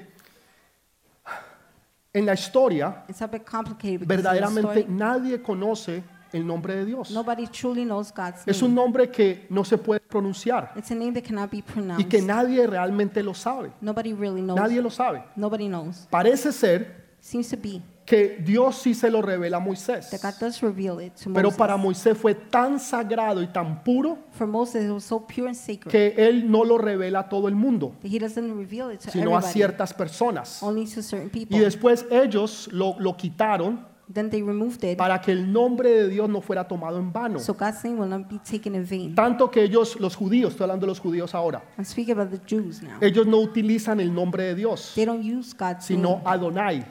en 2.13 2.25
la 2.25 2.33
historia 2.33 3.03
It's 3.09 3.21
a 3.21 3.27
bit 3.27 3.45
complicated 3.45 4.07
because 4.07 4.19
in 4.19 4.23
the 4.23 4.31
verdaderamente 4.39 4.79
story, 4.79 4.85
nadie 4.89 5.41
conoce 5.41 6.01
el 6.33 6.45
nombre 6.45 6.75
de 6.75 6.85
Dios. 6.85 7.11
nobody 7.11 7.47
truly 7.47 7.83
knows 7.83 8.13
God's 8.13 8.41
Es 8.45 8.61
un 8.61 8.69
name. 8.73 8.81
nombre 8.81 9.09
que 9.11 9.45
no 9.49 9.63
se 9.63 9.77
puede 9.77 9.99
pronunciar 10.01 10.71
It's 10.75 10.91
a 10.91 10.95
name 10.95 11.13
that 11.13 11.23
cannot 11.23 11.49
be 11.51 11.57
y 11.57 11.61
pronounced. 11.61 12.07
que 12.09 12.21
nadie 12.21 12.65
realmente 12.67 13.21
lo 13.23 13.33
sabe. 13.33 13.71
Nobody 13.81 14.13
really 14.13 14.41
knows. 14.41 14.59
Nadie 14.59 14.81
lo 14.81 14.89
sabe. 14.89 15.23
Nobody 15.35 15.67
knows. 15.67 16.07
Parece 16.09 16.51
ser 16.51 17.05
Seems 17.19 17.49
to 17.49 17.57
be 17.57 17.81
que 18.05 18.37
Dios 18.45 18.75
sí 18.83 18.93
se 18.93 19.09
lo 19.09 19.19
revela 19.23 19.57
a 19.57 19.59
Moisés. 19.59 20.11
that 20.11 20.21
God 20.21 20.39
does 20.39 20.61
reveal 20.61 21.01
it 21.01 21.13
to 21.15 21.33
Pero 21.33 21.47
Moses. 21.47 21.57
para 21.57 21.75
Moisés 21.75 22.15
fue 22.15 22.35
tan 22.35 22.79
sagrado 22.79 23.41
y 23.41 23.47
tan 23.47 23.83
puro 23.83 24.19
For 24.33 24.45
Moses, 24.45 24.85
it 24.85 24.91
was 24.91 25.03
so 25.03 25.25
pure 25.25 25.47
and 25.47 25.55
sacred 25.57 25.89
que 25.89 26.13
él 26.15 26.51
no 26.51 26.63
lo 26.63 26.77
revela 26.77 27.21
a 27.21 27.29
todo 27.29 27.47
el 27.47 27.55
mundo, 27.55 27.95
that 28.03 28.11
he 28.11 28.19
doesn't 28.19 28.55
reveal 28.55 28.91
it 28.91 28.99
to 28.99 29.09
sino 29.09 29.31
a 29.31 29.39
everybody, 29.39 29.53
ciertas 29.53 29.91
personas. 29.91 30.61
only 30.61 30.85
to 30.85 31.01
certain 31.01 31.31
people. 31.31 31.57
Y 31.57 31.59
después 31.61 32.05
ellos 32.11 32.69
lo, 32.71 32.95
lo 32.99 33.17
quitaron 33.17 33.87
Then 34.13 34.29
they 34.29 34.43
removed 34.43 34.83
it, 34.83 34.97
para 34.97 35.19
que 35.19 35.31
el 35.31 35.51
nombre 35.51 35.89
de 35.89 36.07
Dios 36.09 36.29
no 36.29 36.39
fuera 36.39 36.67
tomado 36.67 36.99
en 36.99 37.11
vano. 37.11 37.39
so 37.39 37.53
God's 37.53 37.83
name 37.83 37.99
will 37.99 38.07
not 38.09 38.29
be 38.29 38.37
taken 38.39 38.75
in 38.75 38.85
vain. 38.85 39.15
Tanto 39.15 39.49
que 39.49 39.63
ellos, 39.63 39.99
los 39.99 40.15
judíos, 40.15 40.51
estoy 40.51 40.65
hablando 40.65 40.85
de 40.85 40.91
los 40.91 40.99
judíos 40.99 41.33
ahora, 41.33 41.63
I'm 41.77 41.85
speaking 41.85 42.17
about 42.17 42.29
the 42.29 42.39
Jews 42.45 42.83
now. 42.83 42.99
ellos 43.01 43.25
no 43.25 43.39
utilizan 43.39 43.99
el 43.99 44.13
nombre 44.13 44.43
de 44.43 44.55
Dios, 44.55 44.91
They 44.93 45.05
don't 45.05 45.23
use 45.23 45.55
God's 45.57 45.85
sino 45.85 46.09
name, 46.09 46.21
but 46.23 46.27
Adonai. 46.33 46.85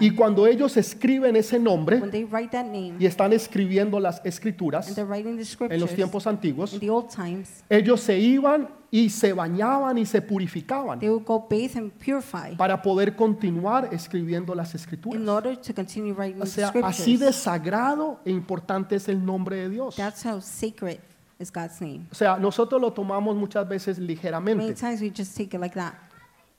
Y 0.00 0.10
cuando 0.14 0.46
ellos 0.46 0.76
escriben 0.76 1.36
ese 1.36 1.58
nombre 1.58 2.00
when 2.00 2.10
they 2.10 2.24
write 2.24 2.50
that 2.50 2.64
name 2.64 2.94
y 2.98 3.06
están 3.06 3.32
escribiendo 3.32 4.00
las 4.00 4.20
escrituras 4.24 4.96
en 4.96 5.80
los 5.80 5.94
tiempos 5.94 6.26
antiguos, 6.26 6.72
in 6.72 6.80
the 6.80 6.90
old 6.90 7.08
times, 7.08 7.62
ellos 7.68 8.00
se 8.00 8.18
iban 8.18 8.68
y 8.90 9.10
se 9.10 9.32
bañaban 9.34 9.98
y 9.98 10.06
se 10.06 10.22
purificaban 10.22 10.98
they 10.98 11.10
would 11.10 11.24
go 11.26 11.46
bathe 11.48 11.76
and 11.76 11.92
purify 11.92 12.56
para 12.56 12.80
poder 12.80 13.14
continuar 13.14 13.90
escribiendo 13.92 14.54
las 14.54 14.74
escrituras. 14.74 15.20
in 15.20 15.28
order 15.28 15.56
to 15.56 15.74
continue 15.74 16.12
writing 16.14 16.40
O 16.40 16.44
the 16.44 16.50
sea, 16.50 16.68
scriptures. 16.68 16.98
así 17.00 17.16
de 17.18 17.32
sagrado 17.32 18.20
e 18.24 18.30
importante 18.30 18.96
es 18.96 19.08
el 19.08 19.24
nombre 19.24 19.56
de 19.56 19.68
Dios. 19.68 19.96
That's 19.96 20.24
how 20.24 20.40
sacred 20.40 21.00
is 21.38 21.52
God's 21.52 21.80
name. 21.80 22.06
O 22.10 22.14
sea, 22.14 22.38
nosotros 22.38 22.80
lo 22.80 22.92
tomamos 22.92 23.36
muchas 23.36 23.68
veces 23.68 23.98
ligeramente, 23.98 24.74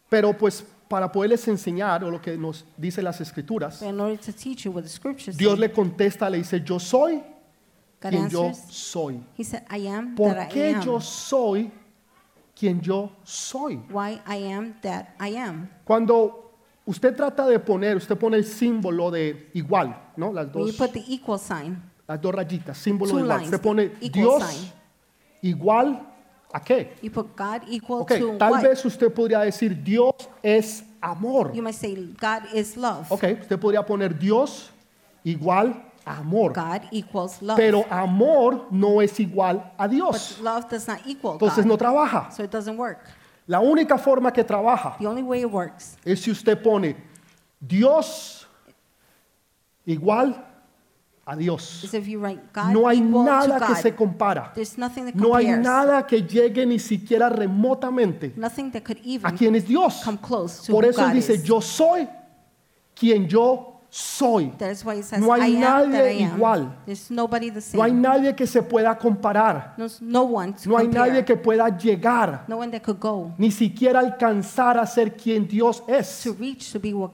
pero 0.08 0.38
pues 0.38 0.64
para 0.90 1.10
poderles 1.12 1.48
enseñar 1.48 2.04
o 2.04 2.10
lo 2.12 2.20
que 2.20 2.36
nos 2.38 2.66
dice 2.76 3.02
las 3.02 3.22
escrituras, 3.22 3.80
But 3.80 3.90
in 3.90 4.00
order 4.00 4.18
to 4.18 4.34
teach 4.34 4.66
you 4.66 4.72
what 4.72 4.82
the 4.84 4.90
scriptures 4.90 5.38
Dios 5.38 5.58
le 5.60 5.72
contesta, 5.72 6.30
le 6.30 6.40
dice, 6.40 6.62
yo 6.66 6.80
soy 6.80 7.22
quien 8.00 8.28
yo 8.30 8.52
soy. 8.70 9.24
He 9.38 9.44
said, 9.44 9.64
I 9.70 9.88
am 9.88 10.16
¿Por 10.16 10.34
that 10.34 10.50
I 10.50 10.54
qué 10.54 10.74
am. 10.76 10.82
yo 10.84 11.00
soy 11.00 11.72
quien 12.60 12.82
yo 12.82 13.12
soy? 13.24 13.76
Why 13.92 14.20
I 14.28 14.52
am 14.52 14.74
that 14.82 15.10
I 15.20 15.36
am. 15.38 15.70
Cuando 15.86 16.54
usted 16.86 17.16
trata 17.16 17.46
de 17.46 17.60
poner, 17.60 17.96
usted 17.98 18.18
pone 18.18 18.38
el 18.38 18.46
símbolo 18.46 19.12
de 19.12 19.52
igual, 19.54 19.96
¿no? 20.18 20.34
Las 20.34 20.52
dos, 20.52 20.76
put 20.76 20.92
the 20.92 21.04
equal 21.08 21.38
sign, 21.40 21.82
las 22.08 22.20
dos 22.20 22.34
rayitas, 22.34 22.76
símbolo 22.78 23.14
de 23.16 23.22
igual. 23.22 23.38
lines, 23.38 23.54
Usted 23.54 23.62
pone 23.62 23.90
Dios 24.12 24.44
sign. 24.44 24.72
igual 25.44 26.09
a 26.54 26.60
qué? 26.60 26.90
you 27.02 27.12
put 27.12 27.36
God 27.36 27.62
equal 27.70 28.02
Ok, 28.02 28.18
to 28.18 28.38
tal 28.38 28.52
what? 28.52 28.64
vez 28.64 28.84
usted 28.86 29.12
podría 29.14 29.40
decir 29.42 29.84
Dios 29.84 30.14
es 30.42 30.84
amor. 31.02 31.52
You 31.54 31.62
might 31.62 31.76
say 31.76 31.96
God 31.96 32.44
is 32.54 32.76
love. 32.76 33.12
Ok, 33.12 33.24
usted 33.42 33.60
podría 33.60 33.86
poner 33.86 34.18
Dios 34.18 34.70
igual 35.24 35.84
a 36.06 36.18
amor. 36.18 36.54
God 36.54 36.82
equals 36.92 37.42
love. 37.42 37.58
Pero 37.58 37.86
amor 37.90 38.68
no 38.72 39.00
es 39.02 39.20
igual 39.20 39.72
a 39.78 39.88
Dios. 39.88 40.38
but 40.38 40.44
love 40.44 40.70
does 40.70 40.88
not 40.88 41.00
equal 41.06 41.34
Entonces 41.34 41.64
God. 41.64 41.68
no 41.68 41.78
trabaja. 41.78 42.32
so 42.32 42.44
it 42.44 42.52
doesn't 42.52 42.78
work. 42.78 43.00
La 43.48 43.60
única 43.60 43.98
forma 43.98 44.32
que 44.32 44.44
trabaja 44.44 44.96
The 45.00 45.08
only 45.08 45.24
way 45.24 45.42
it 45.42 45.50
works 45.52 45.98
es 46.06 46.20
si 46.22 46.32
usted 46.32 46.62
pone 46.62 46.96
Dios 47.60 48.48
igual 49.86 50.46
a 51.30 51.36
Dios. 51.36 51.88
No 52.74 52.88
hay 52.88 53.02
nada 53.02 53.68
que 53.68 53.76
se 53.76 53.96
compara. 53.96 54.52
No 55.14 55.36
hay 55.36 55.52
nada 55.52 56.06
que 56.08 56.24
llegue 56.24 56.66
ni 56.66 56.80
siquiera 56.80 57.30
remotamente 57.30 58.34
a 59.24 59.32
quien 59.32 59.56
es 59.56 59.68
Dios. 59.68 60.02
Por 60.70 60.86
eso 60.86 61.06
él 61.06 61.14
dice, 61.14 61.42
yo 61.44 61.62
soy 61.62 62.08
quien 62.96 63.28
yo 63.28 63.80
soy. 63.90 64.54
No 65.20 65.34
hay 65.34 65.56
nadie 65.58 66.14
igual. 66.14 66.78
No 67.74 67.84
hay 67.84 67.92
nadie 67.92 68.36
que 68.36 68.46
se 68.46 68.62
pueda 68.62 68.98
comparar. 68.98 69.76
no, 70.02 70.78
hay 70.78 70.88
nadie 70.88 71.26
que 71.26 71.36
pueda 71.36 71.76
llegar, 71.76 72.46
ni 73.38 73.52
siquiera 73.52 74.00
alcanzar 74.00 74.78
a 74.78 74.86
ser 74.86 75.16
quien 75.16 75.48
Dios 75.48 75.84
es. 75.88 76.28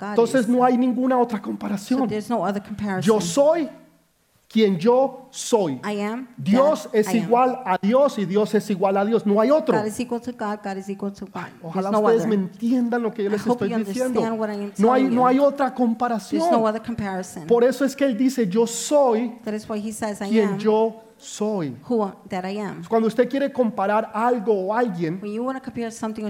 Entonces 0.09 0.47
no 0.47 0.63
hay 0.63 0.77
ninguna 0.77 1.17
otra 1.17 1.41
comparación. 1.41 2.09
Yo 3.01 3.21
soy 3.21 3.69
quien 4.55 4.77
yo 4.79 5.27
soy. 5.31 5.81
I 5.83 5.99
am. 5.99 6.29
Dios 6.37 6.87
es 6.93 7.13
I 7.13 7.17
am. 7.17 7.23
igual 7.25 7.59
a 7.65 7.77
Dios 7.81 8.17
y 8.17 8.23
Dios 8.25 8.55
es 8.55 8.69
igual 8.69 8.95
a 8.95 9.03
Dios. 9.03 9.25
No 9.25 9.41
hay 9.41 9.51
otro. 9.51 9.77
God 9.77 9.85
is 9.85 9.99
equal 9.99 10.21
to 10.21 10.31
God. 10.31 10.59
God 10.63 10.77
is 10.77 10.87
equal 10.87 11.11
to 11.11 11.25
God. 11.25 11.47
Ojalá 11.61 11.91
no 11.91 11.99
ustedes 11.99 12.21
other. 12.21 12.29
me 12.29 12.35
entiendan 12.35 13.03
lo 13.03 13.11
que 13.13 13.23
yo 13.25 13.29
I 13.29 13.33
les 13.33 13.45
hope 13.45 13.65
estoy 13.65 13.83
diciendo. 13.83 14.21
I 14.21 14.23
am 14.23 14.71
No 14.77 14.93
hay, 14.93 15.03
no 15.03 15.27
hay 15.27 15.39
otra 15.39 15.67
There's 15.67 15.71
no 15.71 15.75
comparación. 15.75 16.65
other. 16.65 17.47
Por 17.47 17.65
eso 17.65 17.83
es 17.83 17.93
que 17.97 18.05
Él 18.05 18.17
dice, 18.17 18.47
yo 18.47 18.65
soy 18.65 19.33
says, 19.91 20.21
I 20.21 20.29
quien 20.29 20.47
am 20.51 20.57
yo 20.57 21.01
soy. 21.17 21.75
who 21.89 22.09
that 22.29 22.45
I 22.45 22.57
am. 22.59 22.85
Cuando 22.87 23.09
usted 23.09 23.27
quiere 23.29 23.51
comparar 23.51 24.09
algo 24.13 24.53
o 24.53 24.73
alguien, 24.73 25.19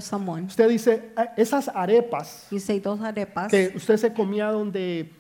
someone, 0.02 0.48
usted 0.48 0.68
dice, 0.68 1.12
"Eh, 1.16 1.30
esas 1.38 1.68
arepas 1.68 2.48
you 2.50 2.60
say 2.60 2.80
those 2.80 3.04
arepas 3.04 3.52
que 3.52 3.72
usted 3.76 3.98
se 3.98 4.12
comía 4.12 4.52
donde 4.52 5.14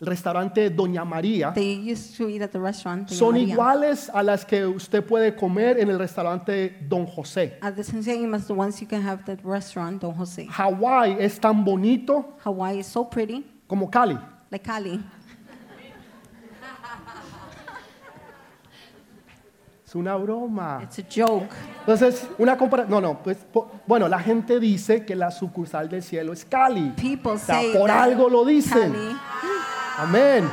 el 0.00 0.06
restaurante 0.06 0.70
Doña 0.70 1.04
María 1.04 1.52
they 1.52 1.74
used 1.92 2.16
to 2.16 2.28
eat 2.28 2.40
at 2.42 2.50
the 2.50 2.58
restaurant. 2.58 3.06
Doña 3.08 3.18
son 3.18 3.32
María. 3.34 3.52
iguales 3.54 4.10
a 4.14 4.22
las 4.22 4.44
que 4.44 4.64
usted 4.66 5.04
puede 5.04 5.34
comer 5.36 5.78
en 5.78 5.90
el 5.90 5.98
restaurante 5.98 6.78
Don 6.88 7.06
José. 7.06 7.58
Are 7.60 7.74
the 7.74 7.84
same 7.84 8.34
as 8.34 8.46
the 8.46 8.54
ones 8.54 8.80
you 8.80 8.86
can 8.88 9.02
have 9.02 9.20
at 9.28 9.38
the 9.38 9.48
restaurant, 9.48 10.00
Don 10.00 10.14
Jose. 10.14 10.46
Hawái 10.50 11.16
es 11.20 11.38
tan 11.38 11.64
bonito 11.64 12.36
Hawaii 12.44 12.78
is 12.80 12.86
so 12.86 13.04
pretty, 13.04 13.44
como 13.66 13.88
Cali. 13.90 14.16
like 14.50 14.64
Cali. 14.64 15.00
Es 19.90 19.96
una 19.96 20.14
broma. 20.14 20.78
It's 20.84 21.00
a 21.00 21.02
joke. 21.26 21.48
Entonces, 21.80 22.24
una 22.38 22.56
comparación. 22.56 22.92
No, 22.92 23.00
no, 23.00 23.20
pues, 23.24 23.38
po- 23.38 23.68
bueno, 23.88 24.06
la 24.06 24.20
gente 24.20 24.60
dice 24.60 25.04
que 25.04 25.16
la 25.16 25.32
sucursal 25.32 25.88
del 25.88 26.00
cielo 26.04 26.32
es 26.32 26.44
Cali. 26.44 26.90
People 26.96 27.32
O 27.32 27.38
sea, 27.38 27.56
say 27.56 27.72
por 27.76 27.88
that 27.90 28.04
algo 28.04 28.28
lo 28.28 28.44
dicen. 28.44 28.92
Cali, 28.92 29.16
Amén. 29.98 30.48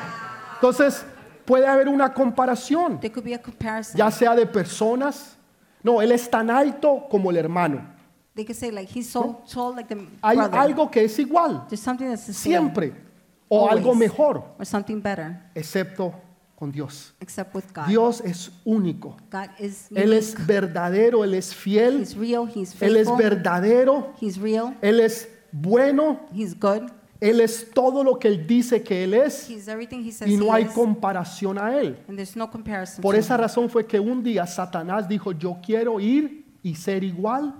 Entonces, 0.55 1.05
puede 1.45 1.67
haber 1.67 1.87
una 1.87 2.11
comparación, 2.15 2.99
there 2.99 3.13
could 3.13 3.23
be 3.23 3.35
a 3.35 3.39
comparison. 3.39 3.95
ya 3.95 4.09
sea 4.09 4.33
de 4.33 4.47
personas. 4.47 5.37
No, 5.83 6.01
él 6.01 6.11
es 6.13 6.27
tan 6.31 6.49
alto 6.49 7.05
como 7.07 7.29
el 7.29 7.37
hermano. 7.37 7.81
They 8.33 8.43
could 8.43 8.57
say 8.57 8.71
like 8.71 8.89
he's 8.91 9.07
so 9.07 9.39
tall 9.53 9.75
like 9.75 9.87
the 9.93 10.01
Hay 10.23 10.35
brother. 10.35 10.59
algo 10.59 10.89
que 10.89 11.03
es 11.03 11.19
igual, 11.19 11.63
There's 11.69 11.79
something 11.79 12.07
that's 12.09 12.25
the 12.25 12.33
same 12.33 12.55
siempre, 12.55 12.93
o 13.47 13.69
algo 13.69 13.93
mejor, 13.93 14.43
or 14.57 14.65
something 14.65 14.99
better, 14.99 15.43
excepto 15.53 16.11
con 16.57 16.71
Dios. 16.71 17.13
except 17.19 17.53
with 17.53 17.65
God. 17.73 17.85
Dios 17.87 18.19
es 18.21 18.51
único. 18.65 19.15
God 19.31 19.49
is 19.59 19.87
Él 19.93 20.11
es 20.11 20.35
verdadero, 20.47 21.23
Él 21.23 21.35
es 21.35 21.53
fiel, 21.53 22.01
He's 22.01 22.15
real. 22.17 22.47
He's 22.47 22.73
Él 22.81 22.97
es 22.97 23.07
faithful. 23.07 23.17
verdadero, 23.17 24.13
He's 24.19 24.37
real. 24.39 24.75
Él 24.81 24.99
es 24.99 25.29
bueno, 25.51 26.19
He's 26.33 26.59
good. 26.59 26.89
Él 27.19 27.41
es 27.41 27.69
todo 27.73 28.03
lo 28.03 28.17
que 28.17 28.27
Él 28.27 28.47
dice 28.47 28.81
que 28.81 29.03
Él 29.03 29.13
es 29.13 29.47
He's 29.49 29.67
everything 29.67 30.03
he 30.03 30.11
says 30.11 30.27
y 30.29 30.35
no 30.35 30.51
hay 30.51 30.65
comparación 30.65 31.59
a 31.59 31.79
Él. 31.79 31.97
and 32.07 32.17
there's 32.17 32.35
no. 32.35 32.49
Por 33.01 33.15
esa 33.15 33.37
razón 33.37 33.69
fue 33.69 33.85
que 33.85 33.99
un 33.99 34.23
día 34.23 34.47
Satanás 34.47 35.07
dijo, 35.07 35.31
yo 35.33 35.57
quiero 35.63 35.99
ir 35.99 36.45
y 36.63 36.73
ser 36.73 37.03
igual 37.03 37.53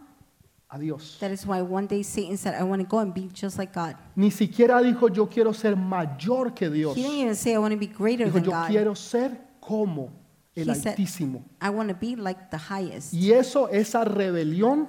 a 0.70 0.78
Dios. 0.80 1.18
That 1.20 1.32
is 1.32 1.46
why 1.46 1.62
one 1.62 1.88
day 1.88 2.04
Satan 2.04 2.38
said, 2.38 2.56
"I 2.56 2.64
want 2.64 2.82
to 2.82 2.88
go 2.88 3.00
and 3.00 3.14
be 3.14 3.30
just 3.34 3.58
like 3.58 3.74
God." 3.74 3.96
Ni 4.16 4.32
siquiera 4.32 4.82
dijo, 4.82 5.08
yo 5.14 5.28
quiero 5.28 5.54
ser 5.54 5.76
mayor 5.76 6.52
que 6.54 6.70
Dios. 6.70 6.96
He 6.96 7.04
didn't 7.04 7.18
even 7.20 7.36
say, 7.36 7.54
"I 7.54 7.58
want 7.58 7.74
to 7.74 7.80
be 7.80 7.88
greater 7.88 8.26
Dijo, 8.28 8.34
than 8.34 8.44
yo 8.46 8.52
God." 8.52 8.68
quiero 8.70 8.94
ser 8.96 9.38
como 9.62 10.10
el 10.56 10.70
He 10.70 10.76
said- 10.76 10.96
Altísimo. 10.98 11.44
I 11.62 11.70
want 11.70 11.90
to 11.90 11.96
be 11.96 12.16
like 12.16 12.50
the 12.52 12.58
highest. 12.58 13.14
Y 13.14 13.32
eso, 13.32 13.68
esa 13.68 14.04
rebelión, 14.04 14.88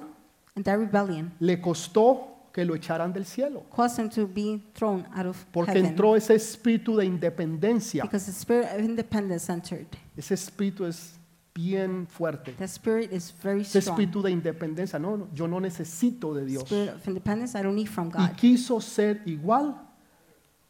And 0.55 0.65
that 0.65 0.77
rebellion 0.77 1.31
le 1.39 1.61
costó 1.61 2.25
que 2.51 2.65
lo 2.65 2.73
echaran 2.75 3.13
del 3.13 3.23
cielo. 3.25 3.63
caused 3.69 3.99
him 3.99 4.09
to 4.09 4.27
be 4.27 4.61
thrown 4.73 5.05
out 5.15 5.27
of 5.27 5.45
Porque 5.53 5.69
heaven. 5.71 5.85
entró 5.85 6.15
ese 6.17 6.31
espíritu 6.35 6.97
de 6.97 7.05
independencia. 7.05 8.03
Because 8.03 8.25
the 8.25 8.31
spirit 8.33 8.67
of 8.73 8.79
independence 8.83 9.49
entered. 9.49 9.87
Ese 10.17 10.33
espíritu 10.33 10.85
es 10.85 11.18
bien 11.59 12.07
fuerte. 12.07 12.53
That 12.53 12.69
spirit 12.69 13.11
is 13.11 13.33
very 13.43 13.61
Ese 13.61 13.81
strong. 13.81 13.99
espíritu 13.99 14.21
de 14.21 14.31
independencia. 14.31 14.97
No, 14.99 15.17
no, 15.17 15.27
yo 15.33 15.47
no 15.47 15.59
necesito 15.59 16.33
de 16.33 16.45
Dios. 16.45 16.63
Spirit 16.63 16.95
of 16.95 17.07
independence 17.07 17.55
I 17.59 17.63
don't 17.63 17.75
need 17.75 17.87
from 17.89 18.07
Y 18.07 18.11
God. 18.27 18.35
quiso 18.37 18.79
ser 18.79 19.21
igual 19.25 19.75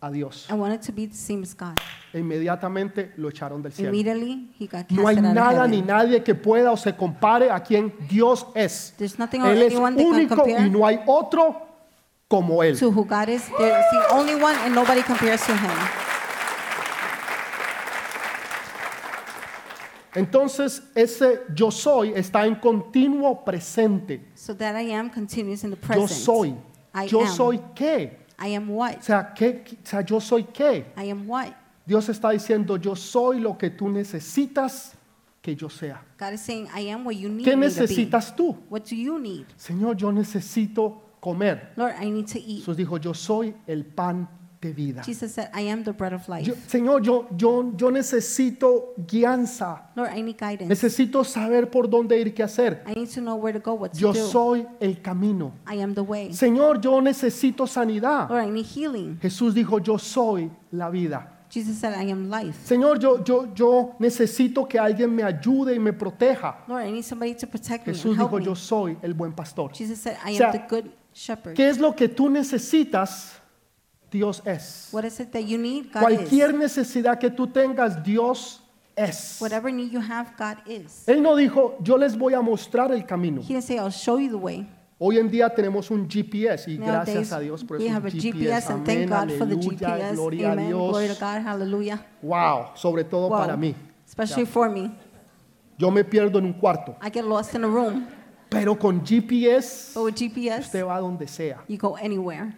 a 0.01 0.09
Dios. 0.11 0.47
I 0.49 0.53
wanted 0.53 0.81
to 0.81 0.91
be 0.91 1.05
the 1.07 1.15
same 1.15 1.43
as 1.43 1.53
God. 1.55 1.77
E 2.13 2.19
inmediatamente 2.19 3.11
lo 3.17 3.29
echaron 3.29 3.61
del 3.61 3.71
cielo. 3.71 3.89
Immediately 3.89 4.51
he 4.57 4.65
got 4.67 4.89
No 4.89 5.07
hay 5.07 5.15
casted 5.15 5.25
out 5.25 5.29
of 5.29 5.35
nada 5.35 5.55
heaven. 5.65 5.71
ni 5.71 5.81
nadie 5.83 6.23
que 6.23 6.33
pueda 6.33 6.71
o 6.71 6.77
se 6.77 6.95
compare 6.95 7.51
a 7.51 7.59
quien 7.61 7.93
Dios 8.09 8.45
es. 8.55 8.93
There's 8.97 9.19
nothing 9.19 9.41
or 9.43 9.49
Él 9.51 9.61
es 9.61 9.73
anyone 9.73 9.95
that 9.95 10.03
can 10.03 10.13
único 10.13 10.35
compare 10.37 10.65
y 10.65 10.69
no 10.71 10.85
hay 10.87 10.99
otro 11.05 11.67
como 12.27 12.63
Él. 12.63 12.79
to 12.79 12.89
who 12.91 13.03
God 13.05 13.29
is. 13.29 13.43
There's 13.59 13.85
the 13.91 14.15
only 14.15 14.35
one 14.35 14.55
and 14.65 14.73
nobody 14.73 15.03
compares 15.03 15.41
to 15.45 15.53
him. 15.55 15.69
Entonces 20.15 20.83
ese 20.95 21.41
yo 21.55 21.71
soy 21.71 22.13
está 22.15 22.45
en 22.45 22.55
continuo 22.55 23.43
presente. 23.45 24.25
So 24.35 24.55
that 24.55 24.75
I 24.79 24.91
am 24.93 25.09
continues 25.09 25.63
in 25.63 25.71
the 25.71 25.77
Yo 25.77 25.87
present. 25.87 26.09
soy. 26.09 26.55
I 26.93 27.07
Yo 27.07 27.21
am. 27.21 27.27
soy 27.35 27.59
qué. 27.75 28.17
I 28.39 28.55
am 28.55 28.69
what? 28.69 28.97
O 28.99 29.01
sea, 29.01 29.33
¿qué? 29.35 29.63
o 29.83 29.87
sea, 29.87 30.01
yo 30.01 30.19
soy 30.19 30.43
qué. 30.45 30.85
I 30.97 31.09
am 31.11 31.27
what? 31.29 31.49
Dios 31.85 32.07
está 32.09 32.29
diciendo, 32.31 32.77
yo 32.77 32.95
soy 32.95 33.39
lo 33.39 33.57
que 33.57 33.69
tú 33.71 33.89
necesitas 33.89 34.93
que 35.41 35.55
yo 35.55 35.69
sea. 35.69 36.01
God 36.19 36.33
is 36.33 36.41
saying, 36.41 36.67
I 36.75 36.89
am 36.91 37.05
what 37.05 37.15
you 37.15 37.29
need 37.29 37.45
¿Qué 37.45 37.55
me 37.57 37.67
to 37.67 37.73
be. 37.75 37.81
necesitas 37.81 38.35
tú? 38.35 38.55
What 38.69 38.83
do 38.89 38.95
you 38.95 39.17
need? 39.19 39.45
Señor, 39.57 39.95
yo 39.97 40.11
necesito 40.11 41.01
comer. 41.19 41.71
Lord, 41.75 41.95
I 42.01 42.09
need 42.09 42.27
to 42.27 42.37
eat. 42.39 42.59
Jesús 42.65 42.77
dijo, 42.77 42.97
yo 42.97 43.13
soy 43.13 43.53
el 43.67 43.85
pan 43.85 44.27
de 44.61 44.73
vida. 44.73 45.01
Jesus 45.03 45.31
said, 45.31 45.49
I 45.53 45.61
am 45.69 45.83
the 45.83 45.93
bread 45.93 46.11
of 46.13 46.27
life. 46.27 46.45
Yo- 46.45 46.55
Señor, 46.67 47.01
yo, 47.01 47.27
yo, 47.37 47.71
yo 47.77 47.89
necesito 47.91 48.93
guianza. 49.07 49.89
Lord, 49.95 50.11
I 50.15 50.21
need 50.21 50.37
guidance. 50.37 50.67
Necesito 50.67 51.23
saber 51.23 51.69
por 51.69 51.89
dónde 51.89 52.19
ir, 52.19 52.33
qué 52.33 52.43
hacer. 52.43 52.83
I 52.85 52.93
need 52.93 53.09
to 53.13 53.21
know 53.21 53.35
where 53.37 53.53
to 53.57 53.63
go, 53.63 53.75
what 53.75 53.91
to 53.93 53.97
Yo 53.99 54.11
do. 54.13 54.27
soy 54.27 54.67
el 54.81 55.01
camino. 55.01 55.53
I 55.65 55.81
am 55.81 55.93
the 55.93 56.01
way. 56.01 56.33
Señor, 56.33 56.81
yo 56.81 56.99
necesito 57.01 57.65
sanidad. 57.67 58.29
Lord, 58.29 58.45
I 58.47 58.51
need 58.51 58.65
healing. 58.65 59.17
Jesús 59.21 59.53
dijo, 59.53 59.79
yo 59.79 59.97
soy 59.97 60.51
la 60.71 60.89
vida. 60.89 61.35
Jesus 61.49 61.77
said, 61.79 61.93
I 61.97 62.11
am 62.11 62.29
life. 62.29 62.59
Señor, 62.63 62.99
yo, 62.99 63.23
yo, 63.23 63.47
yo 63.55 63.95
necesito 63.97 64.67
que 64.67 64.77
alguien 64.77 65.15
me 65.15 65.23
ayude 65.23 65.73
y 65.73 65.79
me 65.79 65.93
proteja. 65.93 66.63
Lord, 66.67 66.85
I 66.85 66.91
need 66.91 67.03
somebody 67.03 67.33
to 67.35 67.47
protect 67.47 67.87
me 67.87 67.93
Jesús 67.93 68.11
and 68.11 68.17
help 68.19 68.29
dijo, 68.31 68.39
me. 68.39 68.45
yo 68.45 68.55
soy 68.55 68.97
el 69.01 69.13
buen 69.15 69.31
pastor. 69.33 69.71
Jesus 69.73 69.99
said, 69.99 70.17
I 70.23 70.33
O 70.33 70.37
sea, 70.37 70.51
am 70.51 70.51
the 70.51 70.65
good 70.69 70.91
shepherd. 71.13 71.55
¿Qué 71.55 71.67
es 71.69 71.79
lo 71.79 71.95
que 71.95 72.07
tú 72.07 72.29
necesitas? 72.29 73.38
Dios 74.11 74.41
es. 74.45 74.89
What 74.91 75.03
is 75.05 75.19
it 75.19 75.31
that 75.31 75.41
you 75.45 75.57
need? 75.57 75.91
God 75.93 76.01
Cualquier 76.01 76.49
is. 76.51 76.55
necesidad 76.55 77.19
que 77.19 77.29
tú 77.29 77.47
tengas, 77.47 78.03
Dios 78.03 78.61
es. 78.95 79.37
Whatever 79.39 79.71
need 79.71 79.91
you 79.91 79.99
have, 80.01 80.31
God 80.37 80.57
is. 80.67 81.03
Él 81.07 81.21
no 81.21 81.35
dijo, 81.35 81.77
yo 81.81 81.97
les 81.97 82.17
voy 82.17 82.33
a 82.33 82.41
mostrar 82.41 82.91
el 82.91 83.05
camino. 83.05 83.41
He 83.41 83.47
didn't 83.53 83.63
say, 83.63 83.77
I'll 83.77 83.91
show 83.91 84.17
you 84.17 84.29
the 84.29 84.37
way. 84.37 84.67
Hoy 85.01 85.17
en 85.17 85.29
día 85.31 85.49
tenemos 85.49 85.89
un 85.91 86.09
GPS 86.09 86.69
y 86.69 86.77
Nowadays, 86.77 87.05
gracias 87.05 87.31
a 87.31 87.39
Dios 87.39 87.63
por 87.63 87.81
eso. 87.81 87.95
a 87.95 88.01
GPS. 88.01 88.73
Amén, 88.73 89.13
aleluya, 89.13 89.69
GPS. 89.69 90.13
gloria 90.15 90.49
a 90.49 90.51
Amen. 90.51 90.71
Glory 90.71 91.07
to 91.07 91.13
Dios. 91.13 91.19
God. 91.19 91.41
Hallelujah. 91.45 92.05
Wow, 92.21 92.71
sobre 92.75 93.05
todo 93.05 93.29
Wow. 93.29 93.37
para 93.39 93.55
mí. 93.55 93.73
Especially 94.05 94.45
for 94.45 94.69
me. 94.69 94.91
Yo 95.77 95.89
me 95.89 96.03
pierdo 96.03 96.39
en 96.39 96.45
un 96.47 96.53
cuarto, 96.53 96.97
I 97.01 97.09
get 97.09 97.23
lost 97.23 97.55
in 97.55 97.63
a 97.63 97.67
room, 97.67 98.05
pero 98.49 98.77
con 98.77 98.99
GPS 99.05 99.93
but 99.95 100.03
with 100.03 100.15
GPS, 100.15 100.65
usted 100.65 100.83
va 100.85 100.99
donde 100.99 101.25
sea. 101.29 101.63
you 101.69 101.77
go 101.77 101.95
anywhere. 101.95 102.53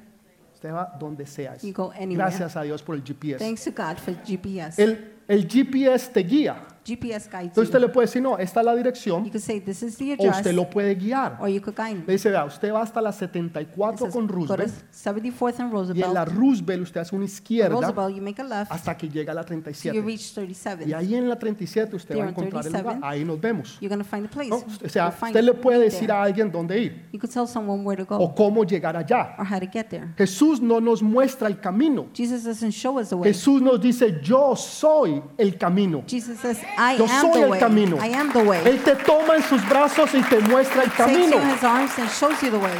Usted 0.61 0.73
va 0.73 0.95
donde 0.99 1.25
sea. 1.25 1.57
You 1.63 1.73
go 1.73 1.91
anywhere. 1.91 2.17
Gracias 2.17 2.55
a 2.55 2.61
Dios 2.61 2.83
por 2.83 2.93
el 2.93 3.01
GPS. 3.01 3.39
Thanks 3.39 3.63
to 3.63 3.71
God 3.71 3.97
for 3.97 4.13
GPS. 4.13 4.79
El, 4.79 5.15
el 5.27 5.47
GPS 5.47 6.11
te 6.11 6.19
guía. 6.19 6.55
GPS 6.85 7.29
guides 7.29 7.47
Entonces 7.49 7.63
usted 7.69 7.79
you. 7.79 7.87
le 7.87 7.93
puede 7.93 8.07
decir, 8.07 8.21
no, 8.21 8.37
esta 8.37 8.59
es 8.61 8.65
la 8.65 8.75
dirección, 8.75 9.23
You 9.25 9.31
could 9.31 9.43
say, 9.43 9.59
this 9.59 9.83
is 9.83 9.97
the 9.97 10.11
o 10.11 10.13
address, 10.15 10.37
usted 10.37 10.53
lo 10.53 10.69
puede 10.69 10.95
guiar. 10.95 11.37
or 11.39 11.47
you 11.49 11.61
could 11.61 11.75
guide 11.77 12.03
Le 12.05 12.13
dice, 12.13 12.29
vea, 12.29 12.45
usted 12.45 12.71
va 12.73 12.81
hasta 12.81 13.01
la 13.01 13.09
It 13.11 13.15
74 13.15 13.97
says, 13.97 14.13
con 14.13 14.27
go 14.27 14.27
to 14.27 14.55
Roosevelt 14.55 14.73
74th 14.93 15.59
and 15.59 15.97
y 15.97 16.01
en 16.01 16.13
la 16.13 16.25
Roosevelt. 16.25 16.39
Roosevelt 16.39 16.81
usted 16.83 17.01
hace 17.01 17.15
una 17.15 17.25
izquierda 17.25 17.69
Roosevelt, 17.75 18.15
you 18.15 18.21
make 18.21 18.41
a 18.41 18.45
left 18.45 18.71
hasta 18.71 18.95
que 18.97 19.09
llega 19.09 19.31
a 19.31 19.35
la 19.35 19.43
till 19.43 19.57
you 19.57 19.63
37. 19.63 20.01
reach 20.01 20.33
37th. 20.33 20.87
Y 20.87 20.93
ahí 20.93 21.15
en 21.15 21.29
la 21.29 21.37
37 21.37 21.95
usted 21.95 22.15
va 22.17 22.23
a 22.23 22.27
There 22.27 22.27
on 22.27 22.29
encontrar 22.29 22.65
el 22.65 22.71
lugar. 22.71 22.99
37. 22.99 23.07
Ahí 23.07 23.25
nos 23.25 23.39
vemos. 23.41 23.77
You're 23.79 23.89
going 23.95 24.03
to 24.03 24.09
find 24.09 24.27
the 24.27 24.33
place. 24.33 24.49
¿no? 24.49 24.57
O 24.57 24.89
sea, 24.89 25.05
You'll 25.05 25.11
find 25.17 25.35
usted 25.35 25.43
le 25.43 25.51
it 25.51 25.61
puede 25.61 25.79
decir 25.79 26.11
a 26.11 26.23
alguien 26.23 26.51
dónde 26.51 26.79
ir 26.79 27.05
You 27.11 27.19
could 27.19 27.31
tell 27.31 27.47
someone 27.47 27.83
where 27.83 28.03
to 28.03 28.15
o 28.15 28.27
go 28.29 28.35
cómo 28.35 28.63
llegar 28.63 28.95
allá. 28.95 29.35
or 29.37 29.45
how 29.45 29.59
to 29.59 29.67
get 29.71 29.89
there. 29.89 30.13
Jesús 30.17 30.61
no 30.61 30.79
nos 30.79 31.01
muestra 31.01 31.47
el 31.47 31.59
camino. 31.59 32.07
Jesus 32.13 32.43
doesn't 32.43 32.71
show 32.73 32.99
us 32.99 33.09
the 33.09 33.15
way. 33.15 33.31
Jesús 33.31 33.61
nos 33.61 33.79
dice, 33.81 34.19
yo 34.23 34.55
soy 34.55 35.21
el 35.37 35.57
camino. 35.57 36.03
Jesus 36.07 36.39
says, 36.39 36.59
I 36.77 36.97
Yo 36.97 37.05
am 37.05 37.21
soy 37.21 37.33
the 37.33 37.41
el 37.45 37.49
way. 37.51 37.59
camino. 37.59 37.97
I 37.97 38.07
am 38.13 38.31
the 38.31 38.43
way. 38.43 38.61
Él 38.65 38.83
te 38.83 38.95
toma 38.95 39.35
en 39.35 39.43
sus 39.43 39.61
brazos 39.67 40.13
y 40.13 40.21
te 40.23 40.39
muestra 40.39 40.83
el 40.83 40.89
Takes 40.91 41.03
camino. 41.13 41.37
you 41.37 41.41
in 41.41 41.49
his 41.49 41.63
arms 41.63 41.91
and 41.99 42.09
shows 42.09 42.41
you 42.41 42.49
the 42.51 42.57
way. 42.59 42.73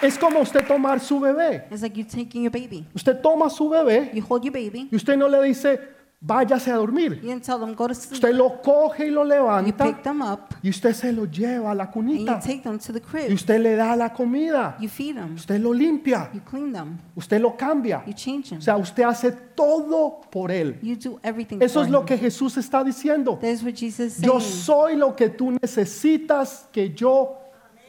Es 0.00 0.16
como 0.16 0.40
usted 0.40 0.64
tomar 0.66 1.00
su 1.00 1.18
bebé. 1.20 1.64
It's 1.70 1.82
like 1.82 1.96
you 1.98 2.04
taking 2.04 2.42
your 2.42 2.52
baby. 2.52 2.86
Usted 2.94 3.20
toma 3.20 3.50
su 3.50 3.68
bebé 3.68 4.10
You 4.14 4.22
hold 4.22 4.44
your 4.44 4.52
baby. 4.52 4.88
y 4.92 4.96
usted 4.96 5.16
no 5.16 5.26
le 5.28 5.42
dice, 5.42 5.80
váyase 6.20 6.70
a 6.72 6.76
dormir. 6.76 7.20
You 7.22 7.38
tell 7.40 7.58
them 7.60 7.74
go 7.74 7.86
to 7.86 7.94
sleep. 7.94 8.14
Usted 8.14 8.34
lo 8.34 8.60
coge 8.60 9.06
y 9.06 9.10
lo 9.10 9.22
You 9.22 9.28
levanta 9.28 9.84
pick 9.84 10.02
them 10.02 10.20
up 10.22 10.54
y 10.62 10.70
usted 10.70 10.92
se 10.92 11.12
lo 11.12 11.26
lleva 11.26 11.70
a 11.70 11.74
la 11.74 11.84
and 11.84 11.94
you 11.94 12.00
cunita. 12.24 12.40
take 12.40 12.62
them 12.62 12.78
to 12.78 12.92
the 12.92 12.98
Y 12.98 13.02
crib. 13.02 13.32
usted 13.32 13.60
le 13.60 13.76
da 13.76 13.94
la 13.94 14.12
comida. 14.12 14.76
You 14.80 14.88
feed 14.88 15.14
them. 15.14 15.34
Usted 15.36 15.60
lo 15.60 15.72
limpia. 15.72 16.30
You 16.34 16.40
clean 16.40 16.72
them. 16.72 16.98
Usted 17.16 17.40
lo 17.40 17.56
cambia. 17.56 18.02
You 18.06 18.12
change 18.14 18.46
O 18.48 18.50
them. 18.56 18.60
sea, 18.62 18.76
usted 18.76 19.04
hace 19.04 19.30
todo 19.30 20.20
por 20.30 20.50
él. 20.50 20.78
You 20.82 20.96
do 20.96 21.20
everything 21.22 21.58
Eso 21.62 21.80
for 21.80 21.86
es 21.86 21.90
lo 21.90 22.00
him. 22.00 22.06
que 22.06 22.18
Jesús 22.18 22.56
está 22.56 22.82
diciendo. 22.82 23.38
That 23.40 23.50
is 23.50 23.62
what 23.62 23.74
Jesus 23.74 24.18
is 24.18 24.20
Yo 24.20 24.40
saying. 24.40 24.52
soy 24.62 24.96
lo 24.96 25.14
que 25.14 25.28
tú 25.30 25.52
necesitas 25.62 26.68
que 26.72 26.92
yo 26.94 27.36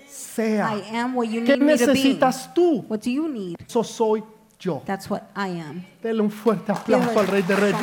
sea. 0.08 0.76
I 0.76 0.96
am 0.98 1.16
what 1.16 1.26
you 1.28 1.44
¿Qué 1.44 1.58
need 1.58 1.62
me 1.66 1.78
to 1.78 1.86
be. 1.88 1.94
necesitas 1.94 2.54
tú? 2.54 2.86
What 2.88 3.00
do 3.04 3.10
you 3.10 3.28
need? 3.28 3.56
Eso 3.68 3.84
soy 3.84 4.24
yo. 4.60 4.82
That's 4.86 5.10
what 5.10 5.24
I 5.36 5.60
am. 5.60 5.86
Dele 6.02 6.22
un 6.22 6.32
fuerte 6.32 6.72
aplauso 6.72 7.20
al 7.20 7.28
Rey 7.28 7.42
de 7.44 7.56
Reyes. 7.56 7.80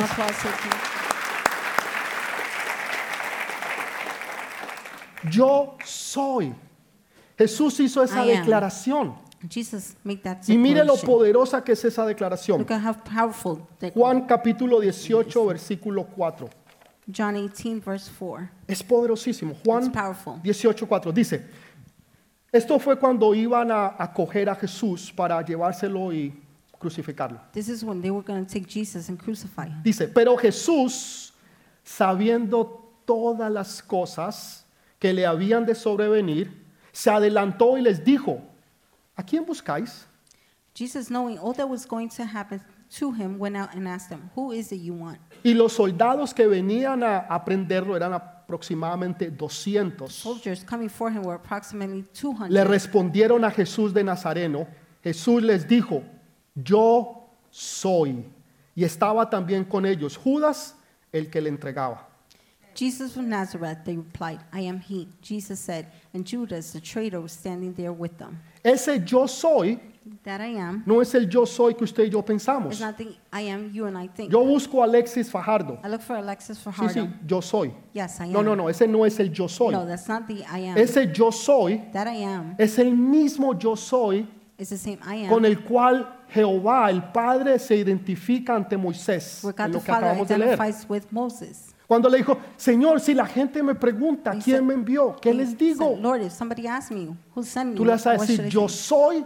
Yo 5.31 5.77
soy. 5.83 6.53
Jesús 7.37 7.79
hizo 7.79 8.03
esa 8.03 8.25
I 8.25 8.31
am. 8.31 8.39
declaración. 8.39 9.15
Jesus 9.49 9.95
made 10.03 10.21
that 10.23 10.37
Y 10.47 10.57
mire 10.57 10.83
lo 10.83 10.95
poderosa 10.97 11.63
que 11.63 11.73
es 11.73 11.85
esa 11.85 12.05
declaración. 12.05 12.65
Juan 13.93 14.21
capítulo 14.25 14.79
18, 14.79 15.45
versículo 15.45 16.05
4. 16.05 16.49
John 17.15 17.35
18 17.35 17.81
verse 17.85 18.11
4. 18.17 18.49
Es 18.67 18.83
poderosísimo. 18.83 19.55
Juan 19.63 19.91
powerful. 19.91 20.41
18, 20.41 20.87
4 20.87 21.11
dice, 21.11 21.45
esto 22.51 22.79
fue 22.79 22.97
cuando 22.97 23.33
iban 23.35 23.71
a, 23.71 23.95
a 23.97 24.11
coger 24.11 24.49
a 24.49 24.55
Jesús 24.55 25.13
para 25.15 25.41
llevárselo 25.45 26.11
y 26.11 26.33
crucificarlo. 26.79 27.39
This 27.53 27.69
is 27.69 27.83
when 27.83 28.01
they 28.01 28.11
were 28.11 28.23
going 28.23 28.45
to 28.45 28.51
take 28.51 28.67
Jesus 28.67 29.09
and 29.09 29.17
crucify 29.17 29.67
him. 29.67 29.81
Dice, 29.83 30.07
pero 30.07 30.35
Jesús, 30.37 31.33
sabiendo 31.83 32.83
todas 33.05 33.51
las 33.51 33.81
cosas 33.81 34.65
que 34.99 35.13
le 35.13 35.25
habían 35.25 35.65
de 35.65 35.75
sobrevenir, 35.75 36.51
se 36.91 37.09
adelantó 37.09 37.77
y 37.77 37.81
les 37.81 38.03
dijo, 38.03 38.41
¿a 39.15 39.23
quién 39.23 39.45
buscáis? 39.45 40.05
Jesus, 40.73 41.09
knowing 41.09 41.39
all 41.39 41.53
that 41.53 41.67
was 41.67 41.87
going 41.87 42.07
to 42.09 42.23
happen 42.23 42.61
to 42.99 43.11
him, 43.11 43.39
went 43.39 43.57
out 43.57 43.73
and 43.73 43.87
asked 43.87 44.09
them, 44.09 44.29
Who 44.35 44.51
is 44.51 44.71
it 44.71 44.79
you 44.79 44.93
want? 44.93 45.17
Y 45.43 45.53
los 45.53 45.73
soldados 45.73 46.33
que 46.33 46.47
venían 46.47 47.03
a, 47.03 47.17
a 47.17 47.43
prenderlo 47.43 47.95
eran 47.95 48.13
aproximadamente 48.13 49.31
200. 49.31 50.11
Soldiers 50.11 50.63
coming 50.63 50.89
for 50.89 51.09
him 51.09 51.23
were 51.23 51.35
approximately 51.35 52.03
200. 52.13 52.51
Le 52.51 52.63
respondieron 52.63 53.43
a 53.43 53.49
Jesús 53.51 53.91
de 53.93 54.03
Nazareno. 54.03 54.67
Jesús 55.03 55.41
les 55.41 55.67
dijo, 55.67 56.03
yo 56.63 57.29
soy. 57.51 58.25
Y 58.75 58.83
estaba 58.83 59.29
también 59.29 59.63
con 59.65 59.85
ellos 59.85 60.17
Judas, 60.17 60.75
el 61.11 61.29
que 61.29 61.41
le 61.41 61.49
entregaba. 61.49 62.07
Jesus 62.75 63.17
of 63.17 63.23
Nazareth, 63.25 63.83
they 63.85 63.97
replied, 63.97 64.39
I 64.53 64.67
am 64.67 64.79
he. 64.79 65.07
Jesus 65.21 65.59
said, 65.59 65.87
and 66.13 66.23
Judas, 66.23 66.73
the 66.73 66.79
traitor, 66.79 67.19
was 67.19 67.31
standing 67.31 67.73
there 67.73 67.91
with 67.91 68.17
them. 68.19 68.39
Ese 68.63 69.03
yo 69.05 69.25
soy 69.27 69.79
That 70.23 70.39
I 70.39 70.55
am 70.57 70.83
no 70.85 71.01
es 71.01 71.13
el 71.15 71.27
yo 71.27 71.43
soy 71.45 71.73
que 71.73 71.83
usted 71.83 72.05
y 72.05 72.09
yo 72.09 72.19
is 72.19 72.25
pensamos. 72.25 72.79
not 72.79 72.95
the 72.97 73.17
I 73.33 73.41
am 73.49 73.71
you 73.73 73.87
and 73.87 73.97
I 73.97 74.07
think. 74.07 74.31
Yo 74.31 74.41
busco 74.45 74.81
a 74.81 74.85
Alexis 74.85 75.29
Fajardo. 75.29 75.79
I 75.83 75.89
look 75.89 76.01
for 76.01 76.15
Alexis 76.15 76.57
Sí, 76.57 76.63
Fajardo. 76.63 76.93
sí, 76.93 77.09
yo 77.27 77.41
soy. 77.41 77.73
Yes, 77.93 78.19
I 78.21 78.25
am. 78.25 78.31
No, 78.31 78.41
no, 78.41 78.55
no, 78.55 78.69
ese 78.69 78.87
no 78.87 79.03
es 79.05 79.19
el 79.19 79.31
yo 79.33 79.47
soy. 79.49 79.73
No, 79.73 79.85
that's 79.85 80.07
not 80.07 80.25
the 80.27 80.45
I 80.45 80.59
am. 80.69 80.77
Ese 80.77 81.11
yo 81.13 81.29
soy 81.31 81.81
that 81.91 82.07
I 82.07 82.23
am 82.23 82.55
es 82.57 82.77
el 82.79 82.91
mismo 82.95 83.57
yo 83.59 83.75
soy 83.75 84.25
is 84.57 84.69
the 84.69 84.77
same 84.77 84.99
I 85.05 85.23
am. 85.25 85.29
con 85.29 85.43
el 85.45 85.57
cual 85.63 86.07
Jehová, 86.29 86.89
el 86.89 87.03
Padre, 87.03 87.59
se 87.59 87.75
identifica 87.75 88.55
ante 88.55 88.77
Moisés. 88.77 89.43
En 89.43 89.71
lo 89.71 89.81
que 89.81 89.91
acabamos 89.91 90.27
de 90.27 90.37
leer. 90.37 90.59
Cuando 91.87 92.09
le 92.09 92.17
dijo, 92.17 92.37
Señor, 92.57 92.99
si 92.99 93.13
la 93.13 93.25
gente 93.25 93.63
me 93.63 93.73
pregunta 93.73 94.37
quién 94.43 94.65
me 94.65 94.73
envió, 94.73 95.15
¿qué 95.21 95.33
les 95.33 95.57
digo? 95.57 95.97
Lord, 95.99 96.21
if 96.21 96.33
somebody 96.33 96.67
asks 96.67 96.91
me 96.91 97.15
who 97.33 97.43
sent 97.43 97.71
me, 97.71 97.75
Tú 97.75 97.85
le 97.85 97.91
vas 97.91 98.05
a 98.05 98.11
decir, 98.13 98.45
yo 98.49 98.67
soy 98.67 99.25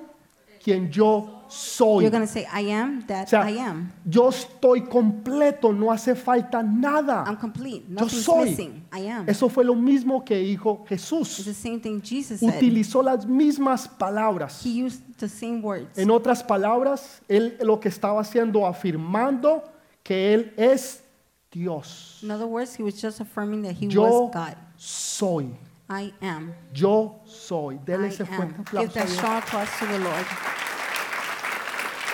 quien 0.64 0.90
yo 0.92 1.44
soy. 1.50 2.04
You're 2.04 2.12
going 2.12 2.26
to 2.26 2.32
say, 2.32 2.46
I 2.52 2.72
am 2.72 3.06
that 3.08 3.26
O 3.28 3.30
sea, 3.30 3.42
I 3.46 3.58
am. 3.58 3.92
yo 4.06 4.30
estoy 4.30 4.88
completo, 4.88 5.74
no 5.74 5.92
hace 5.92 6.16
falta 6.16 6.62
nada. 6.64 7.24
I'm 7.28 7.36
complete. 7.38 7.84
Yo 7.90 8.08
soy. 8.08 8.50
missing. 8.52 8.86
I 8.94 9.08
am. 9.08 9.28
Eso 9.30 9.50
fue 9.50 9.64
lo 9.64 9.76
mismo 9.76 10.24
que 10.24 10.38
dijo 10.38 10.86
It's 10.90 11.04
Jesús. 11.10 11.44
the 11.46 11.54
same 11.54 11.80
thing 11.82 12.02
Jesus 12.02 12.40
said. 12.40 12.56
Utilizó 12.56 13.04
las 13.04 13.26
mismas 13.26 13.88
palabras. 13.88 14.62
He 14.64 14.70
used 14.84 15.02
the 15.18 15.28
same 15.28 15.62
words. 15.62 15.98
En 15.98 16.10
otras 16.10 16.44
palabras, 16.44 17.22
él 17.28 17.58
lo 17.62 17.80
que 17.80 17.90
estaba 17.90 18.22
haciendo, 18.22 18.66
afirmando 18.66 19.64
que 20.04 20.34
él 20.34 20.54
es 20.58 21.04
Dios. 21.52 22.20
In 22.24 22.32
other 22.32 22.48
words, 22.48 22.76
he 22.76 22.84
was 22.84 22.96
just 23.02 23.20
affirming 23.20 23.62
that 23.64 23.74
he 23.74 23.88
Yo 23.88 24.04
was 24.28 24.32
God. 24.34 24.56
soy. 24.78 25.50
I 25.92 26.14
am. 26.22 26.54
Yo 26.74 27.20
soy. 27.26 27.78
Dele 27.86 28.06
I 28.08 28.10
ese 28.10 28.22
am. 28.22 28.28
fuerte 28.28 28.54
Give 28.54 28.62
aplauso. 28.62 28.90
a 28.90 28.94
that 28.94 29.06
Dios. 29.08 29.18
strong 29.18 29.38
applause 29.40 29.70
to 29.80 29.86
the 29.88 30.00
Lord. 30.00 30.26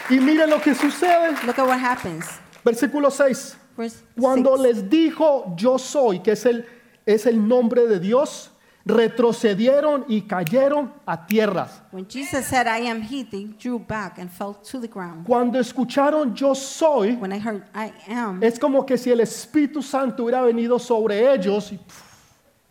Y 0.10 0.20
mire 0.20 0.48
lo 0.48 0.60
que 0.60 0.74
sucede. 0.74 1.32
Look 1.46 1.60
at 1.60 1.68
what 1.68 1.80
happens. 1.80 2.26
Versículo 2.64 3.12
6. 3.12 3.56
Verse 3.78 4.04
Cuando 4.20 4.58
six. 4.58 4.64
les 4.64 4.90
dijo 4.90 5.54
yo 5.56 5.78
soy, 5.78 6.20
que 6.24 6.32
es 6.32 6.46
el, 6.46 6.66
es 7.06 7.26
el 7.28 7.48
nombre 7.48 7.86
de 7.88 8.00
Dios, 8.00 8.50
retrocedieron 8.86 10.06
y 10.08 10.22
cayeron 10.22 10.94
a 11.06 11.28
tierras. 11.28 11.82
When 11.92 12.08
Jesus 12.10 12.46
said, 12.48 12.66
I 12.68 12.88
am 12.88 13.02
he, 13.02 13.24
they 13.24 13.46
drew 13.60 13.78
back 13.80 14.18
and 14.18 14.32
fell 14.32 14.56
to 14.72 14.80
the 14.80 14.88
ground. 14.88 15.26
Cuando 15.28 15.60
escucharon 15.60 16.34
yo 16.34 16.56
soy, 16.56 17.16
When 17.18 17.32
I 17.34 17.40
heard, 17.40 17.64
I 17.76 17.92
am, 18.08 18.42
es 18.42 18.58
como 18.58 18.86
que 18.86 18.98
si 18.98 19.12
el 19.12 19.20
Espíritu 19.20 19.84
Santo 19.84 20.24
hubiera 20.24 20.42
venido 20.42 20.80
sobre 20.80 21.32
ellos 21.34 21.72
y 21.72 21.78
pf, 21.78 21.84
it's 21.84 21.92
like 21.92 21.98
the 21.98 22.07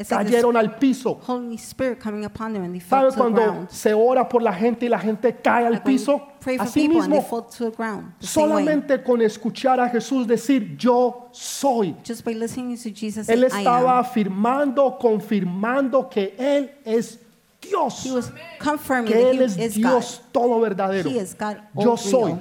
cayeron 0.05 0.57
al 0.57 0.77
piso. 0.77 1.21
Holy 1.27 1.57
Spirit 1.57 1.99
coming 1.99 2.25
upon 2.25 2.53
them 2.53 2.63
and 2.65 2.75
they 2.75 2.81
fell 2.81 3.11
¿Sabe 3.11 3.17
cuando 3.17 3.67
se 3.71 3.95
ora 3.95 4.29
por 4.29 4.43
la 4.43 4.53
gente 4.53 4.87
y 4.87 4.89
la 4.89 4.99
gente 4.99 5.35
cae 5.43 5.67
al 5.67 5.83
piso? 5.83 6.21
pray 6.41 6.59
for 6.59 6.67
Así 6.67 6.83
people 6.83 7.03
and 7.03 7.13
they 7.13 7.19
mismo, 7.19 7.29
fall 7.29 7.43
to 7.43 7.71
the 7.71 7.77
ground. 7.77 8.13
The 8.21 8.27
same 8.27 8.51
way. 8.51 8.65
solamente 8.65 9.03
con 9.03 9.21
escuchar 9.23 9.81
a 9.81 9.89
Jesús 9.89 10.27
decir 10.27 10.77
yo 10.77 11.29
soy. 11.33 11.97
Just 12.05 12.25
by 12.25 12.35
listening 12.35 12.77
to 12.77 12.91
Jesus 12.91 13.27
say, 13.27 13.35
Él 13.35 13.45
estaba 13.45 13.99
afirmando, 13.99 14.99
confirmando 14.99 16.11
que 16.11 16.35
Él 16.39 16.71
es 16.85 17.19
Dios. 17.61 18.05
He 18.05 18.13
was 18.13 18.31
confirming 18.59 19.13
que 19.13 19.19
that 19.19 19.35
Él 19.35 19.41
es 19.41 19.57
is 19.57 19.75
Dios 19.75 20.21
todo 20.31 20.61
verdadero. 20.61 21.05
God. 21.05 21.13
He 21.13 21.19
is 21.19 21.35
God. 21.35 21.57
Yo 21.75 21.97
soy. 21.97 22.37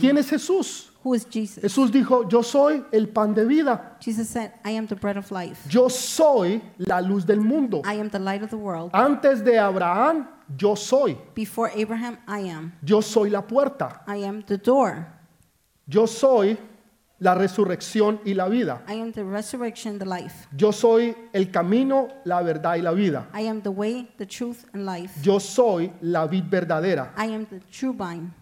¿Quién 0.00 0.16
es 0.16 0.30
Jesús? 0.30 0.87
Who 1.04 1.14
is 1.14 1.24
Jesus? 1.24 1.62
Jesús 1.62 1.92
dijo, 1.92 2.28
yo 2.28 2.42
soy 2.42 2.84
el 2.92 3.06
pan 3.06 3.32
de 3.32 3.44
vida. 3.44 3.96
Jesus 4.00 4.28
said, 4.28 4.52
I 4.64 4.70
am 4.72 4.86
the 4.86 4.96
bread 4.96 5.16
of 5.16 5.30
life. 5.30 5.66
Yo 5.70 5.88
soy 5.88 6.60
la 6.78 7.00
luz 7.00 7.24
del 7.24 7.40
mundo. 7.40 7.82
I 7.84 7.94
am 7.94 8.08
the 8.08 8.18
light 8.18 8.42
of 8.42 8.50
the 8.50 8.56
world. 8.56 8.90
Antes 8.92 9.42
de 9.42 9.56
Abraham, 9.56 10.28
yo 10.58 10.74
soy. 10.74 11.16
Before 11.34 11.70
Abraham, 11.74 12.18
I 12.26 12.40
am. 12.50 12.72
Yo 12.82 13.00
soy 13.00 13.30
la 13.30 13.42
puerta. 13.42 14.00
I 14.06 14.24
am 14.24 14.42
the 14.42 14.58
door. 14.58 15.06
Yo 15.86 16.06
soy 16.06 16.58
la 17.20 17.34
resurrección 17.34 18.20
y 18.24 18.34
la 18.34 18.48
vida. 18.48 18.82
I 18.88 18.94
am 18.94 19.12
the 19.12 19.24
resurrection, 19.24 19.98
the 19.98 20.04
life. 20.04 20.46
Yo 20.56 20.72
soy 20.72 21.14
el 21.32 21.50
camino, 21.50 22.08
la 22.24 22.42
verdad 22.42 22.76
y 22.76 22.82
la 22.82 22.92
vida. 22.92 23.28
I 23.34 23.42
am 23.42 23.62
the 23.62 23.70
way, 23.70 24.08
the 24.18 24.26
truth, 24.26 24.64
and 24.72 24.84
life. 24.84 25.12
Yo 25.22 25.38
soy 25.38 25.92
la 26.02 26.26
vid 26.26 26.44
verdadera 26.48 27.12
I 27.16 27.26
am 27.26 27.46
the 27.46 27.60
true 27.70 27.92
vine, 27.92 28.32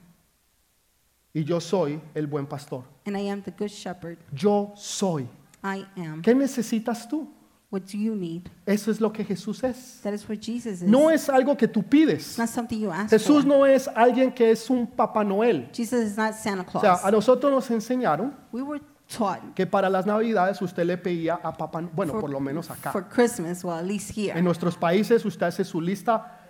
y 1.37 1.45
yo 1.45 1.61
soy 1.61 2.01
el 2.14 2.26
buen 2.26 2.47
pastor. 2.47 2.82
and 3.05 3.14
I 3.14 3.28
am 3.28 3.43
the 3.43 3.51
good 3.51 3.68
shepherd. 3.68 4.16
Yo 4.32 4.72
soy. 4.74 5.28
I 5.62 5.84
am. 5.97 6.22
¿Qué 6.22 6.34
necesitas 6.34 7.07
tú? 7.07 7.28
What 7.70 7.82
do 7.82 7.99
you 7.99 8.14
need? 8.14 8.49
Eso 8.64 8.91
es 8.91 9.01
lo 9.03 9.12
que 9.12 9.22
Jesús 9.22 9.62
es. 9.62 10.01
That 10.03 10.14
is 10.14 10.26
what 10.26 10.39
Jesus 10.41 10.80
is. 10.80 10.84
No 10.84 11.11
es 11.11 11.28
algo 11.28 11.55
que 11.55 11.68
tú 11.68 11.82
pides. 11.82 12.39
Not 12.39 12.49
something 12.49 12.78
you 12.80 12.91
ask 12.91 13.11
Jesús 13.11 13.43
for. 13.43 13.47
no 13.47 13.66
es 13.66 13.87
alguien 13.89 14.32
que 14.32 14.51
es 14.51 14.70
un 14.70 14.87
Papá 14.87 15.24
Noel. 15.24 15.68
Jesus 15.74 16.12
is 16.12 16.16
not 16.16 16.32
Santa 16.32 16.64
O 16.72 16.80
sea, 16.80 16.95
a 16.95 16.99
Claus. 17.01 17.12
nosotros 17.12 17.53
nos 17.53 17.70
enseñaron 17.70 18.34
We 18.51 18.62
were 18.62 18.80
taught 19.07 19.55
que 19.55 19.66
para 19.66 19.91
las 19.91 20.07
Navidades 20.07 20.62
usted 20.62 20.87
le 20.87 20.97
pedía 20.97 21.34
a 21.43 21.53
Papá, 21.55 21.82
bueno, 21.93 22.12
for, 22.12 22.22
por 22.22 22.30
lo 22.30 22.41
menos 22.41 22.70
acá. 22.70 22.93
for 22.93 23.07
Christmas, 23.07 23.62
well, 23.62 23.74
at 23.76 23.84
least 23.84 24.16
here. 24.16 24.39
En 24.39 24.45
nuestros 24.45 24.74
países 24.76 25.22
usted 25.26 25.47
hace 25.47 25.64
su 25.64 25.82
lista 25.82 26.45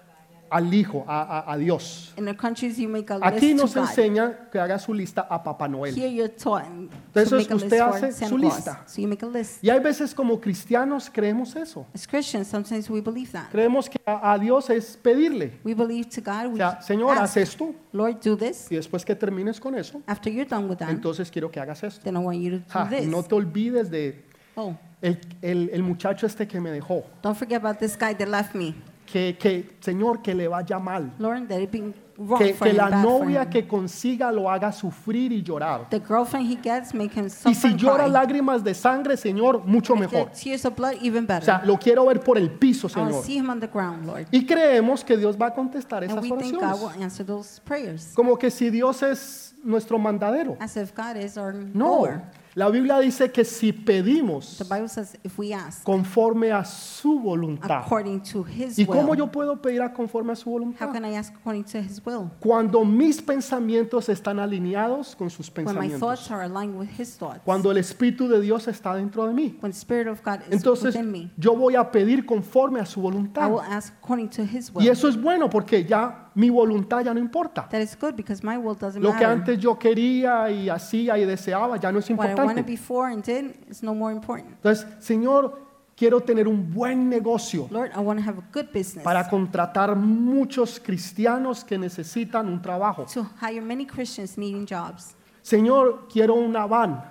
al 0.50 0.72
Hijo, 0.72 1.04
a, 1.06 1.22
a- 1.40 1.52
a 1.52 1.56
Dios. 1.58 2.12
In 2.16 2.24
the 2.24 2.36
countries, 2.36 2.76
you 2.78 2.88
make 2.88 3.10
a 3.12 3.18
Aquí 3.22 3.48
list 3.52 3.62
nos 3.62 3.72
to 3.74 3.80
God. 3.80 3.88
enseña 3.90 4.48
que 4.50 4.58
haga 4.58 4.78
su 4.78 4.92
lista 4.94 5.26
a 5.28 5.42
Papá 5.42 5.68
Noel. 5.68 5.94
Here 5.96 6.08
you're 6.10 6.28
taught 6.32 6.64
to 6.64 6.70
Entonces, 7.14 7.32
make 7.32 7.50
a 7.50 7.54
list 7.54 7.64
usted 7.64 7.78
for 7.78 7.94
hace 7.96 8.12
Santa 8.12 8.28
su 8.28 8.36
Claus. 8.36 8.54
lista. 8.56 8.82
So 8.86 9.00
you 9.02 9.08
make 9.08 9.24
a 9.24 9.28
list. 9.28 9.62
Y 9.64 9.70
hay 9.70 9.80
veces 9.80 10.14
como 10.14 10.40
cristianos 10.40 11.10
creemos 11.10 11.54
eso. 11.56 11.86
As 11.94 12.06
Christians, 12.06 12.48
sometimes 12.48 12.88
we 12.90 13.00
believe 13.00 13.30
that. 13.32 13.48
Creemos 13.50 13.88
que 13.88 14.00
a, 14.06 14.32
a 14.32 14.38
Dios 14.38 14.70
es 14.70 14.96
pedirle. 14.96 15.58
We 15.64 15.74
believe 15.74 16.08
to 16.10 16.20
God, 16.20 16.46
O 16.46 16.50
we 16.50 16.56
sea, 16.58 16.80
Señor, 16.82 17.12
haz 17.16 17.30
ask, 17.30 17.36
esto 17.38 17.74
Lord, 17.92 18.20
do 18.22 18.36
this. 18.36 18.66
y 18.70 18.76
después 18.76 19.04
que 19.04 19.14
termines 19.14 19.60
con 19.60 19.74
eso, 19.74 20.02
After 20.06 20.32
you're 20.32 20.48
done 20.48 20.66
with 20.68 20.76
that, 20.78 20.90
entonces 20.90 21.30
quiero 21.30 21.50
que 21.50 21.60
hagas 21.60 21.82
esto. 21.82 22.02
then 22.04 22.16
I 22.16 22.18
want 22.20 22.38
you 22.40 22.50
to 22.50 22.58
do 22.58 22.64
Ja, 22.68 22.88
this. 22.88 23.06
no 23.06 23.22
te 23.22 23.34
olvides 23.34 23.90
de 23.90 24.24
Oh, 24.58 24.74
el, 25.02 25.20
el- 25.42 25.68
el 25.70 25.82
muchacho 25.82 26.26
este 26.26 26.48
que 26.48 26.58
me 26.60 26.70
dejó. 26.70 27.04
don't 27.22 27.36
forget 27.36 27.62
about 27.62 27.78
this 27.78 27.94
guy 27.94 28.14
that 28.14 28.26
left 28.28 28.54
me. 28.54 28.74
Que, 29.06 29.36
que, 29.38 29.76
Señor, 29.80 30.20
que 30.20 30.34
le 30.34 30.48
vaya 30.48 30.78
mal. 30.78 31.12
Lord, 31.18 31.46
that 31.48 31.60
it 31.60 31.70
be 31.70 31.94
wrong 32.18 32.38
que, 32.38 32.54
for 32.54 32.66
que 32.66 32.72
la 32.72 32.90
novia 32.90 33.48
que 33.48 33.66
consiga 33.68 34.32
lo 34.32 34.50
haga 34.50 34.72
sufrir 34.72 35.30
y 35.32 35.42
llorar. 35.42 35.88
The 35.90 36.00
girlfriend 36.00 36.50
he 36.50 36.56
gets 36.56 36.92
make 36.92 37.14
him 37.18 37.26
Y 37.44 37.54
si 37.54 37.74
llora 37.76 38.04
cry. 38.04 38.12
lágrimas 38.12 38.64
de 38.64 38.74
sangre, 38.74 39.16
Señor, 39.16 39.62
mucho 39.64 39.94
If 39.94 40.00
mejor. 40.00 40.30
tears 40.32 40.64
of 40.64 40.74
blood, 40.74 40.94
even 41.00 41.24
O 41.24 41.26
better. 41.28 41.44
sea, 41.44 41.62
lo 41.64 41.78
quiero 41.78 42.04
ver 42.06 42.18
por 42.20 42.36
el 42.36 42.50
piso, 42.50 42.88
Señor. 42.88 43.22
see 43.22 43.36
him 43.38 43.48
on 43.48 43.60
the 43.60 43.68
ground, 43.68 44.06
Lord. 44.06 44.26
Y 44.32 44.44
creemos 44.44 45.04
que 45.04 45.16
Dios 45.16 45.36
va 45.40 45.46
a 45.46 45.54
contestar 45.54 46.02
And 46.02 46.10
esas 46.12 46.28
oraciones. 46.30 47.02
answer 47.02 47.24
those 47.24 47.60
prayers. 47.64 48.12
Como 48.14 48.36
que 48.36 48.50
si 48.50 48.70
Dios 48.70 49.02
es 49.04 49.54
nuestro 49.62 49.98
mandadero. 49.98 50.56
As 50.58 50.76
if 50.76 50.92
God 50.96 51.16
is 51.16 51.36
our 51.36 51.54
No, 51.54 51.98
goer. 51.98 52.22
La 52.56 52.70
Biblia 52.70 52.98
dice 53.00 53.30
que 53.30 53.44
si 53.44 53.70
pedimos 53.70 54.56
The 54.56 54.64
Bible 54.64 54.88
says 54.88 55.18
if 55.22 55.38
we 55.38 55.52
ask 55.52 55.84
conforme 55.84 56.50
a 56.52 56.64
su 56.64 57.20
voluntad. 57.20 57.82
according 57.84 58.22
to 58.22 58.44
his 58.44 58.78
¿Y 58.78 58.86
cómo 58.86 59.10
will, 59.10 59.18
yo 59.18 59.26
puedo 59.30 59.60
pedir 59.60 59.82
a 59.82 59.92
conforme 59.92 60.32
a 60.32 60.36
su 60.36 60.48
how 60.48 60.54
voluntad? 60.58 60.90
can 60.90 61.04
I 61.04 61.16
ask 61.18 61.34
according 61.34 61.64
to 61.64 61.78
his 61.78 62.00
will? 62.04 62.30
Cuando 62.40 62.82
mis 62.82 63.20
pensamientos 63.20 64.08
están 64.08 64.38
alineados 64.38 65.14
con 65.14 65.28
sus 65.28 65.52
When 65.54 65.66
my 65.66 65.90
thoughts 65.90 66.22
pensamientos. 66.22 66.30
are 66.30 66.42
aligned 66.44 66.78
with 66.78 66.88
his 66.98 67.16
thoughts. 67.18 67.40
Cuando 67.44 67.70
el 67.70 67.76
Espíritu 67.76 68.26
de 68.26 68.40
Dios 68.40 68.66
está 68.68 68.94
dentro 68.94 69.26
de 69.26 69.34
mí. 69.34 69.58
When 69.60 69.70
the 69.72 69.78
Spirit 69.78 70.08
of 70.08 70.22
God 70.24 70.40
is 70.48 70.52
Entonces 70.54 70.94
within 70.94 71.12
me, 71.12 71.30
yo 71.36 71.54
voy 71.54 71.76
a 71.76 71.90
pedir 71.92 72.24
conforme 72.24 72.80
a 72.80 72.86
su 72.86 73.00
I 73.00 73.02
voluntad. 73.02 73.50
will 73.50 73.60
ask 73.60 73.92
according 74.02 74.30
to 74.30 74.42
his 74.44 74.72
Y 74.80 74.88
eso 74.88 75.08
es 75.08 75.20
bueno 75.20 75.50
porque 75.50 75.84
ya 75.84 76.30
mi 76.34 76.48
voluntad 76.50 77.02
ya 77.04 77.12
no 77.12 77.20
importa. 77.20 77.68
That 77.70 77.80
is 77.80 77.96
good 77.98 78.14
because 78.14 78.42
my 78.42 78.56
will 78.56 78.76
doesn't 78.76 79.02
Lo 79.02 79.10
que 79.10 79.26
matter. 79.26 79.28
antes 79.28 79.58
yo 79.58 79.78
quería 79.78 80.50
y 80.50 80.68
hacía 80.70 81.18
y 81.18 81.24
deseaba 81.26 81.76
ya 81.78 81.92
no 81.92 81.98
es 81.98 82.06
What 82.10 82.30
I 82.30 82.45
wanted 82.46 82.60
importante. 82.60 82.70
before 82.70 83.12
and 83.12 83.22
did 83.22 83.56
is 83.70 83.82
no 83.82 83.94
more 83.94 84.12
important. 84.12 84.52
Entonces, 84.62 84.86
Señor, 85.00 85.58
quiero 85.96 86.20
tener 86.20 86.46
un 86.46 86.72
buen 86.72 87.08
negocio 87.08 87.68
Lord, 87.70 87.90
I 87.96 88.00
want 88.00 88.18
to 88.20 88.24
have 88.28 88.38
a 88.38 88.44
good 88.52 88.66
business 88.72 89.02
para 89.04 89.28
contratar 89.28 89.94
muchos 89.96 90.78
cristianos 90.80 91.64
que 91.64 91.78
necesitan 91.78 92.46
un 92.48 92.60
trabajo. 92.60 93.06
to 93.12 93.26
hire 93.40 93.60
many 93.62 93.86
Christians 93.86 94.36
needing 94.38 94.66
jobs. 94.66 95.14
Señor, 95.42 96.06
quiero 96.12 96.34
una 96.34 96.66
van. 96.66 97.02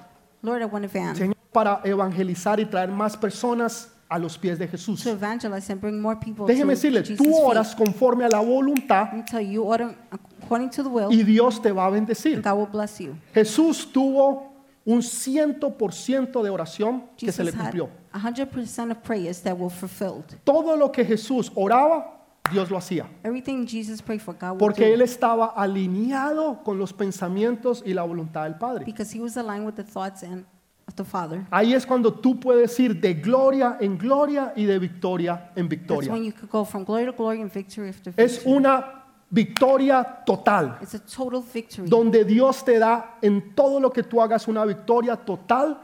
Lord, 0.41 0.61
I 0.61 0.65
want 0.65 0.85
a 0.85 0.87
van 0.87 1.15
Señor, 1.15 1.35
para 1.51 1.81
evangelizar 1.83 2.59
y 2.59 2.65
traer 2.65 2.89
más 2.91 3.15
personas 3.17 3.91
a 4.07 4.19
los 4.19 4.37
pies 4.37 4.59
de 4.59 4.67
Jesús. 4.67 5.01
to 5.01 5.09
evangelize 5.09 5.71
and 5.71 5.81
bring 5.81 5.99
more 5.99 6.15
people 6.19 6.45
Déjeme 6.45 6.73
to 6.73 6.75
decirle, 6.75 6.99
Jesus' 7.01 7.17
tú 7.17 7.23
feet. 7.23 7.43
oras 7.43 7.73
conforme 7.75 8.23
a 8.25 8.29
la 8.29 8.39
voluntad 8.39 9.07
tell 9.25 9.41
you, 9.41 9.63
order 9.63 9.95
according 10.11 10.69
to 10.69 10.83
the 10.83 10.89
will, 10.89 11.07
y 11.11 11.23
Dios 11.23 11.59
te 11.59 11.71
va 11.71 11.87
a 11.87 11.89
bendecir. 11.89 12.39
God 12.43 12.53
will 12.53 12.67
bless 12.71 12.99
you. 12.99 13.15
Jesús 13.33 13.91
tuvo 13.91 14.53
un 14.85 15.01
100% 15.01 16.43
de 16.43 16.49
oración 16.49 17.05
que 17.17 17.31
se 17.31 17.43
le 17.43 17.51
Jesus 17.51 17.59
had 17.59 17.71
cumplió. 17.71 17.89
100% 18.13 18.91
of 18.91 18.97
prayers 19.03 19.41
that 19.41 19.55
were 19.57 19.69
fulfilled. 19.73 20.25
Todo 20.43 20.75
lo 20.77 20.91
que 20.91 21.03
Jesús 21.03 21.51
oraba, 21.55 22.11
Dios 22.51 22.69
lo 22.69 22.77
hacía. 22.77 23.07
Everything 23.23 23.65
Jesus 23.65 24.01
prayed 24.01 24.21
for, 24.21 24.33
God 24.35 24.51
would 24.51 24.59
Porque 24.59 24.93
Él 24.93 24.99
do. 24.99 25.05
estaba 25.05 25.47
alineado 25.55 26.63
con 26.63 26.77
los 26.77 26.93
pensamientos 26.93 27.81
y 27.85 27.93
la 27.93 28.03
voluntad 28.03 28.43
del 28.43 28.55
Padre. 28.55 28.85
Because 28.85 29.11
he 29.15 29.19
was 29.21 29.35
aligned 29.37 29.65
with 29.65 29.75
the 29.75 29.83
thoughts 29.83 30.23
and 30.23 30.45
of 30.87 30.93
the 30.95 31.03
Father. 31.03 31.43
Ahí 31.49 31.73
es 31.73 31.83
cuando 31.85 32.13
tú 32.13 32.39
puedes 32.39 32.79
ir 32.79 32.99
de 33.01 33.15
gloria 33.15 33.77
en 33.81 33.97
gloria 33.97 34.53
y 34.55 34.65
de 34.65 34.77
victoria 34.77 35.49
en 35.55 35.67
That's 35.67 35.69
victoria. 35.79 36.11
when 36.11 36.23
you 36.23 36.31
could 36.31 36.51
go 36.51 36.63
from 36.63 36.83
glory 36.85 37.05
to 37.05 37.11
glory 37.13 37.41
and 37.41 37.51
victory 37.51 37.89
after 37.89 38.13
Es 38.17 38.45
una 38.45 39.04
victoria 39.29 40.23
total, 40.25 40.77
It's 40.81 40.93
a 40.95 40.99
total 40.99 41.41
victory. 41.41 41.87
donde 41.89 42.23
Dios 42.25 42.63
te 42.63 42.79
da 42.79 43.17
en 43.21 43.53
todo 43.55 43.79
lo 43.79 43.91
que 43.91 44.03
tú 44.03 44.21
hagas 44.21 44.47
una 44.47 44.65
victoria 44.65 45.15
total, 45.17 45.81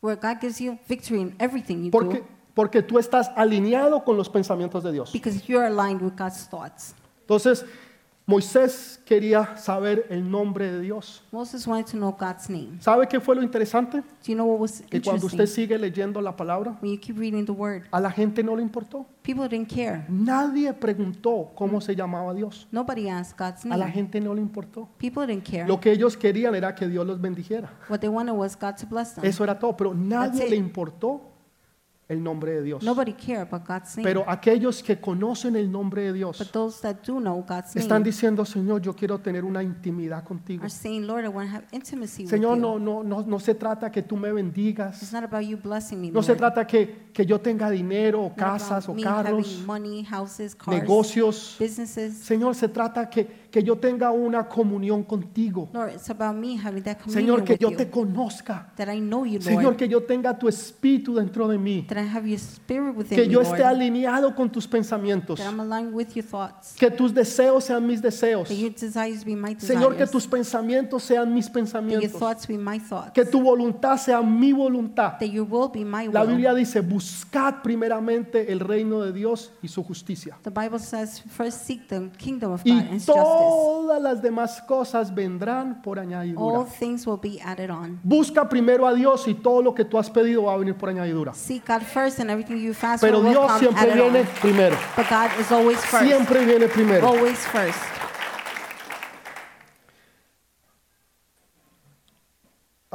Where 0.00 0.16
God 0.20 0.38
gives 0.40 0.58
you 0.60 0.78
victory 0.88 1.20
in 1.20 1.36
everything 1.38 1.84
you 1.84 1.90
porque, 1.92 2.18
do. 2.20 2.26
porque 2.54 2.82
tú 2.82 2.98
estás 2.98 3.30
alineado 3.36 4.02
con 4.04 4.16
los 4.16 4.28
pensamientos 4.28 4.82
de 4.82 4.90
Dios. 4.92 5.12
Because 5.12 5.46
you're 5.46 5.64
aligned 5.66 6.02
with 6.02 6.14
God's 6.16 6.48
thoughts. 6.48 6.94
Entonces, 7.20 7.64
Moisés 8.24 9.00
quería 9.04 9.56
saber 9.56 10.06
el 10.08 10.30
nombre 10.30 10.70
de 10.70 10.80
Dios. 10.80 11.24
Moses 11.32 11.66
wanted 11.66 11.86
to 11.86 11.96
know 11.96 12.12
God's 12.12 12.48
name. 12.48 12.80
¿Sabe 12.80 13.08
qué 13.08 13.20
fue 13.20 13.34
lo 13.34 13.42
interesante? 13.42 13.98
Do 13.98 14.04
you 14.26 14.34
know 14.34 14.46
what 14.46 14.60
was 14.60 14.82
Que 14.88 15.02
cuando 15.02 15.26
usted 15.26 15.46
sigue 15.46 15.76
leyendo 15.76 16.20
la 16.20 16.36
palabra, 16.36 16.78
When 16.80 16.92
you 16.92 17.00
keep 17.00 17.18
reading 17.18 17.44
the 17.44 17.52
word, 17.52 17.82
a 17.90 18.00
la 18.00 18.10
gente 18.12 18.44
no 18.44 18.54
le 18.54 18.62
importó. 18.62 19.06
people 19.22 19.48
didn't 19.48 19.68
care. 19.68 20.04
Nadie 20.08 20.72
preguntó 20.72 21.50
cómo 21.56 21.80
se 21.80 21.96
llamaba 21.96 22.32
Dios. 22.32 22.68
Nobody 22.70 23.08
asked 23.08 23.36
God's 23.36 23.64
A 23.64 23.76
la 23.76 23.86
name. 23.86 23.92
gente 23.92 24.20
no 24.20 24.34
le 24.34 24.40
importó. 24.40 24.88
People 24.98 25.26
didn't 25.26 25.44
care. 25.44 25.66
Lo 25.66 25.80
que 25.80 25.90
ellos 25.90 26.16
querían 26.16 26.54
era 26.54 26.74
que 26.76 26.86
Dios 26.86 27.04
los 27.04 27.20
bendijera. 27.20 27.72
What 27.88 27.98
they 27.98 28.08
wanted 28.08 28.34
was 28.36 28.56
God 28.56 28.76
to 28.76 28.86
bless 28.86 29.14
them. 29.14 29.24
Eso 29.24 29.42
era 29.42 29.58
todo, 29.58 29.76
pero 29.76 29.94
nadie 29.94 30.48
le 30.48 30.56
importó 30.56 31.31
el 32.12 32.22
nombre 32.22 32.52
de 32.52 32.62
Dios. 32.62 32.82
Nobody 32.82 33.12
cared 33.12 33.40
about 33.42 33.66
God's 33.66 33.96
name. 33.96 34.04
Pero 34.08 34.24
aquellos 34.28 34.82
que 34.82 35.00
conocen 35.00 35.56
el 35.56 35.70
nombre 35.70 36.02
de 36.02 36.12
Dios 36.12 36.38
But 36.38 36.48
those 36.52 36.80
that 36.82 36.96
do 37.06 37.18
know 37.20 37.44
God's 37.48 37.74
están 37.76 38.02
diciendo, 38.02 38.44
Señor, 38.44 38.80
yo 38.82 38.94
quiero 38.94 39.18
tener 39.18 39.44
una 39.44 39.62
intimidad 39.62 40.24
contigo. 40.24 40.62
are 40.62 40.70
saying, 40.70 41.06
Lord, 41.06 41.24
I 41.24 41.28
want 41.28 41.48
to 41.50 41.56
have 41.56 41.64
intimacy 41.72 42.26
Señor, 42.26 42.52
with 42.52 42.56
you. 42.58 42.62
no, 42.62 42.78
no, 42.78 43.02
no, 43.02 43.22
no 43.22 43.38
se 43.38 43.54
trata 43.54 43.90
que 43.90 44.02
tú 44.02 44.16
me 44.16 44.28
It's 44.28 44.34
bendigas. 44.36 45.12
not 45.12 45.24
about 45.24 45.42
you 45.44 45.56
blessing 45.56 46.00
me, 46.00 46.08
No 46.08 46.14
Lord. 46.20 46.26
se 46.26 46.36
trata 46.36 46.66
que, 46.66 47.06
que 47.12 47.24
yo 47.26 47.40
tenga 47.40 47.70
dinero, 47.70 48.20
o 48.20 48.28
Not 48.28 48.38
about 48.38 48.52
casas, 48.58 48.88
o 48.88 48.94
me 48.94 49.02
carros, 49.02 49.46
having 49.46 49.66
money, 49.66 50.04
houses, 50.04 50.54
cars, 50.54 50.78
negocios. 50.80 51.56
businesses. 51.58 52.18
Señor, 52.18 52.54
se 52.54 52.68
trata 52.68 53.08
que, 53.08 53.41
que 53.52 53.62
yo 53.62 53.76
tenga 53.76 54.10
una 54.10 54.48
comunión 54.48 55.04
contigo. 55.04 55.68
Lord, 55.74 55.92
it's 55.94 56.08
about 56.08 56.34
me 56.34 56.56
having 56.56 56.82
that 56.82 56.96
Señor, 57.06 57.44
que 57.44 57.58
yo 57.58 57.70
te 57.76 57.90
conozca. 57.90 58.72
that 58.76 58.88
I 58.88 58.98
know 58.98 59.26
you, 59.26 59.40
Señor, 59.40 59.76
que 59.76 59.86
yo 59.86 60.02
tenga 60.02 60.36
tu 60.38 60.48
espíritu 60.48 61.14
dentro 61.14 61.46
de 61.46 61.58
mí. 61.58 61.86
that 61.86 61.98
I 61.98 62.08
have 62.08 62.26
your 62.26 62.38
spirit 62.38 62.96
within 62.96 63.18
Que 63.18 63.26
me, 63.26 63.32
yo 63.32 63.42
Lord. 63.42 63.54
esté 63.54 63.62
alineado 63.64 64.34
con 64.34 64.50
tus 64.50 64.66
pensamientos. 64.66 65.38
that 65.38 65.46
I'm 65.46 65.60
aligned 65.60 65.92
with 65.92 66.14
your 66.14 66.24
thoughts. 66.24 66.74
Que 66.74 66.90
tus 66.90 67.12
deseos 67.12 67.64
sean 67.64 67.86
mis 67.86 68.00
deseos. 68.00 68.48
that 68.48 68.56
your 68.56 68.70
desires 68.72 69.22
be 69.22 69.36
my 69.36 69.54
desires. 69.54 69.66
Señor, 69.66 69.96
que 69.96 70.06
tus 70.06 70.26
pensamientos 70.26 71.02
sean 71.02 71.32
mis 71.34 71.44
that 71.46 71.52
your 71.52 71.62
pensamientos. 71.62 72.18
thoughts 72.18 72.46
be 72.46 72.56
my 72.56 72.78
thoughts. 72.80 73.12
Que 73.12 73.26
tu 73.26 73.42
voluntad 73.42 73.98
sea 73.98 74.22
mi 74.22 74.52
voluntad. 74.54 75.18
that 75.18 75.28
your 75.28 75.44
will 75.44 75.68
be 75.70 75.84
my 75.84 76.08
La. 76.08 76.24
Biblia 76.24 76.54
dice, 76.54 76.80
buscad 76.80 77.62
primeramente 77.62 78.50
el 78.50 78.60
reino 78.60 79.02
de 79.02 79.12
Dios 79.12 79.52
y 79.62 79.68
su 79.68 79.82
justicia. 79.82 80.38
The 80.42 80.50
Bible 80.50 80.78
says, 80.78 81.20
first 81.20 81.66
seek 81.66 81.86
the 81.88 82.08
kingdom 82.16 82.52
of 82.52 82.62
Y 82.64 82.70
God 82.70 82.80
and 82.80 82.94
His 82.94 83.06
justice. 83.06 83.41
Todas 83.42 84.02
las 84.02 84.22
demás 84.22 84.62
cosas 84.62 85.14
vendrán 85.14 85.82
por 85.82 85.98
All 85.98 86.04
añadidura. 86.06 86.64
things 86.78 87.06
will 87.06 87.18
be 87.20 87.40
added 87.42 87.70
on. 87.70 87.98
Busca 88.02 88.48
primero 88.48 88.86
a 88.86 88.94
Dios 88.94 89.26
y 89.28 89.34
todo 89.34 89.62
lo 89.62 89.74
que 89.74 89.84
tú 89.84 89.98
has 89.98 90.08
pedido 90.10 90.44
va 90.44 90.54
a 90.54 90.56
venir 90.56 90.74
por 90.76 90.88
añadidura. 90.88 91.34
Seek 91.34 91.66
God 91.66 91.82
first 91.82 92.20
and 92.20 92.30
everything 92.30 92.56
you 92.56 92.72
fast 92.74 93.02
Pero 93.02 93.18
for 93.18 93.24
will 93.24 93.32
Dios 93.32 93.46
come 93.46 93.58
siempre 93.60 93.82
added 93.82 93.94
viene 94.02 94.20
on. 94.20 94.26
primero. 94.40 94.76
But 94.96 95.06
God 95.10 95.30
is 95.40 95.52
always 95.52 95.78
first. 95.84 96.04
Siempre 96.04 96.44
viene 96.44 96.68
primero. 96.68 97.06
Always 97.06 97.38
first. 97.46 97.78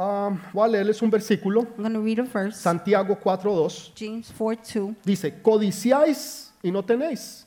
Ah, 0.00 0.30
voy 0.52 0.64
a 0.64 0.68
leerles 0.68 1.02
un 1.02 1.10
versículo. 1.10 1.62
I'm 1.76 1.82
going 1.82 1.92
to 1.94 2.00
read 2.00 2.18
a 2.20 2.22
verse. 2.22 2.60
Santiago 2.60 3.18
4.2. 3.18 3.92
James 3.96 4.32
4 4.36 4.62
2. 4.64 4.96
Dice, 5.04 5.42
codiciáis 5.42 6.52
y 6.62 6.70
no 6.70 6.84
tenéis. 6.84 7.46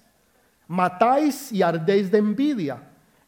Matáis 0.67 1.51
y 1.51 1.61
ardéis 1.61 2.11
de 2.11 2.17
envidia 2.17 2.81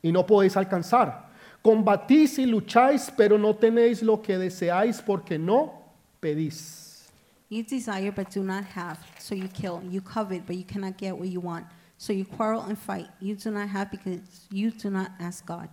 y 0.03 0.11
no 0.11 0.25
podéis 0.25 0.55
alcanzar. 0.55 1.31
Combatís 1.63 2.37
y 2.37 2.45
lucháis, 2.45 3.11
pero 3.15 3.37
no 3.37 3.55
tenéis 3.55 4.03
lo 4.03 4.21
que 4.21 4.37
deseáis 4.37 5.01
porque 5.01 5.39
no 5.39 5.73
pedís. 6.19 7.09
You 7.49 7.63
desire 7.63 8.11
but 8.11 8.29
do 8.29 8.43
not 8.43 8.65
have, 8.65 8.99
so 9.17 9.33
you 9.33 9.47
kill. 9.47 9.81
You 9.89 10.01
covet 10.01 10.45
but 10.45 10.55
you 10.55 10.65
cannot 10.65 10.97
get 10.97 11.17
what 11.17 11.29
you 11.29 11.39
want, 11.39 11.65
so 11.97 12.11
you 12.11 12.25
quarrel 12.25 12.61
and 12.61 12.77
fight. 12.77 13.07
You 13.21 13.35
do 13.35 13.51
not 13.51 13.69
have 13.69 13.89
because 13.91 14.19
you 14.51 14.71
do 14.71 14.89
not 14.89 15.11
ask 15.19 15.45
God. 15.45 15.69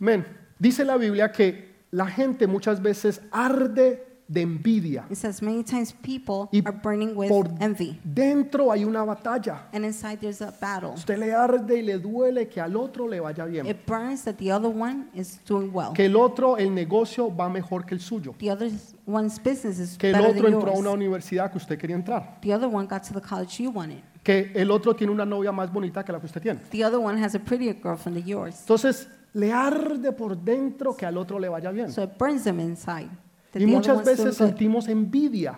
Amén. 0.00 0.24
Dice 0.58 0.84
la 0.84 0.96
Biblia 0.96 1.30
que 1.30 1.74
la 1.90 2.06
gente 2.06 2.46
muchas 2.46 2.80
veces 2.80 3.20
arde 3.30 4.07
de 4.28 4.42
envidia. 4.42 5.06
It 5.10 5.16
says 5.16 5.40
many 5.42 5.64
times 5.64 5.92
people 6.02 6.48
Y 6.52 6.62
are 6.66 6.76
burning 6.82 7.16
with 7.16 7.28
por 7.30 7.48
envy, 7.60 7.98
dentro 8.04 8.70
hay 8.70 8.84
una 8.84 9.02
batalla. 9.02 9.68
and 9.72 9.84
inside 9.86 10.18
there's 10.20 10.42
a 10.42 10.52
battle. 10.60 10.90
Usted 10.94 11.16
le 11.18 11.32
arde 11.32 11.78
y 11.78 11.82
le 11.82 11.98
duele 11.98 12.46
que 12.46 12.60
al 12.60 12.76
otro 12.76 13.08
le 13.08 13.20
vaya 13.20 13.46
bien. 13.46 13.66
It 13.66 13.86
burns 13.86 14.24
that 14.24 14.34
the 14.36 14.52
other 14.52 14.68
one 14.70 15.06
is 15.14 15.40
doing 15.46 15.70
well. 15.72 15.92
Que 15.94 16.04
el 16.06 16.14
otro, 16.16 16.56
el 16.58 16.74
negocio 16.74 17.34
va 17.34 17.48
mejor 17.48 17.86
que 17.86 17.94
el 17.94 18.00
suyo. 18.00 18.34
The 18.38 18.50
other 18.50 18.70
one's 19.06 19.38
business 19.42 19.78
is 19.78 19.96
Que 19.96 20.08
el 20.10 20.14
better 20.16 20.30
otro 20.30 20.42
than 20.42 20.52
entró 20.54 20.68
a 20.72 20.78
una 20.78 20.90
yours. 20.90 20.96
universidad 20.96 21.50
que 21.50 21.56
usted 21.56 21.78
quería 21.78 21.96
entrar. 21.96 22.38
The 22.42 22.52
other 22.54 22.68
one 22.68 22.86
got 22.86 23.02
to 23.04 23.14
the 23.14 23.22
college 23.26 23.62
you 23.62 23.70
wanted. 23.70 24.02
Que 24.22 24.52
el 24.54 24.70
otro 24.70 24.94
tiene 24.94 25.10
una 25.10 25.24
novia 25.24 25.52
más 25.52 25.72
bonita 25.72 26.04
que 26.04 26.12
la 26.12 26.20
que 26.20 26.26
usted 26.26 26.42
tiene. 26.42 26.60
The 26.70 26.84
other 26.84 26.98
one 27.00 27.18
has 27.24 27.34
a 27.34 27.38
prettier 27.38 27.74
girlfriend 27.74 28.18
than 28.18 28.26
yours. 28.26 28.60
Entonces, 28.60 29.08
le 29.32 29.52
arde 29.52 30.12
por 30.12 30.36
dentro 30.36 30.94
que 30.94 31.06
al 31.06 31.16
otro 31.16 31.38
le 31.38 31.48
vaya 31.48 31.70
bien. 31.70 31.90
So 31.90 32.02
it 32.02 32.10
burns 32.18 32.44
them 32.44 32.60
inside. 32.60 33.08
Y 33.54 33.66
muchas 33.66 34.04
veces 34.04 34.36
sentimos 34.36 34.88
envidia 34.88 35.56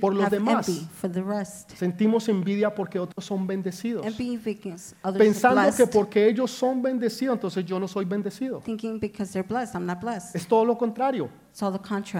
por 0.00 0.14
los 0.14 0.30
demás. 0.30 0.66
Sentimos 1.74 2.28
envidia 2.28 2.74
porque 2.74 2.98
otros 2.98 3.24
son 3.24 3.46
bendecidos. 3.46 4.06
Pensando 5.16 5.76
que 5.76 5.86
porque 5.86 6.28
ellos 6.28 6.50
son 6.50 6.82
bendecidos, 6.82 7.34
entonces 7.36 7.64
yo 7.64 7.80
no 7.80 7.88
soy 7.88 8.04
bendecido. 8.04 8.62
Es 10.34 10.46
todo 10.46 10.64
lo 10.64 10.76
contrario. 10.76 11.28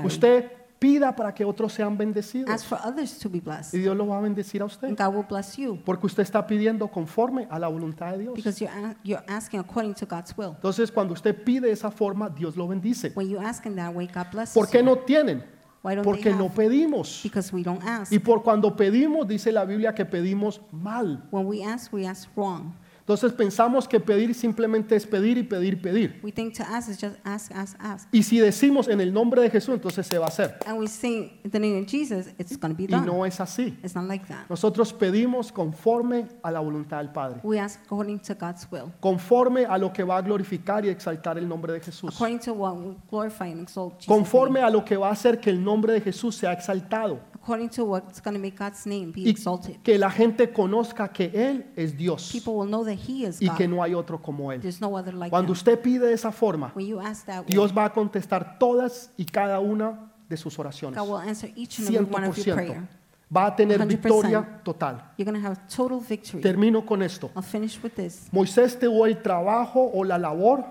Usted 0.05 0.60
Pida 0.81 1.15
para 1.15 1.33
que 1.35 1.45
otros 1.45 1.75
sean 1.75 1.97
bendecidos. 1.97 2.49
Ask 2.51 2.65
for 2.67 2.79
others 2.85 3.19
to 3.19 3.29
be 3.29 3.37
Y 3.39 3.41
blessed. 3.43 3.79
Dios 3.79 3.95
lo 3.97 4.07
va 4.09 4.17
a 4.19 4.21
bendecir 4.23 4.63
a 4.63 4.65
usted. 4.65 4.89
And 4.89 4.99
God 4.99 5.15
will 5.15 5.27
bless 5.29 5.57
you 5.57 5.79
Porque 5.85 6.07
usted 6.07 6.23
está 6.23 6.47
pidiendo 6.47 6.89
conforme 6.89 7.47
a 7.51 7.59
la 7.59 7.69
voluntad 7.69 8.13
de 8.13 8.19
Dios. 8.21 8.35
because 8.35 8.59
you're, 8.65 8.75
a- 8.75 8.97
you're 9.05 9.23
asking 9.29 9.61
according 9.61 9.93
to 9.95 10.07
God's 10.07 10.35
will. 10.37 10.55
Entonces, 10.57 10.91
cuando 10.91 11.13
usted 11.13 11.45
pide 11.45 11.67
de 11.67 11.73
esa 11.73 11.91
forma, 11.91 12.31
Dios 12.31 12.57
lo 12.57 12.67
bendice. 12.67 13.13
When 13.15 13.29
you 13.29 13.39
ask 13.39 13.67
in 13.67 13.77
that 13.77 13.95
way, 13.95 14.07
God 14.07 14.27
blesses 14.33 14.55
¿Por 14.55 14.69
qué 14.71 14.79
you. 14.79 14.85
no 14.85 14.97
tienen? 15.01 15.45
Why 15.83 15.95
don't 15.95 16.05
Porque 16.05 16.25
they 16.25 16.35
no 16.35 16.47
have? 16.47 16.55
pedimos. 16.57 17.21
Because 17.23 17.53
we 17.55 17.63
don't 17.63 17.83
ask. 17.85 18.11
Y 18.13 18.19
por 18.19 18.43
cuando 18.43 18.75
pedimos, 18.75 19.29
dice 19.29 19.53
la 19.53 19.65
Biblia 19.67 19.95
que 19.95 20.05
pedimos 20.07 20.61
mal. 20.73 21.27
When 21.31 21.47
we 21.47 21.63
ask, 21.63 21.93
we 21.93 22.07
ask 22.07 22.29
wrong. 22.37 22.75
Entonces 23.01 23.33
pensamos 23.33 23.89
que 23.89 23.99
pedir 23.99 24.35
simplemente 24.35 24.95
es 24.95 25.07
pedir 25.07 25.37
y 25.39 25.43
pedir, 25.43 25.81
pedir. 25.83 26.21
We 26.23 26.31
think 26.31 26.55
to 26.59 26.63
ask 26.63 26.89
is 26.89 26.99
just 27.01 27.17
ask, 27.25 27.51
ask, 27.53 27.77
ask. 27.81 28.09
Y 28.13 28.23
si 28.23 28.39
decimos 28.39 28.87
en 28.89 29.01
el 29.01 29.13
nombre 29.13 29.43
de 29.43 29.51
Jesús, 29.51 29.75
entonces 29.75 30.07
se 30.07 30.19
va 30.19 30.27
a 30.27 30.29
hacer. 30.29 30.59
And 30.67 30.79
we 30.79 30.87
say 30.87 31.41
in 31.45 31.51
the 31.51 31.59
name 31.59 31.79
of 31.81 31.87
Jesus, 31.87 32.29
it's 32.39 32.57
going 32.57 32.73
to 32.73 32.77
be 32.77 32.85
Y 32.85 32.87
done. 32.87 33.07
no 33.07 33.25
es 33.27 33.41
así. 33.41 33.77
It's 33.83 33.95
not 33.95 34.05
like 34.07 34.27
that. 34.29 34.49
Nosotros 34.49 34.93
pedimos 34.93 35.51
conforme 35.53 36.29
a 36.43 36.51
la 36.51 36.61
voluntad 36.61 36.99
del 36.99 37.11
Padre, 37.11 37.41
We 37.43 37.59
ask 37.59 37.81
according 37.87 38.21
to 38.21 38.35
God's 38.35 38.67
will, 38.71 38.93
conforme 39.01 39.65
a 39.65 39.77
lo 39.79 39.93
que 39.93 40.05
va 40.05 40.19
a 40.19 40.23
glorificar 40.23 40.85
y 40.85 40.89
exaltar 40.89 41.37
el 41.39 41.49
nombre 41.49 41.73
de 41.73 41.81
Jesús, 41.81 42.15
according 42.15 42.39
to 42.41 42.53
what 42.53 42.77
will 42.77 42.97
glorify 43.11 43.51
and 43.51 43.63
exalt 43.63 43.95
Jesus. 44.01 44.07
conforme 44.07 44.61
a 44.61 44.71
lo 44.71 44.85
que 44.85 44.97
va 44.97 45.09
a 45.09 45.13
hacer 45.13 45.41
que 45.41 45.51
el 45.51 45.63
nombre 45.63 45.93
de 45.95 46.01
Jesús 46.01 46.37
sea 46.37 46.53
exaltado 46.53 47.19
according 47.43 47.69
to 47.71 47.85
what's 47.85 48.21
going 48.21 48.35
to 48.35 48.41
make 48.41 48.57
God's 48.57 48.87
name 48.87 49.13
be 49.13 49.23
y 49.23 49.31
exalted. 49.31 49.77
que 49.83 49.99
la 49.99 50.11
gente 50.11 50.53
conozca 50.53 51.09
que 51.09 51.31
Él 51.35 51.67
es 51.77 51.97
Dios 51.97 52.31
People 52.33 52.55
will 52.55 52.69
know 52.69 52.85
that 52.85 52.99
He 53.09 53.25
is 53.27 53.41
y 53.41 53.49
que 53.57 53.67
God. 53.67 53.77
no 53.77 53.83
hay 53.83 53.95
otro 53.95 54.21
como 54.21 54.53
Él. 54.53 54.61
There's 54.61 54.81
no 54.81 54.97
other 54.97 55.15
like 55.15 55.31
Cuando 55.31 55.49
Him. 55.53 55.53
usted 55.53 55.81
pide 55.81 56.07
de 56.07 56.13
esa 56.15 56.33
forma, 56.33 56.73
When 56.75 56.87
you 56.87 57.01
ask 57.01 57.27
that 57.27 57.41
way, 57.41 57.49
Dios 57.49 57.73
va 57.77 57.87
a 57.87 57.93
contestar 57.93 58.59
todas 58.59 59.11
y 59.17 59.25
cada 59.25 59.61
una 59.61 60.11
de 60.29 60.37
sus 60.37 60.59
oraciones. 60.59 60.99
God 61.01 61.09
will 61.09 61.29
answer 61.29 61.51
each 61.57 61.79
and 61.81 61.89
every 61.89 62.07
one 62.15 62.25
of 62.27 62.37
your 62.37 62.47
100%. 62.47 62.55
prayer. 62.55 62.89
Va 63.35 63.47
a 63.47 63.55
tener 63.57 63.79
100%. 63.79 63.87
victoria 63.87 64.61
total. 64.65 65.01
You're 65.17 65.25
going 65.31 65.41
to 65.41 65.47
have 65.47 65.57
total 65.69 66.01
victory. 66.01 66.43
Termino 66.43 66.85
con 66.85 67.01
esto. 67.03 67.31
I'll 67.37 67.43
finish 67.43 67.81
with 67.83 67.93
this. 67.95 68.29
Moisés 68.33 68.79
tuvo 68.79 69.07
el 69.07 69.23
trabajo 69.23 69.89
o 69.95 70.05
la 70.05 70.19
labor 70.19 70.65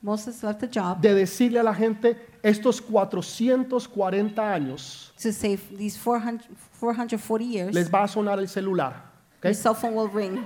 Moses 0.00 0.42
left 0.44 0.60
the 0.60 0.68
job 0.72 1.00
de 1.00 1.12
decirle 1.12 1.58
a 1.58 1.62
la 1.62 1.74
gente 1.74 2.16
estos 2.42 2.80
440 2.80 4.52
años 4.52 5.12
to 5.20 5.32
save 5.32 5.58
these 5.76 5.96
400, 5.98 6.46
440 6.80 7.44
years. 7.44 7.74
les 7.74 7.90
va 7.92 8.04
a 8.04 8.08
sonar 8.08 8.38
el 8.38 8.48
celular. 8.48 8.94
¿ok? 9.38 9.44
Your 9.46 9.54
cell 9.54 9.74
phone 9.74 9.94
will 9.94 10.10
ring. 10.12 10.44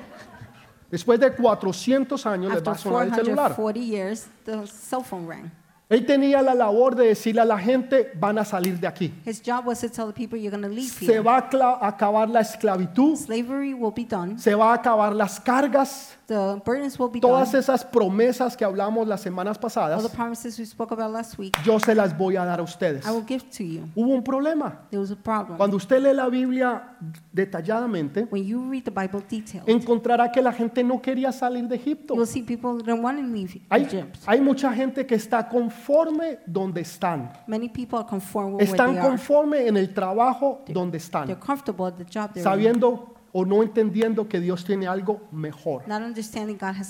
Después 0.90 1.18
de 1.18 1.30
400 1.34 2.26
años 2.26 2.52
les 2.52 2.62
va 2.62 2.72
After 2.72 2.88
a 2.88 2.92
sonar 2.92 3.08
el 3.08 3.14
celular. 3.14 3.54
440 3.56 3.80
years, 3.80 4.26
the 4.44 4.66
cell 4.66 5.02
phone 5.02 5.26
rang. 5.26 5.50
Él 5.88 6.06
tenía 6.06 6.40
la 6.40 6.54
labor 6.54 6.94
de 6.96 7.08
decirle 7.08 7.42
a 7.42 7.44
la 7.44 7.58
gente 7.58 8.12
van 8.18 8.38
a 8.38 8.44
salir 8.46 8.78
de 8.80 8.86
aquí. 8.86 9.12
His 9.26 9.42
job 9.44 9.66
was 9.66 9.80
to 9.80 9.90
tell 9.90 10.06
the 10.06 10.12
people 10.14 10.38
you're 10.38 10.50
going 10.50 10.62
to 10.62 10.74
leave 10.74 10.88
Se 10.90 11.04
here. 11.04 11.20
va 11.20 11.36
a 11.36 11.50
cla- 11.50 11.78
a 11.82 11.88
acabar 11.88 12.30
la 12.30 12.40
esclavitud, 12.40 13.14
Slavery 13.16 13.74
will 13.74 13.92
be 13.94 14.04
done. 14.06 14.38
se 14.38 14.54
va 14.54 14.70
a 14.72 14.74
acabar 14.76 15.14
las 15.14 15.38
cargas, 15.38 16.16
The 16.32 16.62
burdens 16.64 16.98
will 16.98 17.10
be 17.10 17.20
todas 17.20 17.52
esas 17.52 17.84
promesas 17.84 18.56
que 18.56 18.64
hablamos 18.64 19.06
las 19.06 19.20
semanas 19.20 19.58
All 19.58 19.60
pasadas, 19.62 20.02
the 20.02 20.08
promises 20.16 20.58
we 20.58 20.64
spoke 20.64 20.90
about 20.94 21.12
last 21.12 21.38
week, 21.38 21.54
yo 21.62 21.78
se 21.78 21.94
las 21.94 22.16
voy 22.16 22.36
a 22.36 22.44
dar 22.46 22.58
a 22.58 22.62
ustedes. 22.62 23.04
I 23.06 23.10
will 23.10 23.24
give 23.26 23.44
to 23.58 23.62
you. 23.62 23.82
Hubo 23.94 24.14
un 24.14 24.22
problema. 24.24 24.80
There 24.90 24.98
was 25.00 25.10
a 25.10 25.16
problem. 25.16 25.58
Cuando 25.58 25.76
usted 25.76 26.00
lee 26.02 26.14
la 26.14 26.28
Biblia 26.30 26.96
detalladamente, 27.32 28.26
When 28.30 28.44
you 28.44 28.66
read 28.70 28.84
the 28.84 28.90
Bible 28.90 29.22
detailed, 29.28 29.68
encontrará 29.68 30.32
que 30.32 30.40
la 30.40 30.52
gente 30.52 30.82
no 30.82 31.02
quería 31.02 31.32
salir 31.32 31.68
de 31.68 31.76
Egipto. 31.76 32.14
you 32.14 32.20
will 32.20 32.26
see 32.26 32.42
people 32.42 32.78
that 32.78 32.86
don't 32.86 33.02
want 33.04 33.18
to 33.18 33.24
leave 33.26 33.60
Hay, 33.68 33.82
Egypt. 33.82 34.16
hay 34.26 34.40
mucha 34.40 34.72
gente 34.72 35.04
que 35.06 35.14
está 35.16 35.46
conforme 35.48 36.38
donde 36.46 36.80
están. 36.80 37.30
Many 37.46 37.68
people 37.68 37.98
are 37.98 38.08
conform 38.08 38.54
with 38.54 38.62
where 38.62 38.70
Están 38.70 38.92
they 38.92 38.98
are. 38.98 39.08
conforme 39.08 39.66
en 39.68 39.76
el 39.76 39.92
trabajo 39.92 40.62
donde 40.68 40.98
They're 40.98 41.04
están, 41.04 41.34
comfortable 41.36 41.86
at 41.88 41.96
the 41.98 42.04
job 42.04 42.32
they're 42.32 42.38
in, 42.38 42.44
sabiendo 42.44 43.11
o 43.32 43.46
no 43.46 43.62
entendiendo 43.62 44.28
que 44.28 44.40
Dios 44.40 44.64
tiene 44.64 44.86
algo 44.86 45.22
mejor, 45.32 45.84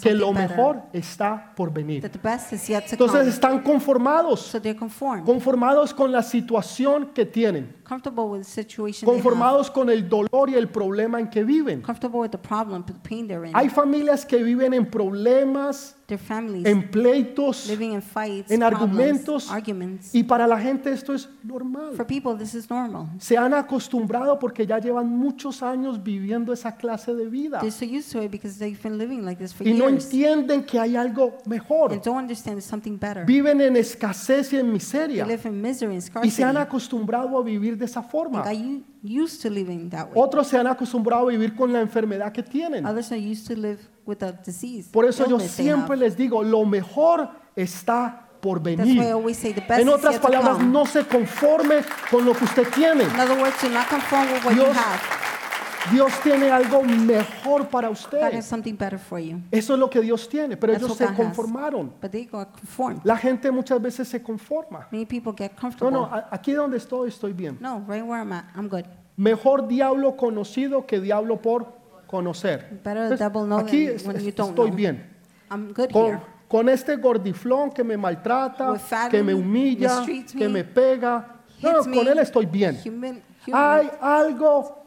que 0.03 0.15
lo 0.15 0.33
mejor 0.33 0.83
está 0.93 1.53
por 1.55 1.73
venir. 1.73 2.05
Entonces 2.05 3.27
están 3.29 3.63
conformados, 3.63 4.41
So 4.41 4.61
they're 4.61 4.79
conformed, 4.79 5.25
conformados 5.25 5.95
con 5.95 6.11
la 6.11 6.23
situación 6.23 7.11
que 7.15 7.25
tienen, 7.25 7.77
comfortable 7.93 8.25
with 8.31 8.41
the 8.41 8.49
situation 8.51 9.07
they 9.07 9.15
have, 9.15 9.23
conformados 9.23 9.71
con 9.71 9.91
el 9.91 10.09
dolor 10.09 10.49
y 10.49 10.55
el 10.55 10.69
problema 10.69 11.21
en 11.21 11.29
que 11.29 11.45
viven. 11.45 11.83
comfortable 11.83 12.21
with 12.21 12.31
the 12.31 12.39
problem, 12.39 12.83
the 12.85 12.95
pain 13.07 13.27
they're 13.29 13.47
in. 13.47 13.55
Hay 13.55 13.69
familias 13.69 14.25
que 14.25 14.43
viven 14.43 14.73
en 14.73 14.87
problemas, 14.87 15.97
Their 16.07 16.19
families 16.19 16.67
en 16.67 16.91
pleitos, 16.91 17.69
living 17.69 17.93
in 17.93 18.03
fights, 18.03 18.51
en 18.51 18.61
problems, 18.61 18.83
argumentos, 18.83 19.51
arguments. 19.51 20.15
y 20.15 20.23
para 20.25 20.47
la 20.47 20.59
gente 20.59 20.93
esto 20.93 21.15
es 21.15 21.29
normal. 21.43 21.95
For 21.97 22.07
people, 22.07 22.37
this 22.37 22.55
is 22.55 22.69
normal. 22.69 23.07
Se 23.19 23.37
han 23.39 23.55
acostumbrado 23.55 24.39
porque 24.39 24.67
ya 24.67 24.79
llevan 24.79 25.09
muchos 25.09 25.63
años 25.63 26.03
viviendo 26.03 26.53
esa 26.53 26.77
clase 26.77 27.15
de 27.15 27.27
vida 27.29 27.61
They're 27.61 27.71
so 27.71 27.85
used 27.87 28.13
to 28.13 28.23
it 28.23 28.31
because 28.31 28.59
they've 28.59 28.81
been 28.83 28.99
living 28.99 29.25
like 29.25 29.39
this 29.43 29.55
for 29.55 29.67
y 29.67 29.73
no 29.73 29.89
years 29.89 30.05
entienden 30.07 30.65
que 30.65 30.79
hay 30.79 30.97
algo 30.97 31.39
mejor. 31.47 31.93
and 31.93 32.03
don't 32.03 32.19
understand 32.19 32.57
there's 32.57 32.65
something 32.69 32.99
better. 32.99 33.25
Viven 33.25 33.61
en 33.61 33.77
escasez 33.77 34.53
y 34.53 34.57
en 34.57 34.67
They 34.67 34.73
miseria 34.73 35.25
live 35.27 35.49
in 35.49 35.63
misery 35.63 35.93
and 35.95 36.03
y 36.03 36.07
scarcity. 36.07 36.31
se 36.35 36.45
han 36.45 36.57
acostumbrado 36.59 37.39
a 37.39 37.43
vivir 37.43 37.79
de 37.83 37.91
esa 37.91 38.03
forma. 38.03 38.43
u- 38.53 38.83
used 39.05 39.43
to 39.43 39.51
living 39.51 39.89
that 39.91 40.07
way. 40.07 40.13
Otros 40.15 40.47
se 40.49 40.57
han 40.59 40.67
acostumbrado 40.67 41.29
a 41.29 41.31
vivir 41.31 41.55
con 41.55 41.73
la 41.73 41.81
enfermedad 41.81 42.33
que 42.33 42.43
tienen. 42.43 42.87
Others 42.87 43.13
are 43.13 43.21
used 43.21 43.47
to 43.47 43.55
live 43.61 43.79
with 44.07 44.23
a 44.23 44.33
disease. 44.33 44.89
Por 44.93 45.05
eso 45.05 45.25
yo 45.27 45.37
illness 45.37 45.57
they 45.57 45.65
siempre 45.67 45.95
have. 45.97 46.05
les 46.05 46.17
digo, 46.17 46.43
lo 46.43 46.65
mejor 46.65 47.29
está 47.57 48.29
por 48.41 48.61
That's 48.63 48.79
venir. 48.79 48.99
why 49.01 49.07
I 49.09 49.13
always 49.13 49.37
say 49.37 49.53
the 49.53 49.61
best 49.61 49.81
En 49.83 49.89
is 49.89 49.95
otras 49.95 50.15
yet 50.15 50.21
to 50.23 50.29
palabras, 50.29 50.57
come. 50.57 50.73
no 50.73 50.85
se 50.87 51.05
conforme 51.05 51.77
con 52.11 52.25
lo 52.25 52.33
que 52.35 52.45
usted 52.45 52.67
tiene. 52.75 53.05
In 53.05 53.21
other 53.21 53.39
words, 53.41 53.55
do 53.63 53.69
not 53.69 53.89
conform 53.89 54.33
with 54.33 54.45
what 54.45 54.55
you 54.57 54.63
Dios 54.65 54.77
have. 54.77 55.01
Dios 55.91 56.13
tiene 56.23 56.51
algo 56.51 56.83
mejor 56.83 57.69
para 57.69 57.89
God 57.89 57.97
usted. 57.97 58.23
has 58.35 58.47
something 58.47 58.75
better 58.77 58.99
for 58.99 59.19
you. 59.19 59.39
Eso 59.51 59.75
es 59.75 59.79
lo 59.81 59.91
que 59.91 60.01
Dios 60.01 60.29
tiene, 60.29 60.57
pero 60.57 60.73
That's 60.73 60.85
ellos 60.85 60.91
what 60.91 60.99
se 60.99 61.05
God 61.07 61.13
has. 61.13 61.37
conformaron. 61.37 61.93
But 62.01 62.11
they 62.13 62.25
got 62.27 62.53
conformed. 62.53 63.01
La 63.05 63.17
gente 63.17 63.51
muchas 63.51 63.81
veces 63.83 64.09
se 64.09 64.23
conforma. 64.23 64.87
Many 64.93 65.07
people 65.07 65.33
get 65.37 65.53
No, 65.55 65.61
comfortable. 65.61 65.93
no, 65.93 66.05
a- 66.05 66.29
aquí 66.31 66.53
donde 66.53 66.77
estoy 66.77 67.09
estoy 67.09 67.33
bien. 67.33 67.59
No, 67.61 67.81
right 67.89 68.05
where 68.05 68.23
I'm 68.23 68.33
at, 68.33 68.45
I'm 68.57 68.69
good. 68.69 68.85
Mejor 69.17 69.67
diablo 69.67 70.17
conocido 70.17 70.87
que 70.87 71.01
diablo 71.01 71.41
por 71.43 71.67
conocer. 72.07 72.81
Better 72.85 73.13
Entonces, 73.13 73.33
know 73.33 73.59
aquí 73.59 73.87
than 73.87 73.97
es- 73.97 74.07
when 74.07 74.17
es- 74.17 74.35
don't 74.37 74.51
estoy 74.51 74.69
know. 74.69 74.77
bien. 74.77 75.07
I'm 75.51 75.73
good 75.75 75.91
Con, 75.91 76.07
here. 76.07 76.21
con 76.49 76.69
este 76.69 76.97
gordiflón 76.97 77.71
que 77.71 77.83
me 77.85 77.97
maltrata, 77.97 78.71
With 78.73 78.81
fat 78.81 79.11
que 79.11 79.23
me 79.23 79.35
humilla, 79.35 79.97
mistreats 79.99 80.33
que 80.33 80.47
me, 80.49 80.63
me 80.63 80.65
pega. 80.65 81.27
No, 81.63 81.79
Hits 81.81 81.87
no, 81.89 81.95
con 81.95 82.05
me, 82.05 82.11
él 82.13 82.19
estoy 82.19 82.47
bien. 82.47 82.79
Human, 82.87 83.23
Hay 83.53 83.87
human, 83.87 83.91
algo 84.01 84.82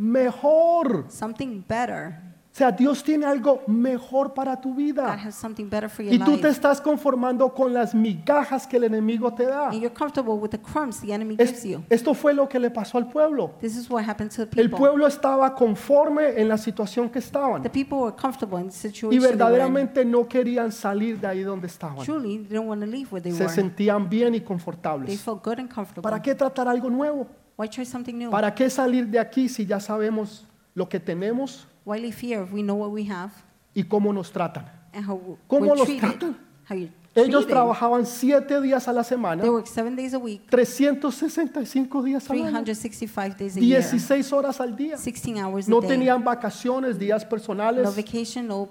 mejor. 0.00 1.06
something 1.08 1.62
better. 1.68 2.28
O 2.52 2.52
sea, 2.60 2.72
Dios 2.72 3.04
tiene 3.04 3.24
algo 3.26 3.62
mejor 3.68 4.34
para 4.34 4.60
tu 4.60 4.70
God 4.70 4.76
vida. 4.76 5.12
has 5.14 5.36
something 5.36 5.70
better 5.70 5.88
for 5.88 6.04
your 6.04 6.12
Y 6.12 6.18
tú 6.18 6.32
te 6.32 6.36
life. 6.38 6.48
estás 6.48 6.80
conformando 6.80 7.54
con 7.54 7.72
las 7.72 7.94
migajas 7.94 8.66
que 8.66 8.76
el 8.76 8.82
enemigo 8.84 9.32
te 9.32 9.44
da. 9.46 9.68
And 9.68 9.74
you're 9.80 9.94
comfortable 9.94 10.34
with 10.34 10.50
the 10.50 10.58
crumbs 10.60 11.00
the 11.00 11.12
enemy 11.14 11.36
Es- 11.38 11.50
gives 11.50 11.62
you. 11.64 11.84
esto 11.88 12.12
fue 12.12 12.34
lo 12.34 12.48
que 12.48 12.58
le 12.58 12.68
pasó 12.72 12.98
al 12.98 13.08
pueblo. 13.08 13.52
This 13.60 13.76
is 13.76 13.88
what 13.88 14.02
happened 14.04 14.32
to 14.34 14.46
the 14.48 14.60
El 14.60 14.68
people. 14.68 14.78
pueblo 14.78 15.06
estaba 15.06 15.54
conforme 15.54 16.40
en 16.40 16.48
la 16.48 16.58
situación 16.58 17.08
que 17.08 17.20
estaban 17.20 17.62
The 17.62 17.70
people 17.70 17.98
were 17.98 18.16
comfortable 18.16 18.60
in 18.60 18.68
the 18.68 18.74
y 18.74 18.78
situation 18.78 19.10
they 19.10 19.18
were 19.20 19.32
in. 19.32 19.38
verdaderamente 19.38 20.04
no 20.04 20.26
querían 20.26 20.72
salir 20.72 21.20
de 21.20 21.28
ahí 21.28 21.42
donde 21.44 21.68
estaban. 21.68 22.04
Truly, 22.04 22.38
they 22.38 22.48
didn't 22.48 22.66
want 22.68 22.80
to 22.82 22.86
leave 22.88 23.06
where 23.12 23.22
they 23.22 23.30
Se 23.32 23.44
were. 23.44 23.54
sentían 23.54 24.08
bien 24.10 24.34
y 24.34 24.38
They 24.40 24.46
confortables. 24.46 25.20
felt 25.22 25.44
good 25.44 25.60
and 25.60 25.72
comfortable. 25.72 26.02
¿Para 26.02 26.20
qué 26.20 26.34
tratar 26.34 26.66
algo 26.66 26.90
nuevo? 26.90 27.28
Why 27.60 27.68
try 27.68 27.84
something 27.84 28.14
new? 28.16 28.30
¿Para 28.30 28.54
qué 28.54 28.70
salir 28.70 29.06
de 29.06 29.18
aquí 29.18 29.46
si 29.46 29.66
ya 29.66 29.78
sabemos 29.78 30.46
lo 30.74 30.88
que 30.88 30.98
tenemos 30.98 31.66
Why 31.84 31.98
live 32.00 32.16
here 32.18 32.42
if 32.42 32.52
we 32.54 32.62
know 32.62 32.76
what 32.76 32.90
we 32.90 33.04
have 33.10 33.32
y 33.74 33.82
cómo 33.84 34.14
nos 34.14 34.32
tratan? 34.32 34.64
and 34.94 35.04
how 35.06 35.16
w- 35.18 35.36
¿Cómo 35.46 35.74
los 35.74 35.84
treated? 35.84 36.00
tratan? 36.18 36.36
How 36.66 36.74
you're 36.76 36.90
Ellos 37.14 37.44
treated. 37.44 37.48
trabajaban 37.50 38.06
siete 38.06 38.60
días 38.62 38.88
a 38.88 38.92
la 38.94 39.04
semana, 39.04 39.42
They 39.42 39.50
work 39.50 39.66
seven 39.66 39.94
days 39.94 40.14
a 40.14 40.18
week, 40.18 40.48
365 40.48 42.02
días 42.02 42.30
al 42.30 42.36
año, 42.36 42.42
365 42.64 43.36
days 43.36 43.56
a 43.56 43.60
year, 43.60 43.82
16 43.82 44.32
horas 44.32 44.58
al 44.60 44.74
día. 44.74 44.96
16 44.96 45.36
hours 45.38 45.66
a 45.66 45.70
No 45.70 45.80
day. 45.82 45.88
tenían 45.90 46.24
vacaciones, 46.24 46.98
días 46.98 47.24
no 47.24 47.28
personales, 47.28 47.94
vacation, 47.94 48.46
no 48.46 48.68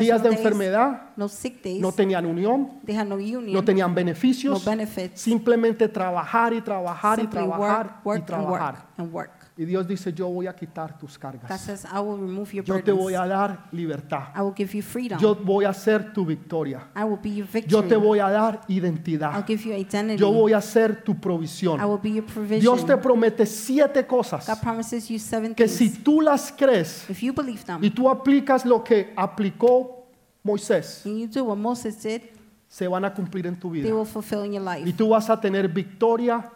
días 0.00 0.22
de 0.22 0.30
enfermedad, 0.30 1.10
no 1.16 1.28
sick 1.28 1.62
days. 1.62 1.80
no 1.80 1.92
tenían 1.92 2.24
unión, 2.24 2.80
they 2.84 2.96
had 2.96 3.06
no 3.06 3.16
union, 3.16 3.52
no 3.52 3.62
tenían 3.62 3.90
no 3.90 3.94
beneficios, 3.94 4.64
benefits. 4.64 5.20
simplemente 5.20 5.88
trabajar 5.88 6.52
y 6.54 6.60
trabajar 6.60 7.20
y 7.20 7.26
trabajar 7.26 7.86
work, 7.86 8.00
y 8.02 8.08
work, 8.08 8.18
and 8.18 8.26
trabajar. 8.26 8.74
work, 8.74 8.84
and 8.98 9.12
work. 9.12 9.41
Y 9.54 9.66
Dios 9.66 9.86
dice, 9.86 10.12
yo 10.14 10.28
voy 10.30 10.46
a 10.46 10.56
quitar 10.56 10.98
tus 10.98 11.18
God 11.18 11.32
cargas. 11.38 11.60
says, 11.60 11.84
I 11.84 11.98
will 12.00 12.16
remove 12.18 12.54
your 12.54 12.64
Yo 12.64 12.82
te 12.82 12.90
voy 12.90 13.12
burdens. 13.12 13.20
a 13.20 13.26
dar 13.28 13.68
libertad. 13.70 14.28
I 14.34 14.40
will 14.40 14.54
give 14.56 14.74
you 14.74 14.82
freedom. 14.82 15.18
Yo 15.20 15.34
voy 15.34 15.66
a 15.66 15.74
ser 15.74 16.10
tu 16.14 16.24
victoria. 16.24 16.88
I 16.96 17.04
will 17.04 17.18
be 17.22 17.34
your 17.34 17.46
victory. 17.46 17.70
Yo 17.70 17.82
te 17.86 17.96
voy 17.96 18.18
a 18.18 18.30
dar 18.30 18.60
I'll 18.66 18.74
identidad. 18.74 19.46
give 19.46 19.62
you 19.68 19.74
identity. 19.76 20.18
Yo 20.18 20.32
voy 20.32 20.54
a 20.54 20.60
ser 20.62 21.02
tu 21.04 21.12
I 21.12 21.14
provisión. 21.16 21.78
will 21.86 21.98
be 22.00 22.12
your 22.12 22.24
provision. 22.24 22.60
Dios 22.60 22.86
te 22.86 22.96
promete 22.96 23.44
siete 23.44 24.06
cosas 24.06 24.46
God 24.46 24.58
promises 24.62 25.08
you 25.10 25.18
seven 25.18 25.54
que 25.54 25.66
things. 25.66 25.76
si 25.76 25.90
tú 26.02 26.22
las 26.22 26.50
crees 26.50 27.04
if 27.10 27.20
you 27.22 27.34
believe 27.34 27.62
them 27.66 27.84
y 27.84 27.90
tú 27.90 28.08
aplicas 28.08 28.64
lo 28.64 28.82
que 28.82 29.12
aplicó 29.14 30.06
Moisés, 30.42 31.04
and 31.04 31.18
you 31.18 31.26
do 31.28 31.44
what 31.44 31.56
Moses 31.58 32.02
did, 32.02 32.22
se 32.68 32.88
van 32.88 33.04
a 33.04 33.12
cumplir 33.12 33.46
en 33.46 33.54
tu 33.60 33.70
they 33.70 33.82
vida. 33.82 33.94
will 33.94 34.06
fulfill 34.06 34.44
in 34.44 34.54
your 34.54 34.62
life. 34.64 34.88
Y 34.88 34.94
tú 34.94 35.10
vas 35.10 35.28
a 35.28 35.38
tener 35.38 35.68
victoria 35.68 36.50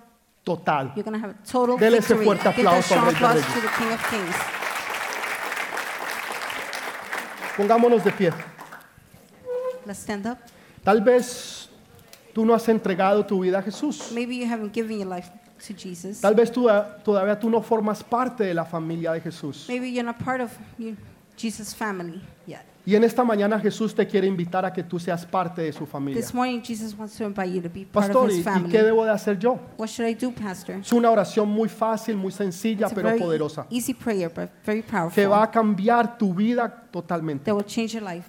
total. 0.47 0.93
You're 0.95 1.03
going 1.03 1.21
to 1.21 1.27
have 1.27 1.35
a 1.35 1.43
total 1.45 1.77
Dele 1.77 1.99
ese 1.99 2.15
victory. 2.15 2.25
fuerte 2.25 2.49
Give 2.57 2.63
that 2.65 2.79
aplauso 2.79 2.95
al 2.95 3.01
strong 3.01 3.05
Rey 3.07 3.11
de 3.11 3.17
applause 3.17 3.35
Reyes. 3.43 3.55
to 3.55 3.61
the 3.61 3.75
King 3.77 3.93
of 3.93 4.11
Kings. 4.11 4.37
Pongámonos 7.57 8.05
de 8.05 8.13
pie. 8.13 8.33
Let's 9.87 10.01
stand 10.01 10.27
up. 10.27 10.39
Tal 10.85 11.01
vez 11.01 11.69
tú 12.35 12.45
no 12.45 12.55
has 12.55 12.69
entregado 12.69 13.25
tu 13.25 13.41
vida 13.41 13.59
a 13.59 13.63
Jesús. 13.63 14.13
Maybe 14.13 14.37
you 14.37 14.47
haven't 14.47 14.73
given 14.75 14.99
your 14.99 15.09
life 15.09 15.29
to 15.67 15.75
Jesus. 15.75 16.21
Tal 16.21 16.35
vez 16.35 16.53
tú- 16.53 16.69
todavía 17.03 17.39
tú 17.39 17.49
no 17.51 17.61
formas 17.63 18.03
parte 18.05 18.45
de 18.45 18.55
la 18.55 18.65
familia 18.65 19.13
de 19.13 19.21
Jesús. 19.21 19.67
Maybe 19.69 19.91
you're 19.91 20.05
not 20.05 20.19
part 20.23 20.41
of 20.41 20.51
you- 20.79 20.97
Jesus' 21.37 21.75
family 21.75 22.21
yet. 22.47 22.61
Y 22.87 22.95
en 22.95 23.03
esta 23.03 23.25
mañana 23.25 23.59
Jesús 23.59 23.93
te 23.95 24.07
quiere 24.07 24.29
invitar 24.29 24.65
a 24.65 24.73
que 24.73 24.85
tú 24.85 25.01
seas 25.01 25.27
parte 25.27 25.61
de 25.63 25.73
su 25.73 25.87
familia. 25.87 26.21
This 26.21 26.33
morning, 26.33 26.61
Jesus 26.63 26.97
wants 26.97 27.17
to 27.19 27.25
invite 27.25 27.51
you 27.53 27.61
to 27.61 27.69
be 27.69 27.85
part 27.85 28.07
Pastor, 28.07 28.27
of 28.27 28.31
¿y, 28.31 28.35
his 28.35 28.41
y 28.41 28.43
family. 28.45 28.71
qué 28.71 28.83
debo 28.83 29.05
de 29.05 29.11
hacer 29.11 29.37
yo? 29.39 29.59
What 29.77 29.89
should 29.89 30.09
I 30.09 30.15
do, 30.15 30.31
Pastor? 30.33 30.77
Es 30.77 30.93
una 30.93 31.11
oración 31.11 31.49
muy 31.49 31.69
fácil, 31.69 32.17
muy 32.17 32.31
sencilla, 32.31 32.87
It's 32.87 32.93
a 32.93 32.95
pero 32.95 33.09
very 33.09 33.19
poderosa, 33.21 33.67
easy 33.71 33.93
prayer, 33.93 34.29
but 34.29 34.51
very 34.65 34.83
que 34.83 34.89
powerful. 34.91 35.29
va 35.31 35.43
a 35.43 35.51
cambiar 35.51 36.17
tu 36.17 36.33
vida 36.33 36.69
totalmente, 36.93 37.45
That 37.47 37.55
will 37.57 37.65
change 37.67 37.95
your 37.95 38.05
life. 38.05 38.29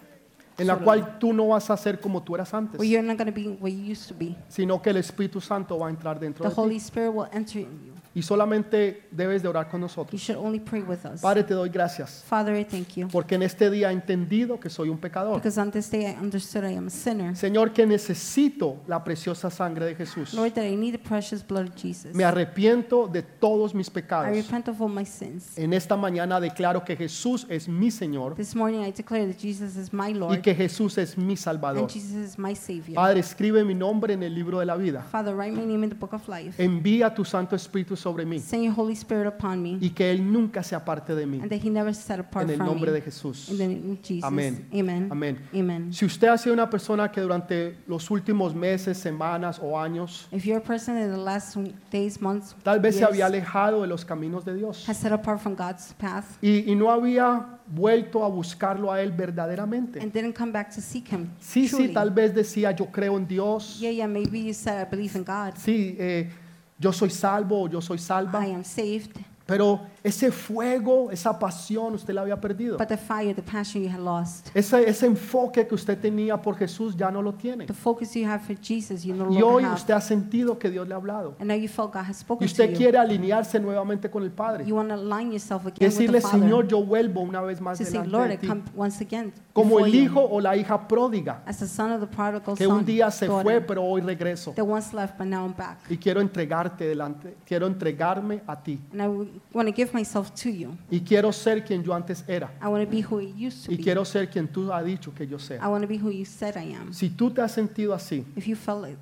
En 0.57 0.67
la 0.67 0.77
cual 0.77 1.17
tú 1.19 1.33
no 1.33 1.47
vas 1.49 1.69
a 1.69 1.77
ser 1.77 1.99
como 1.99 2.21
tú 2.23 2.35
eras 2.35 2.53
antes, 2.53 2.79
Where 2.79 2.89
you're 2.89 3.05
not 3.07 3.17
going 3.17 3.27
to 3.27 3.35
be 3.35 3.47
where 3.59 3.73
you 3.75 3.91
used 3.91 4.07
to 4.09 4.15
be. 4.17 4.35
sino 4.47 4.81
que 4.81 4.89
el 4.89 4.97
Espíritu 4.97 5.39
Santo 5.41 5.77
va 5.79 5.87
a 5.87 5.89
entrar 5.89 6.19
dentro 6.19 6.43
The 6.43 6.49
de 6.49 6.55
ti. 6.55 6.61
Holy 6.61 6.75
Spirit 6.77 7.13
will 7.13 7.27
enter 7.31 7.61
in 7.61 7.67
you. 7.85 7.93
Y 8.15 8.23
solamente 8.23 9.03
debes 9.11 9.43
de 9.43 9.47
orar 9.47 9.69
con 9.69 9.79
You 9.79 9.85
nosotros. 9.85 10.19
should 10.19 10.43
only 10.43 10.59
pray 10.59 10.81
with 10.81 11.05
us. 11.05 11.21
Padre, 11.21 11.43
te 11.43 11.53
doy 11.53 11.69
gracias, 11.69 12.23
Father, 12.27 12.55
I 12.59 12.65
thank 12.65 12.95
you. 12.95 13.07
porque 13.09 13.35
en 13.35 13.43
este 13.43 13.69
día 13.69 13.91
he 13.91 13.93
entendido 13.93 14.59
que 14.59 14.71
soy 14.71 14.89
un 14.89 14.97
pecador. 14.97 15.35
Because 15.35 15.59
on 15.61 15.69
this 15.69 15.87
day 15.91 16.07
I 16.07 16.17
understood 16.19 16.63
I 16.63 16.75
am 16.75 16.87
a 16.87 16.89
sinner. 16.89 17.35
Señor, 17.35 17.71
que 17.73 17.85
necesito 17.85 18.77
la 18.87 19.03
preciosa 19.03 19.51
sangre 19.51 19.85
de 19.85 19.93
Jesús. 19.93 20.33
Lord, 20.33 20.53
that 20.53 20.63
I 20.65 20.75
need 20.75 20.93
the 20.93 20.97
precious 20.97 21.45
blood 21.45 21.67
of 21.67 21.75
Jesus. 21.75 22.15
Me 22.15 22.23
arrepiento 22.23 23.07
de 23.07 23.21
todos 23.21 23.75
mis 23.75 23.87
I 23.87 23.91
pecados. 23.91 24.35
repent 24.35 24.67
of 24.69 24.81
all 24.81 24.89
my 24.89 25.05
sins. 25.05 25.55
En 25.55 25.71
esta 25.73 25.95
mañana 25.95 26.39
declaro 26.39 26.83
que 26.83 26.95
Jesús 26.95 27.45
es 27.49 27.67
mi 27.67 27.91
Señor 27.91 28.33
This 28.33 28.55
morning 28.55 28.79
I 28.83 28.91
declare 28.91 29.27
that 29.27 29.37
Jesus 29.39 29.75
is 29.75 29.93
my 29.93 30.09
y 30.09 30.13
Lord 30.15 30.41
que 30.47 30.55
Jesús 30.55 30.97
es 30.97 31.17
mi 31.17 31.35
Salvador. 31.35 31.81
and 31.81 31.89
Jesus 31.91 32.15
is 32.15 32.39
my 32.39 32.55
Savior. 32.55 32.95
Padre, 32.95 33.19
escribe 33.19 33.65
mi 33.65 33.75
nombre 33.75 34.13
en 34.13 34.23
el 34.23 34.33
libro 34.33 34.59
de 34.59 34.65
la 34.65 34.77
vida. 34.77 35.01
Father, 35.11 35.35
write 35.35 35.51
my 35.51 35.65
name 35.65 35.83
in 35.83 35.89
the 35.89 35.95
book 35.95 36.13
of 36.13 36.25
life. 36.29 36.61
Envía 36.63 37.13
tu 37.13 37.25
Santo 37.25 37.53
Espíritu 37.53 37.97
sobre 37.97 38.25
mí 38.25 38.39
Send 38.39 38.63
your 38.63 38.73
Holy 38.77 38.93
Spirit 38.93 39.27
upon 39.27 39.61
me 39.61 39.77
y 39.81 39.89
que 39.89 40.09
Él 40.09 40.31
nunca 40.31 40.63
se 40.63 40.73
aparte 40.73 41.13
de 41.15 41.25
mí. 41.25 41.41
and 41.41 41.49
that 41.49 41.59
He 41.61 41.69
never 41.69 41.93
set 41.93 42.19
apart 42.21 42.45
En 42.45 42.51
el 42.51 42.55
from 42.57 42.67
nombre 42.67 42.91
me. 42.91 42.95
de 42.97 43.01
Jesús. 43.01 43.49
In 43.49 43.57
the 43.57 43.67
name 43.67 43.91
of 43.91 44.01
Jesus. 44.01 44.23
Amén. 44.23 44.67
Amen. 44.71 45.07
Amén. 45.11 45.37
Amen. 45.53 45.91
Si 45.93 46.05
usted 46.05 46.29
ha 46.29 46.37
sido 46.37 46.53
una 46.53 46.69
persona 46.69 47.11
que 47.11 47.19
durante 47.19 47.75
los 47.85 48.09
últimos 48.09 48.55
meses, 48.55 48.97
semanas 48.97 49.59
o 49.61 49.77
años, 49.77 50.29
If 50.31 50.45
you're 50.45 50.59
a 50.59 50.63
person 50.63 50.97
in 50.97 51.11
the 51.11 51.17
last 51.17 51.57
days, 51.91 52.21
months, 52.21 52.55
tal 52.63 52.79
vez 52.79 52.95
se 52.95 52.99
years, 53.01 53.11
había 53.11 53.25
alejado 53.25 53.81
de 53.81 53.87
los 53.87 54.05
caminos 54.05 54.45
de 54.45 54.55
Dios 54.55 54.87
has 54.87 54.95
set 54.95 55.11
apart 55.11 55.41
from 55.41 55.55
God's 55.55 55.93
path 55.97 56.23
y, 56.41 56.71
y 56.71 56.75
no 56.75 56.89
había 56.89 57.59
vuelto 57.69 58.23
a 58.23 58.29
buscarlo 58.29 58.93
a 58.93 59.01
Él 59.01 59.11
verdaderamente. 59.11 59.99
and 59.99 60.13
didn't 60.13 60.36
come 60.37 60.51
back 60.51 60.69
to 60.69 60.81
seek 60.81 61.11
Him. 61.11 61.29
Sí, 61.39 61.67
sí, 61.67 61.69
truly. 61.69 61.93
tal 61.93 62.11
vez 62.11 62.33
decía, 62.33 62.71
yo 62.71 62.85
creo 62.85 63.17
en 63.17 63.27
Dios. 63.27 63.79
Yeah, 63.79 63.91
yeah, 63.91 64.07
maybe 64.07 64.39
you 64.39 64.53
said, 64.53 64.85
I 64.85 64.89
believe 64.89 65.15
in 65.17 65.23
God. 65.23 65.55
Sí, 65.57 65.95
eh, 65.97 66.29
yo 66.77 66.91
soy 66.93 67.09
salvo 67.09 67.63
o 67.63 67.67
yo 67.67 67.81
soy 67.81 67.97
salva. 67.97 68.45
I 68.45 68.51
am 68.53 68.63
saved. 68.63 69.17
Pero 69.47 69.79
ese 70.03 70.29
fuego, 70.31 71.09
esa 71.09 71.39
pasión, 71.39 71.93
usted 71.95 72.13
la 72.13 72.21
había 72.21 72.39
perdido. 72.39 72.77
But 72.77 72.89
the 72.89 72.97
fire, 72.97 73.33
the 73.33 73.41
passion 73.41 73.81
you 73.81 73.89
had 73.89 73.99
lost, 74.01 74.49
Ese, 74.53 74.87
ese 74.87 75.05
enfoque 75.05 75.65
que 75.65 75.73
usted 75.73 75.97
tenía 75.97 76.39
por 76.41 76.55
Jesús 76.57 76.95
ya 76.97 77.09
no 77.09 77.21
lo 77.21 77.33
tiene. 77.33 77.65
the 77.65 77.73
focus 77.73 78.13
you 78.13 78.27
have 78.27 78.41
for 78.43 78.55
Jesus, 78.61 79.03
you 79.03 79.15
no 79.15 79.31
Y 79.31 79.41
hoy 79.41 79.63
have. 79.63 79.75
usted 79.75 79.93
ha 79.93 80.01
sentido 80.01 80.59
que 80.59 80.69
Dios 80.69 80.87
le 80.87 80.93
ha 80.93 80.97
hablado. 80.97 81.35
And 81.39 81.47
now 81.49 81.55
you 81.55 81.67
felt 81.69 81.93
God 81.93 82.03
has 82.09 82.17
Y 82.17 82.21
spoken 82.21 82.45
to 82.47 82.51
usted 82.51 82.71
you. 82.71 82.77
quiere 82.77 82.97
alinearse 82.97 83.59
nuevamente 83.59 84.09
con 84.11 84.23
el 84.23 84.31
Padre. 84.31 84.65
You 84.65 84.75
want 84.75 84.89
to 84.89 84.95
align 84.95 85.31
yourself 85.31 85.63
Y 85.65 85.69
again 85.69 85.87
with 85.89 85.97
decirle, 85.97 86.19
the 86.19 86.27
Father. 86.27 86.39
Señor, 86.41 86.67
yo 86.67 86.83
vuelvo 86.83 87.21
una 87.21 87.41
vez 87.41 87.61
más 87.61 87.77
to 87.77 87.85
say, 87.85 87.93
delante 87.93 88.11
Lord, 88.11 88.27
de 88.27 88.33
I 88.33 88.37
ti. 88.39 88.47
come 88.47 88.63
once 88.75 89.01
again 89.01 89.33
Como 89.53 89.79
el 89.79 89.91
you. 89.91 90.01
hijo 90.03 90.21
o 90.29 90.39
la 90.41 90.55
hija 90.57 90.87
pródiga, 90.87 91.41
As 91.45 91.57
the 91.59 91.67
son 91.67 91.91
of 91.93 92.01
the 92.01 92.07
prodigal 92.07 92.55
que 92.55 92.65
son, 92.65 92.77
un 92.79 92.85
día 92.85 93.09
se 93.11 93.27
daughter, 93.27 93.43
fue, 93.43 93.61
pero 93.61 93.81
hoy 93.83 94.01
regreso. 94.01 94.51
that 94.55 94.65
once 94.65 94.93
left, 94.93 95.17
but 95.17 95.25
now 95.25 95.45
I'm 95.45 95.53
back. 95.55 95.79
Y 95.89 95.97
quiero 95.97 96.19
entregarte 96.21 96.85
delante, 96.85 97.37
quiero 97.45 97.65
entregarme 97.65 98.41
a 98.45 98.61
ti. 98.61 98.79
And 98.91 99.01
I 99.01 99.36
want 99.53 99.67
to 99.69 99.73
give 99.75 99.93
myself 99.93 100.31
to 100.41 100.49
you. 100.49 100.77
Y 100.91 101.01
quiero 101.01 101.31
ser 101.31 101.63
quien 101.63 101.83
yo 101.83 101.93
antes 101.93 102.23
era. 102.27 102.51
I 102.61 102.67
want 102.67 102.83
to 102.83 102.89
be 102.89 103.01
who 103.01 103.19
I 103.21 103.33
used 103.47 103.65
to 103.65 103.71
Y 103.71 103.77
be. 103.77 103.83
quiero 103.83 104.03
ser 104.05 104.29
quien 104.29 104.47
tú 104.47 104.71
has 104.71 104.83
dicho 104.85 105.13
que 105.13 105.25
yo 105.27 105.37
I 105.37 105.39
sea. 105.39 105.69
want 105.69 105.81
to 105.83 105.87
be 105.87 105.97
who 105.97 106.09
you 106.11 106.25
said 106.25 106.55
I 106.55 106.73
am. 106.73 106.93
Si 106.93 107.09
tú 107.09 107.31
te 107.31 107.41
has 107.41 107.51
sentido 107.51 107.93
así 107.93 108.25
If 108.35 108.45
you 108.47 108.55
felt 108.55 108.81
like 108.83 108.97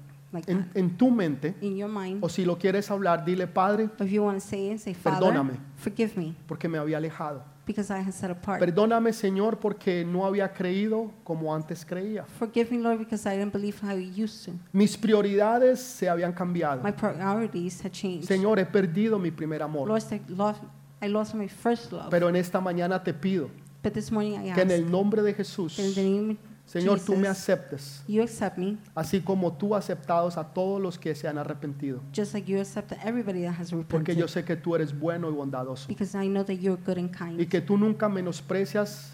en, 0.52 0.66
that 0.68 0.76
en 0.78 0.98
tu 0.98 1.10
mente, 1.12 1.56
in 1.62 1.78
your 1.78 1.90
mind, 1.90 2.24
o 2.24 2.28
si 2.30 2.44
lo 2.44 2.58
quieres 2.58 2.90
hablar, 2.92 3.24
dile, 3.24 3.48
Padre, 3.48 3.90
if 4.00 4.12
you 4.12 4.22
want 4.24 4.42
to 4.42 4.46
say 4.46 4.72
it, 4.72 4.80
say, 4.80 4.94
Father, 4.94 5.20
Perdóname. 5.20 5.54
forgive 5.78 6.18
me 6.18 6.36
porque 6.48 6.68
me 6.68 6.78
había 6.78 6.98
alejado. 6.98 7.42
Because 7.66 7.92
I 7.92 8.00
have 8.00 8.14
set 8.14 8.32
apart. 8.32 8.60
Perdóname, 8.60 9.14
Señor, 9.14 9.60
porque 9.60 10.06
no 10.06 10.26
había 10.26 10.52
creído 10.54 11.12
como 11.24 11.54
antes 11.54 11.86
creía. 11.86 12.26
Forgive 12.26 12.72
me, 12.72 12.80
Lord, 12.80 13.00
because 13.00 13.28
I 13.28 13.38
didn't 13.38 13.54
believe 13.54 13.78
how 13.82 13.96
you 13.96 14.24
used 14.24 14.46
to. 14.46 14.52
Mis 14.72 14.98
prioridades 14.98 15.80
se 15.80 16.08
habían 16.08 16.34
cambiado. 16.34 16.82
My 16.84 16.92
priorities 16.92 17.84
had 17.84 17.92
changed. 17.92 18.28
Señor, 18.28 18.60
he 18.60 18.66
perdido 18.66 19.20
mi 19.20 19.32
primer 19.32 19.62
amor. 19.62 19.88
Lord, 19.88 20.04
I 20.12 20.22
lost, 20.30 20.62
I 21.02 21.08
lost 21.08 21.34
my 21.34 21.48
first 21.48 21.92
love. 21.92 22.10
Pero 22.10 22.30
en 22.30 22.36
esta 22.36 22.60
mañana 22.60 23.04
te 23.04 23.14
pido 23.14 23.50
but 23.86 23.94
this 23.94 24.12
morning 24.12 24.36
I 24.36 24.52
que 24.54 24.62
en 24.62 24.72
ask 24.72 24.80
el 24.80 24.90
nombre 24.90 25.22
de 25.22 25.34
Jesús, 25.34 25.78
in 25.78 25.94
the 25.94 26.02
name 26.02 26.32
of 26.32 26.38
Señor, 26.66 27.00
tú 27.00 27.16
me 27.16 27.28
aceptes, 27.28 28.04
you 28.08 28.24
accept 28.24 28.58
me 28.58 28.78
así 28.96 29.22
como 29.22 29.54
tú 29.54 29.76
aceptados 29.76 30.36
a 30.38 30.44
todos 30.46 30.82
los 30.82 30.98
que 30.98 31.14
se 31.16 31.28
han 31.28 31.38
arrepentido. 31.38 32.02
just 32.14 32.34
like 32.34 32.52
you 32.52 32.60
accept 32.60 32.92
everybody 33.04 33.44
that 33.44 33.54
has 33.60 33.72
Porque 33.88 34.16
yo 34.16 34.28
sé 34.28 34.44
que 34.44 34.56
tú 34.56 34.76
eres 34.76 34.98
bueno 35.00 35.30
y 35.30 35.34
bondadoso. 35.34 35.88
because 35.88 36.16
I 36.16 36.28
know 36.28 36.44
that 36.44 36.56
you're 36.56 36.82
good 36.84 36.98
and 36.98 37.12
Y 37.12 37.18
kind. 37.18 37.48
que 37.50 37.62
tú 37.62 37.78
nunca 37.78 38.10
menosprecias 38.10 39.12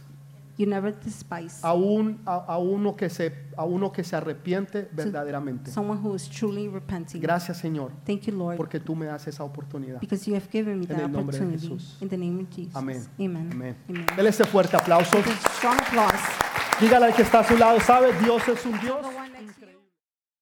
You 0.58 0.68
never 0.68 0.93
despise 0.93 1.60
a, 1.64 1.74
un, 1.74 2.20
a, 2.26 2.36
a 2.36 2.58
uno 2.60 2.95
que 2.95 3.10
se, 3.10 3.34
a 3.58 3.64
uno 3.66 3.91
que 3.91 4.04
se 4.04 4.16
arrepiente 4.16 4.88
verdaderamente. 4.91 5.72
someone 5.72 5.99
who 6.02 6.14
is 6.14 6.30
truly 6.30 6.68
repenting. 6.68 7.20
Gracias, 7.22 7.58
Señor, 7.58 7.91
Thank 8.06 8.24
you, 8.28 8.38
Lord, 8.38 8.58
porque 8.58 8.80
tú 8.80 8.95
me 8.95 9.08
das 9.08 9.26
esa 9.28 9.43
oportunidad. 9.43 9.99
because 10.02 10.30
you 10.30 10.36
have 10.36 10.47
given 10.52 10.78
me 10.80 10.84
En 10.86 10.89
that 10.89 10.99
el 11.06 11.12
nombre 11.12 11.38
de 11.38 11.43
opportunity. 11.45 11.68
Jesús. 11.76 11.97
In 12.02 12.10
the 12.10 12.18
name 12.18 12.41
of 12.43 12.49
Jesus. 12.56 12.76
Amén. 12.76 13.02
Amen. 13.20 13.49
Amén. 13.52 13.76
Amen. 13.89 14.06
Dele 14.16 14.30
este 14.30 14.43
fuerte 14.45 14.76
aplauso. 14.76 15.18
Give 15.18 15.32
a 15.32 15.49
strong 15.58 15.78
applause. 15.80 16.61
Dígale 16.82 17.05
al 17.05 17.13
que 17.13 17.21
está 17.21 17.41
a 17.41 17.43
su 17.43 17.55
lado, 17.57 17.79
sabe, 17.79 18.11
Dios 18.13 18.47
es 18.47 18.65
un 18.65 18.79
Dios. 18.79 19.05